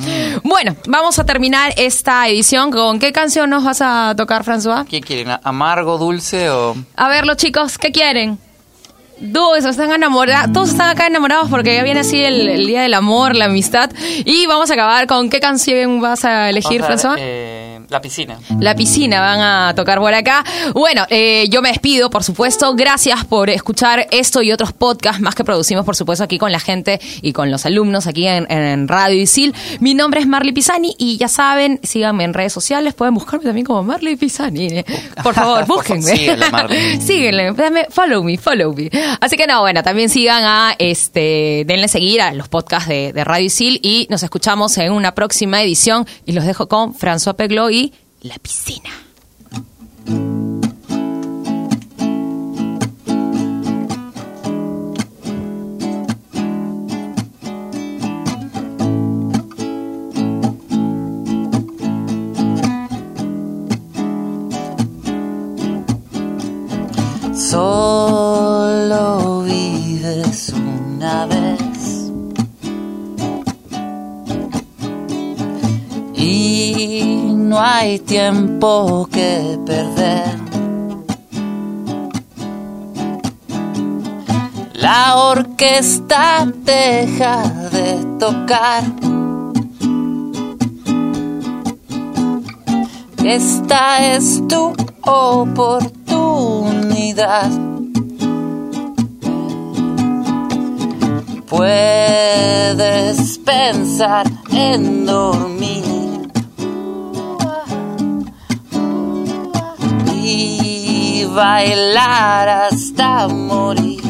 Bueno, 0.42 0.76
vamos 0.86 1.18
a 1.18 1.24
terminar 1.24 1.74
esta 1.76 2.26
edición. 2.28 2.70
¿Con 2.70 2.98
qué 2.98 3.12
canción 3.12 3.50
nos 3.50 3.64
vas 3.64 3.82
a 3.82 4.14
tocar, 4.16 4.44
François? 4.44 4.86
¿Qué 4.86 5.00
quieren? 5.00 5.38
¿Amargo, 5.42 5.98
dulce 5.98 6.48
o...? 6.48 6.74
A 6.96 7.08
ver, 7.08 7.26
los 7.26 7.36
chicos, 7.36 7.76
¿qué 7.76 7.92
quieren? 7.92 8.38
Dos, 9.20 9.64
están 9.64 9.92
enamorados, 9.92 10.52
todos 10.52 10.70
están 10.70 10.90
acá 10.90 11.06
enamorados 11.06 11.48
porque 11.50 11.74
ya 11.74 11.82
viene 11.82 12.00
así 12.00 12.20
el, 12.20 12.66
día 12.66 12.82
del 12.82 12.94
amor, 12.94 13.34
la 13.34 13.46
amistad. 13.46 13.90
Y 14.24 14.46
vamos 14.46 14.70
a 14.70 14.74
acabar 14.74 15.06
con 15.06 15.28
qué 15.30 15.40
canción 15.40 16.00
vas 16.00 16.24
a 16.24 16.50
elegir, 16.50 16.82
François. 16.82 17.16
Eh, 17.18 17.80
la 17.88 18.02
piscina. 18.02 18.38
La 18.60 18.74
piscina 18.74 19.20
van 19.20 19.40
a 19.40 19.74
tocar 19.74 19.98
por 19.98 20.12
acá. 20.12 20.44
Bueno, 20.74 21.06
eh, 21.08 21.46
yo 21.48 21.62
me 21.62 21.70
despido, 21.70 22.10
por 22.10 22.22
supuesto. 22.22 22.74
Gracias 22.74 23.24
por 23.24 23.48
escuchar 23.48 24.06
esto 24.10 24.42
y 24.42 24.52
otros 24.52 24.74
podcasts 24.74 25.22
más 25.22 25.34
que 25.34 25.42
producimos, 25.42 25.86
por 25.86 25.96
supuesto, 25.96 26.22
aquí 26.22 26.38
con 26.38 26.52
la 26.52 26.60
gente 26.60 27.00
y 27.22 27.32
con 27.32 27.50
los 27.50 27.64
alumnos 27.64 28.06
aquí 28.06 28.26
en, 28.26 28.88
Radio 28.88 29.20
Isil. 29.20 29.54
Mi 29.80 29.94
nombre 29.94 30.20
es 30.20 30.26
Marley 30.26 30.52
Pisani 30.52 30.94
y 30.98 31.16
ya 31.16 31.28
saben, 31.28 31.80
síganme 31.82 32.24
en 32.24 32.34
redes 32.34 32.52
sociales. 32.52 32.92
Pueden 32.92 33.14
buscarme 33.14 33.46
también 33.46 33.64
como 33.64 33.82
Marley 33.82 34.16
Pisani. 34.16 34.84
Por 35.22 35.34
favor, 35.34 35.66
búsquenme. 35.66 36.14
Síguenle, 36.14 36.50
Marley. 36.50 37.00
Síguenle, 37.00 37.54
follow 37.88 38.22
me, 38.22 38.36
follow 38.36 38.74
me. 38.74 38.90
Así 39.20 39.36
que 39.36 39.46
no, 39.46 39.60
bueno, 39.60 39.82
también 39.82 40.08
sigan 40.08 40.44
a, 40.44 40.74
este, 40.78 41.64
denle 41.66 41.88
seguir 41.88 42.20
a 42.20 42.32
los 42.32 42.48
podcasts 42.48 42.88
de, 42.88 43.12
Radio 43.24 43.46
Isil 43.46 43.80
y 43.82 44.06
nos 44.10 44.22
escuchamos 44.22 44.76
en 44.78 44.92
una 44.92 45.14
próxima 45.14 45.62
edición 45.62 46.06
y 46.24 46.32
los 46.32 46.44
dejo 46.44 46.68
con 46.68 46.94
François 46.94 47.34
Peglo 47.34 47.70
y 47.70 47.92
la 48.22 48.38
piscina. 48.38 48.90
Hay 77.88 77.98
tiempo 78.00 79.08
que 79.10 79.58
perder. 79.64 80.36
La 84.74 85.16
orquesta 85.16 86.52
deja 86.64 87.42
de 87.72 88.04
tocar. 88.18 88.84
Esta 93.24 94.14
es 94.14 94.42
tu 94.48 94.74
oportunidad. 95.02 95.90
Puedes 101.48 103.38
pensar 103.38 104.26
en 104.50 105.06
dormir 105.06 105.97
bailar 111.34 112.48
hasta 112.48 113.28
morir. 113.28 114.02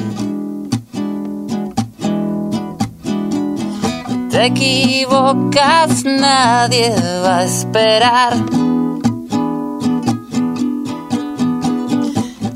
Te 4.30 4.46
equivocas, 4.46 6.04
nadie 6.04 6.94
va 7.24 7.38
a 7.38 7.44
esperar. 7.44 8.34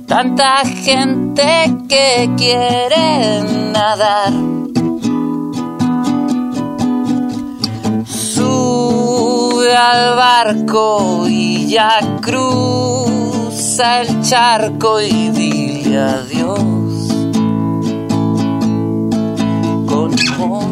Tanta 0.07 0.65
gente 0.67 1.75
que 1.89 2.31
quiere 2.37 3.43
nadar. 3.73 4.33
Sube 8.07 9.75
al 9.75 10.17
barco 10.17 11.25
y 11.27 11.67
ya 11.69 11.99
cruza 13.73 14.03
el 14.03 14.21
charco 14.23 15.01
y 15.01 15.31
dile 15.31 15.99
adiós. 15.99 17.09
Con 19.87 20.15
amor. 20.35 20.65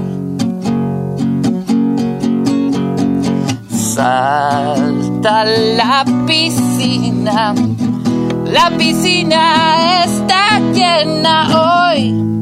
Salta 3.70 5.44
la 5.44 6.04
piscina 6.26 7.54
la 8.44 8.70
piscina 8.76 10.04
está 10.04 10.58
llena 10.74 11.92
hoy. 11.92 12.39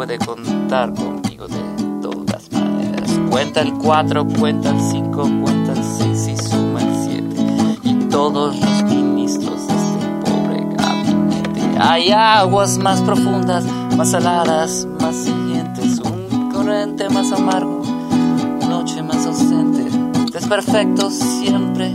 Puede 0.00 0.16
contar 0.16 0.94
conmigo 0.94 1.46
de 1.46 2.00
todas 2.00 2.50
maneras. 2.52 3.20
Cuenta 3.28 3.60
el 3.60 3.74
4, 3.74 4.26
cuenta 4.38 4.70
el 4.70 4.80
5, 4.80 5.28
cuenta 5.42 5.72
el 5.72 5.84
6 5.84 6.26
y 6.26 6.36
suma 6.38 6.80
el 6.80 6.94
7. 7.04 7.80
Y 7.84 7.94
todos 8.08 8.58
los 8.58 8.82
ministros 8.84 9.60
hay 11.78 12.12
aguas 12.12 12.78
más 12.78 13.02
profundas, 13.02 13.66
más 13.94 14.12
saladas, 14.12 14.88
más 15.02 15.16
siguientes, 15.16 15.98
un 15.98 16.50
corriente 16.50 17.10
más 17.10 17.30
amargo, 17.32 17.82
noche 18.70 19.02
más 19.02 19.26
ausente. 19.26 19.84
Desperfectos 20.32 21.12
siempre 21.12 21.92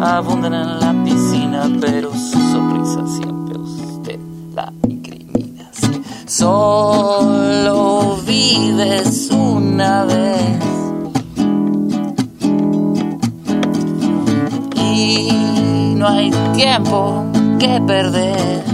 abundan 0.00 0.54
en 0.54 0.80
la 0.80 1.04
piscina, 1.04 1.70
pero 1.80 2.12
su 2.14 2.36
sonrisa 2.50 3.06
siempre 3.06 3.56
usted 3.58 4.18
la. 4.56 4.72
Solo 6.44 8.18
vives 8.26 9.30
una 9.30 10.04
vez. 10.04 10.58
Y 14.76 15.94
no 15.96 16.06
hay 16.06 16.30
tiempo 16.52 17.24
que 17.58 17.80
perder. 17.86 18.73